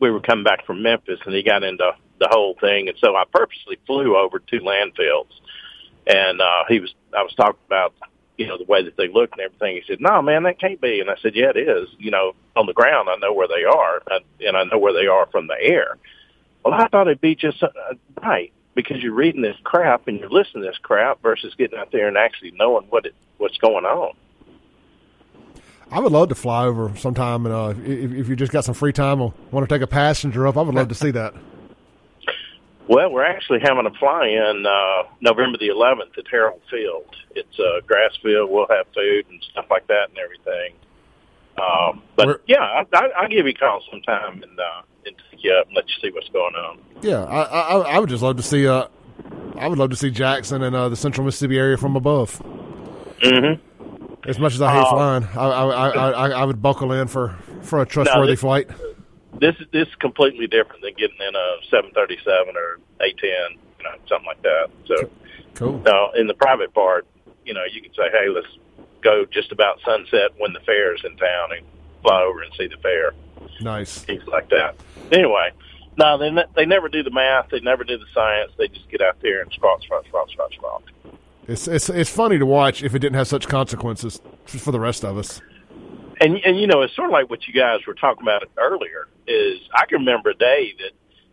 [0.00, 3.14] We were coming back from Memphis, and he got into the whole thing, and so
[3.16, 5.28] I purposely flew over two landfills,
[6.06, 7.94] and uh, he was I was talking about
[8.36, 9.76] you know the way that they look and everything.
[9.76, 11.88] He said, "No, man, that can't be," and I said, "Yeah, it is.
[11.98, 14.92] You know, on the ground, I know where they are, and and I know where
[14.92, 15.96] they are from the air."
[16.64, 17.68] Well, I thought it'd be just uh,
[18.22, 21.92] right because you're reading this crap and you're listening to this crap versus getting out
[21.92, 24.14] there and actually knowing what it what's going on.
[25.90, 28.74] I would love to fly over sometime, and uh, if, if you just got some
[28.74, 31.34] free time or want to take a passenger up, I would love to see that.
[32.88, 37.04] Well, we're actually having a fly-in uh, November the 11th at Harold Field.
[37.34, 38.48] It's a grass field.
[38.48, 40.72] We'll have food and stuff like that and everything.
[41.58, 45.42] Um, but yeah, I, I, I'll give you a call sometime and uh, and take
[45.42, 46.78] you up and let you see what's going on.
[47.02, 48.68] Yeah, I, I I would just love to see.
[48.68, 48.86] Uh,
[49.56, 52.40] I would love to see Jackson and uh, the Central Mississippi area from above.
[53.20, 53.75] Mm-hmm.
[54.26, 57.06] As much as I hate Uh, flying, I, I, I, I, I would buckle in
[57.08, 58.68] for, for a trustworthy this- flight.
[59.38, 63.90] This is this is completely different than getting in a 737 or A10, you know,
[64.08, 64.68] something like that.
[64.86, 65.10] So,
[65.54, 65.82] cool.
[65.84, 67.06] Now, in the private part,
[67.44, 68.46] you know, you can say, "Hey, let's
[69.02, 71.66] go just about sunset when the fair's in town and
[72.00, 73.12] fly over and see the fair."
[73.60, 73.98] Nice.
[74.04, 74.76] things like that.
[75.12, 75.50] Anyway,
[75.98, 77.50] no, they ne- they never do the math.
[77.50, 78.52] They never do the science.
[78.56, 80.82] They just get out there and squawk, squawk, squawk, squawk, squawk.
[81.48, 85.04] It's it's it's funny to watch if it didn't have such consequences for the rest
[85.04, 85.40] of us.
[86.20, 89.08] And and you know, it's sort of like what you guys were talking about earlier.
[89.26, 90.92] Is I can remember a day that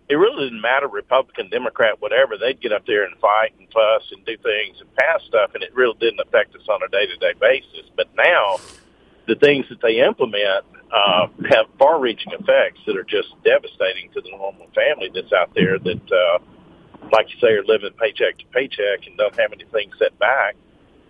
[0.09, 2.37] it really didn't matter Republican, Democrat, whatever.
[2.37, 5.63] They'd get up there and fight and fuss and do things and pass stuff, and
[5.63, 7.89] it really didn't affect us on a day to day basis.
[7.95, 8.57] But now,
[9.27, 14.21] the things that they implement uh, have far reaching effects that are just devastating to
[14.21, 16.39] the normal family that's out there that, uh,
[17.11, 20.55] like you say, are living paycheck to paycheck and don't have anything set back.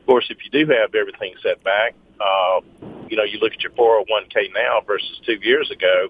[0.02, 2.62] Of course, if you do have everything set back, uh,
[3.10, 6.08] you know, you look at your 401k now versus two years ago,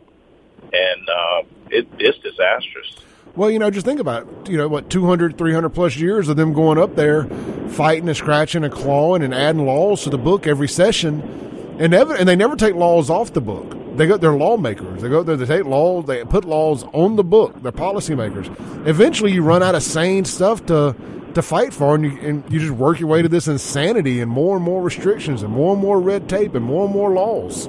[0.71, 2.95] and uh, it, it's disastrous.
[3.35, 4.49] Well, you know, just think about it.
[4.49, 7.25] You know, what, 200, 300 plus years of them going up there,
[7.69, 11.77] fighting and scratching and clawing and adding laws to the book every session.
[11.79, 13.75] And, never, and they never take laws off the book.
[13.95, 15.01] They go, they're lawmakers.
[15.01, 17.61] They go there, they take laws, they put laws on the book.
[17.61, 18.47] They're policymakers.
[18.87, 20.95] Eventually, you run out of sane stuff to
[21.35, 24.29] to fight for, and you, and you just work your way to this insanity and
[24.29, 27.67] more and more restrictions and more and more red tape and more and more laws.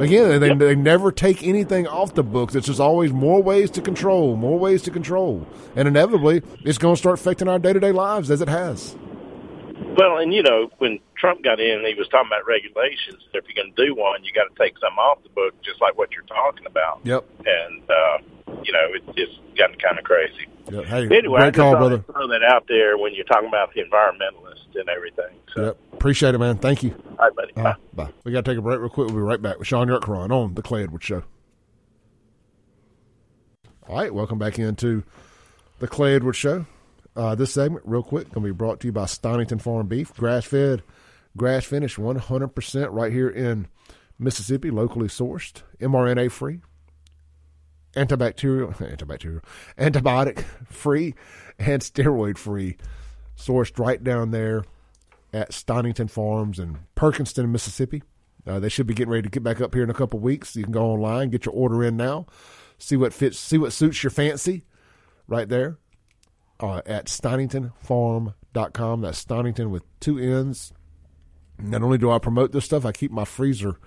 [0.00, 2.56] Again, they, they never take anything off the books.
[2.56, 5.46] It's just always more ways to control, more ways to control.
[5.76, 8.96] And inevitably, it's going to start affecting our day to day lives as it has.
[9.96, 13.22] Well, and you know, when Trump got in, and he was talking about regulations.
[13.32, 15.80] If you're going to do one, you got to take some off the book, just
[15.80, 17.00] like what you're talking about.
[17.04, 17.24] Yep.
[17.46, 18.18] And uh,
[18.62, 20.46] you know, it, it's gotten kind of crazy.
[20.70, 20.84] Yep.
[20.84, 22.04] Hey, Anyway, I just call, brother.
[22.12, 25.32] Throw that out there when you're talking about the environmentalists and everything.
[25.54, 25.78] So, Yep.
[25.94, 26.58] Appreciate it, man.
[26.58, 26.94] Thank you.
[27.18, 27.52] all right, buddy.
[27.56, 28.10] Uh, bye.
[28.24, 29.06] We got to take a break real quick.
[29.06, 31.22] We'll be right back with Shaun Yurtkuran on The Clay Edwards Show.
[33.88, 35.02] All right, welcome back into
[35.78, 36.66] The Clay Edwards Show.
[37.16, 40.12] Uh, this segment, real quick, going to be brought to you by Stonington Farm Beef,
[40.14, 40.82] grass fed,
[41.36, 43.68] grass finished, 100% right here in
[44.18, 46.60] Mississippi, locally sourced, mRNA free,
[47.94, 49.42] antibacterial, antibacterial,
[49.78, 51.14] antibiotic free,
[51.58, 52.76] and steroid free,
[53.36, 54.64] sourced right down there
[55.32, 58.02] at Stonington Farms in Perkinston, Mississippi.
[58.46, 60.54] Uh, they should be getting ready to get back up here in a couple weeks.
[60.54, 62.26] You can go online, get your order in now,
[62.78, 64.64] see what fits, see what suits your fancy,
[65.26, 65.78] right there
[66.60, 69.00] uh, at StoningtonFarm.com.
[69.00, 70.72] That's Stonington with two N's.
[71.58, 73.78] Not only do I promote this stuff, I keep my freezer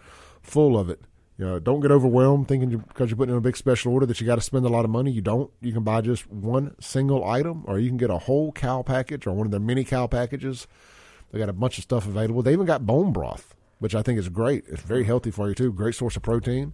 [0.41, 1.01] full of it.
[1.37, 4.07] You know, don't get overwhelmed thinking you, because you're putting in a big special order
[4.07, 5.11] that you got to spend a lot of money.
[5.11, 5.51] You don't.
[5.61, 9.27] You can buy just one single item, or you can get a whole cow package
[9.27, 10.65] or one of their mini cow packages.
[11.31, 12.41] They got a bunch of stuff available.
[12.41, 14.63] They even got bone broth, which I think is great.
[14.67, 15.71] It's very healthy for you too.
[15.71, 16.73] Great source of protein.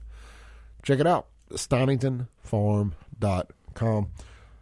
[0.82, 1.28] Check it out.
[1.52, 4.08] StoningtonFarm.com.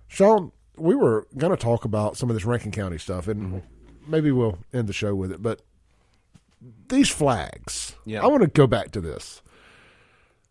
[0.08, 4.12] Shaun, we were going to talk about some of this Rankin County stuff, and mm-hmm.
[4.12, 5.44] maybe we'll end the show with it.
[5.44, 5.62] But
[6.88, 8.24] these flags, Yeah.
[8.24, 9.42] I want to go back to this.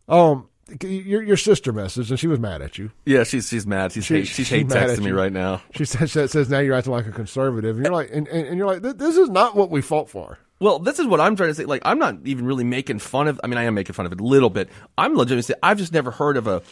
[0.09, 0.49] Um,
[0.83, 2.91] your your sister messaged, and she was mad at you.
[3.05, 3.93] Yeah, she's she's mad.
[3.93, 5.63] She's hate, she's hate mad texting at me right now.
[5.75, 8.47] She says, that says now you're acting like a conservative, and you're like, and, and,
[8.47, 10.39] and you're like, this is not what we fought for.
[10.61, 11.65] Well, this is what I'm trying to say.
[11.65, 13.41] Like, I'm not even really making fun of.
[13.43, 14.69] I mean, I am making fun of it a little bit.
[14.99, 16.63] I'm legitimately saying I've just never heard of a.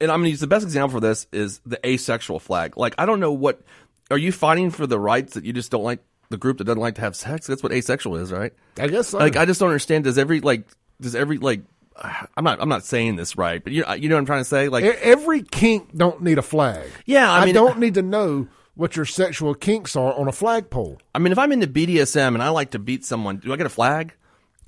[0.00, 2.76] And I'm going to use the best example for this is the asexual flag.
[2.76, 3.62] Like, I don't know what.
[4.10, 6.00] Are you fighting for the rights that you just don't like
[6.32, 7.46] the group that doesn't like to have sex?
[7.46, 8.52] That's what asexual is, right?
[8.78, 9.18] I guess so.
[9.18, 10.02] Like, I just don't understand.
[10.04, 10.66] Does every like
[11.00, 11.60] does every like.
[12.36, 12.60] I'm not.
[12.60, 14.68] I'm not saying this right, but you you know what I'm trying to say.
[14.68, 16.90] Like every kink don't need a flag.
[17.06, 20.98] Yeah, I mean- don't need to know what your sexual kinks are on a flagpole.
[21.14, 23.66] I mean, if I'm into BDSM and I like to beat someone, do I get
[23.66, 24.14] a flag?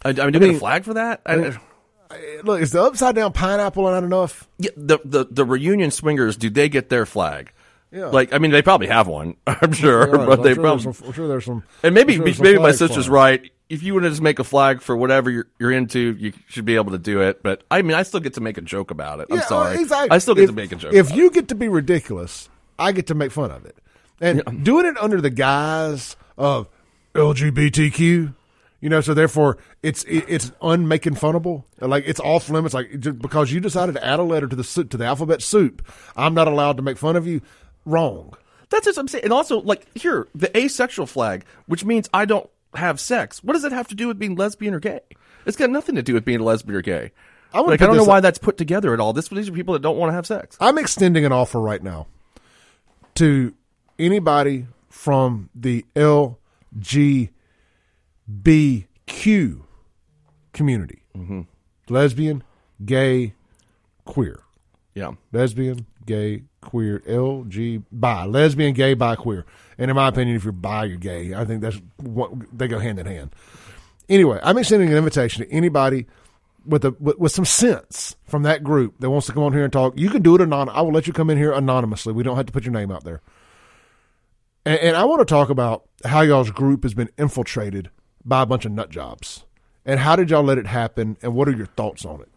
[0.05, 1.23] I, I mean, do I, I get a flag for that?
[1.25, 1.59] I, I mean,
[2.45, 4.47] Look, is the upside down pineapple not enough?
[4.59, 7.51] yeah, the, the the reunion swingers, do they get their flag?
[7.95, 8.07] Yeah.
[8.07, 9.37] Like, I mean, they probably have one.
[9.47, 10.93] I'm sure, Yeah, but I'm they sure probably.
[10.93, 11.63] some- I'm sure there's some.
[11.83, 13.51] and maybe sure maybe my sister's right.
[13.69, 16.65] If you want to just make a flag for whatever you're, you're into, you should
[16.67, 17.43] be able to do it.
[17.43, 19.29] But I mean, I still get to make a joke about it.
[19.31, 19.81] I'm Yeah, sorry.
[19.81, 20.11] exactly.
[20.11, 20.93] I still get If- to make a joke.
[20.93, 22.49] If you get to be ridiculous,
[22.79, 23.77] I get to make fun of it,
[24.21, 26.67] and doing it under the guise of
[27.15, 28.35] LGBTQ.
[28.81, 31.65] You know, so therefore it's it, it's unmaking funnable.
[31.81, 32.75] Like it's off limits.
[32.75, 36.35] Like because you decided to add a letter to the to the alphabet soup, I'm
[36.35, 37.41] not allowed to make fun of you.
[37.85, 38.35] Wrong.
[38.71, 39.25] That's just what I'm saying.
[39.25, 43.43] And also, like here, the asexual flag, which means I don't have sex.
[43.45, 45.01] What does it have to do with being lesbian or gay?
[45.47, 47.13] It's got nothing to do with being lesbian or gay.
[47.53, 49.13] I like I don't know this why that's put together at all.
[49.13, 50.57] This these are people that don't want to have sex.
[50.61, 52.09] I'm extending an offer right now
[53.15, 53.55] to
[53.97, 57.31] anybody from the LGBTQ
[60.53, 61.43] community mm-hmm.
[61.89, 62.43] lesbian,
[62.85, 63.35] gay,
[64.05, 64.41] queer.
[64.95, 65.13] Yeah.
[65.33, 68.25] Lesbian, gay, queer, LG, bi.
[68.25, 69.45] Lesbian, gay, bi, queer.
[69.79, 71.35] And in my opinion, if you're bi, you're gay.
[71.35, 73.35] I think that's what they go hand in hand.
[74.09, 76.07] Anyway, I'm extending an invitation to anybody
[76.67, 79.65] with a with, with some sense from that group that wants to come on here
[79.65, 80.69] and talk, you can do it anon.
[80.69, 82.13] I will let you come in here anonymously.
[82.13, 83.21] We don't have to put your name out there.
[84.65, 87.91] And, and I want to talk about how y'all's group has been infiltrated
[88.25, 89.45] by a bunch of nut jobs,
[89.85, 92.29] and how did y'all let it happen, and what are your thoughts on it?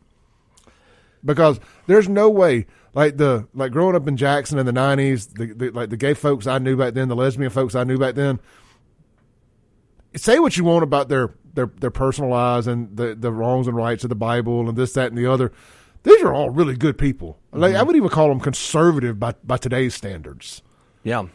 [1.24, 2.68] Because there's no way,
[2.98, 6.16] like the like growing up in Jackson in the '90s, the, the like the gay
[6.16, 8.40] folks I knew back then, the lesbian folks I knew back then.
[10.16, 13.78] Say what you want about their their their personal lives and the the wrongs and
[13.78, 15.52] rights of the Bible and this that and the other.
[16.02, 17.38] These are all really good people.
[17.52, 17.86] Like I mm-hmm.
[17.88, 20.64] would even call them conservative by by today's standards.
[21.04, 21.28] Yeah.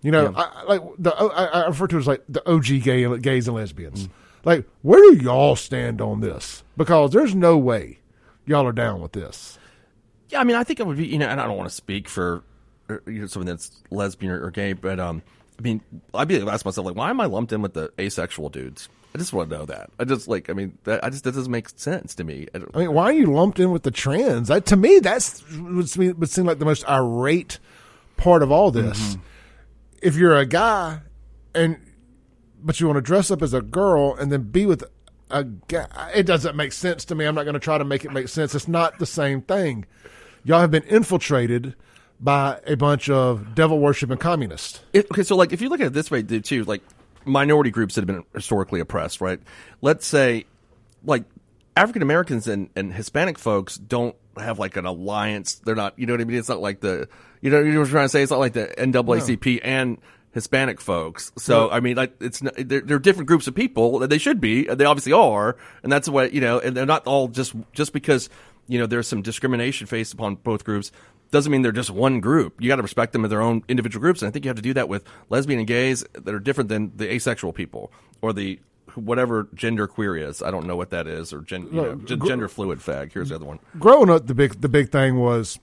[0.00, 3.18] You know, I, like the I, I refer to it as like the OG gay
[3.18, 4.08] gays and lesbians.
[4.08, 4.10] Mm.
[4.44, 6.64] Like, where do y'all stand on this?
[6.74, 7.98] Because there's no way
[8.46, 9.58] y'all are down with this.
[10.32, 11.74] Yeah, I mean, I think it would be, you know, and I don't want to
[11.74, 12.42] speak for
[12.90, 15.22] uh, you know, someone that's lesbian or, or gay, but um,
[15.58, 15.82] I mean,
[16.14, 18.88] I'd be asking myself like, why am I lumped in with the asexual dudes?
[19.14, 19.90] I just want to know that.
[20.00, 22.48] I just like, I mean, that, I just that doesn't make sense to me.
[22.54, 24.48] I, I mean, why are you lumped in with the trans?
[24.48, 27.58] That, to me, that's would seem, would seem like the most irate
[28.16, 29.18] part of all this.
[30.00, 31.00] If you're a guy
[31.54, 31.78] and
[32.64, 34.84] but you want to dress up as a girl and then be with
[35.30, 37.26] a guy, it doesn't make sense to me.
[37.26, 38.54] I'm not going to try to make it make sense.
[38.54, 39.84] It's not the same thing.
[40.44, 41.74] Y'all have been infiltrated
[42.20, 44.80] by a bunch of devil worshiping communists.
[44.92, 46.82] If, okay, so like if you look at it this way, dude, too, like
[47.24, 49.40] minority groups that have been historically oppressed, right?
[49.80, 50.46] Let's say,
[51.04, 51.24] like
[51.76, 55.54] African Americans and, and Hispanic folks don't have like an alliance.
[55.56, 56.38] They're not, you know what I mean?
[56.38, 57.08] It's not like the,
[57.40, 58.22] you know, you know what I'm trying to say?
[58.22, 59.98] It's not like the NAACP and
[60.32, 61.32] Hispanic folks.
[61.36, 61.70] So No.
[61.70, 63.98] I mean, like it's not, they're, they're different groups of people.
[63.98, 64.64] That they should be.
[64.64, 66.58] They obviously are, and that's what you know.
[66.58, 68.30] And they're not all just just because
[68.68, 70.92] you know there's some discrimination faced upon both groups
[71.30, 72.60] doesn't mean they're just one group.
[72.60, 74.56] You got to respect them as their own individual groups, and I think you have
[74.56, 77.90] to do that with lesbian and gays that are different than the asexual people
[78.20, 78.60] or the
[78.96, 80.42] whatever gender queer is.
[80.42, 83.12] I don't know what that is or gen, you No, know, gender fluid fag.
[83.14, 83.60] Here's the other one.
[83.78, 85.58] Growing up, the big the big thing was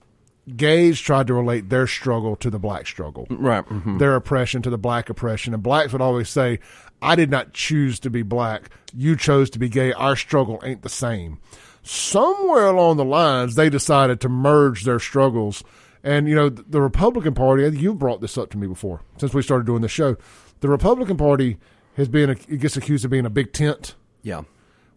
[0.56, 3.64] gays tried to relate their struggle to the black struggle, Right.
[3.68, 4.00] mhm.
[4.00, 6.58] Their oppression to the black oppression, and blacks would always say,
[7.02, 8.70] "I did not choose to be black.
[8.96, 9.94] You chose to be gay.
[9.94, 11.38] Our struggle ain't the same."
[11.82, 15.64] Somewhere along the lines, they decided to merge their struggles.
[16.04, 17.64] And you know, the Republican Party.
[17.78, 20.16] You've brought this up to me before since we started doing the show.
[20.62, 21.58] The Republican Party
[21.96, 23.96] has been it gets accused of being a big tent.
[24.22, 24.44] Yeah.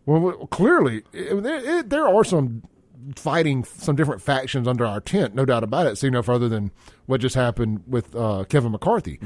[0.07, 2.63] Well, clearly, it, it, there are some
[3.17, 5.97] fighting some different factions under our tent, no doubt about it.
[5.97, 6.71] See no further than
[7.07, 9.19] what just happened with uh, Kevin McCarthy.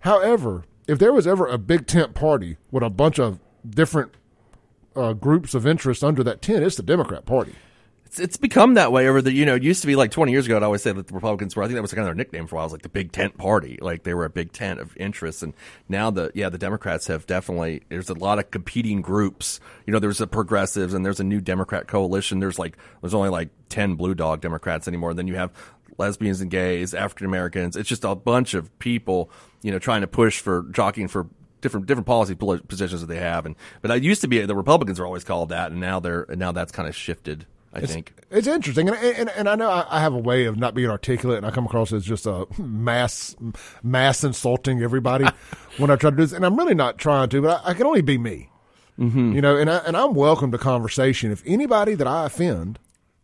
[0.00, 3.38] However, if there was ever a big tent party with a bunch of
[3.68, 4.12] different
[4.96, 7.54] uh, groups of interest under that tent, it's the Democrat Party.
[8.06, 10.32] It's, it's become that way over the, you know, it used to be like 20
[10.32, 12.06] years ago, I'd always say that the Republicans were, I think that was kind of
[12.06, 13.78] their nickname for a while, was like the big tent party.
[13.80, 15.44] Like they were a big tent of interest.
[15.44, 15.54] And
[15.88, 19.60] now the, yeah, the Democrats have definitely, there's a lot of competing groups.
[19.86, 22.40] You know, there's the progressives and there's a new Democrat coalition.
[22.40, 25.14] There's like, there's only like 10 blue dog Democrats anymore.
[25.14, 25.52] Then you have
[25.96, 27.76] lesbians and gays, African Americans.
[27.76, 29.30] It's just a bunch of people,
[29.62, 31.28] you know, trying to push for jockeying for
[31.60, 33.46] different different policy positions that they have.
[33.46, 36.26] And but it used to be the Republicans were always called that, and now they're
[36.30, 37.46] now that's kind of shifted.
[37.72, 38.12] I It's- think.
[38.30, 40.90] It's interesting, and and, and I know I, I have a way of not being
[40.90, 43.34] articulate, and I come across as just a mass
[43.82, 45.26] mass insulting everybody
[45.78, 47.74] when I try to do this, and I'm really not trying to, but I, I
[47.74, 48.50] can only be me,
[48.98, 49.32] mm-hmm.
[49.32, 49.56] you know.
[49.56, 51.30] And I, and I'm welcome to conversation.
[51.32, 52.78] If anybody that I offend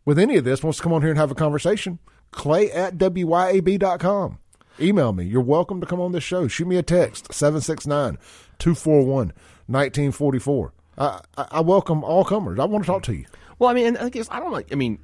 [0.05, 1.99] with any of this wants to come on here and have a conversation,
[2.31, 4.39] Clay at wyab.com.
[4.81, 5.25] Email me.
[5.25, 6.49] You're welcome to come on this show.
[6.49, 8.19] Shoot me a text 769
[8.59, 9.33] 241
[9.67, 10.73] 1944.
[10.99, 12.59] I I welcome all comers.
[12.59, 13.27] I want to talk to you.
[13.59, 14.73] Well, I mean, I guess I don't like.
[14.73, 14.99] I mean,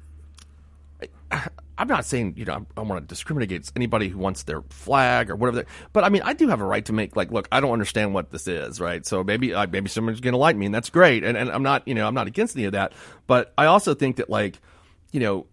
[1.31, 1.47] I,
[1.77, 4.61] I'm not saying you know I, I want to discriminate against anybody who wants their
[4.69, 5.65] flag or whatever.
[5.91, 8.13] But I mean, I do have a right to make like, look, I don't understand
[8.13, 9.05] what this is, right?
[9.05, 11.23] So maybe uh, maybe someone's going to like me, and that's great.
[11.23, 12.93] And and I'm not you know I'm not against any of that.
[13.25, 14.59] But I also think that like
[15.11, 15.47] you know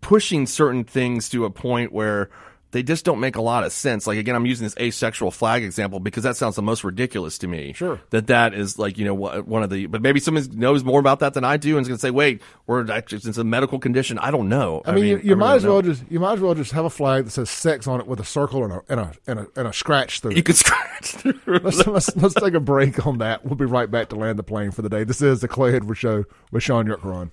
[0.00, 2.30] pushing certain things to a point where
[2.72, 4.06] they just don't make a lot of sense.
[4.06, 7.48] Like again, I'm using this asexual flag example because that sounds the most ridiculous to
[7.48, 7.72] me.
[7.72, 8.00] Sure.
[8.10, 11.20] That that is like you know one of the, but maybe someone knows more about
[11.20, 13.78] that than I do and is going to say, wait, we're actually it's a medical
[13.78, 14.18] condition.
[14.18, 14.82] I don't know.
[14.84, 15.82] I mean, you, you I might as well know.
[15.82, 18.20] just you might as well just have a flag that says "sex" on it with
[18.20, 20.34] a circle and a and a and a, and a scratch through.
[20.34, 21.40] You could scratch through.
[21.46, 23.44] let's, let's let's take a break on that.
[23.44, 25.04] We'll be right back to land the plane for the day.
[25.04, 27.30] This is the Clay Edwards Show with Shaun Yurtkuran.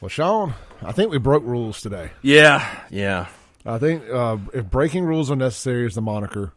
[0.00, 2.10] Well, Shaun, I think we broke rules today.
[2.22, 3.26] Yeah, yeah.
[3.66, 6.52] I think uh, if breaking rules are necessary is the moniker,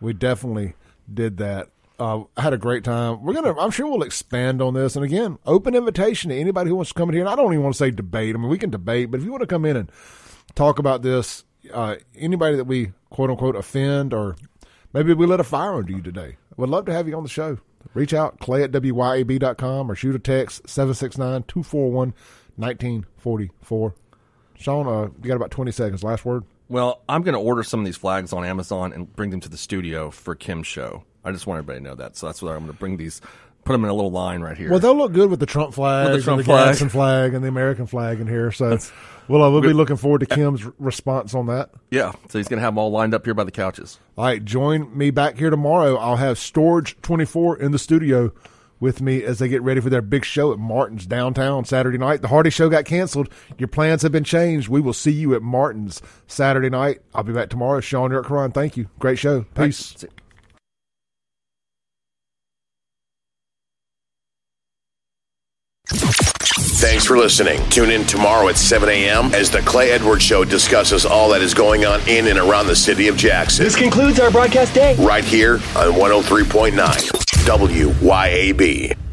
[0.00, 0.74] we definitely
[1.12, 1.68] did that.
[1.98, 3.22] Uh, I had a great time.
[3.22, 3.58] We're gonna.
[3.58, 4.96] I'm sure we'll expand on this.
[4.96, 7.22] And again, open invitation to anybody who wants to come in here.
[7.22, 8.34] And I don't even want to say debate.
[8.34, 9.90] I mean, we can debate, but if you want to come in and
[10.54, 14.36] talk about this, uh, anybody that we quote unquote offend or
[14.96, 16.36] Maybe we lit a fire under you today.
[16.56, 17.58] Would love to have you on the show.
[17.92, 22.14] Reach out, clay at wyab.com or shoot a text 769 241
[22.56, 23.94] 1944.
[24.58, 26.02] Shaun, uh, you got about 20 seconds.
[26.02, 26.44] Last word?
[26.68, 29.48] Well, I'm going to order some of these flags on Amazon and bring them to
[29.48, 31.04] the studio for Kim's show.
[31.24, 32.16] I just want everybody to know that.
[32.16, 33.20] So that's what I'm going to bring these,
[33.64, 34.70] put them in a little line right here.
[34.70, 36.66] Well, they'll look good with the Trump flag, the Trump and the flag.
[36.68, 38.50] Gadsden flag, and the American flag in here.
[38.50, 38.78] So,
[39.28, 41.70] well, uh, we'll be looking forward to Kim's response on that.
[41.90, 43.98] yeah, so he's going to have them all lined up here by the couches.
[44.16, 45.96] All right, join me back here tomorrow.
[45.96, 48.32] I'll have Storage 24 in the studio
[48.80, 52.22] with me as they get ready for their big show at Martin's downtown Saturday night.
[52.22, 53.28] The Hardy show got canceled.
[53.58, 54.68] Your plans have been changed.
[54.68, 57.00] We will see you at Martin's Saturday night.
[57.14, 57.80] I'll be back tomorrow.
[57.80, 58.88] Shaun Yurtkuran, thank you.
[58.98, 59.42] Great show.
[59.54, 60.04] Peace.
[66.78, 67.66] Thanks for listening.
[67.70, 69.34] Tune in tomorrow at 7 a.m.
[69.34, 72.76] as the Clay Edwards Show discusses all that is going on in and around the
[72.76, 73.64] city of Jackson.
[73.64, 74.94] This concludes our broadcast day.
[74.96, 79.05] Right here on 103.9 WYAB.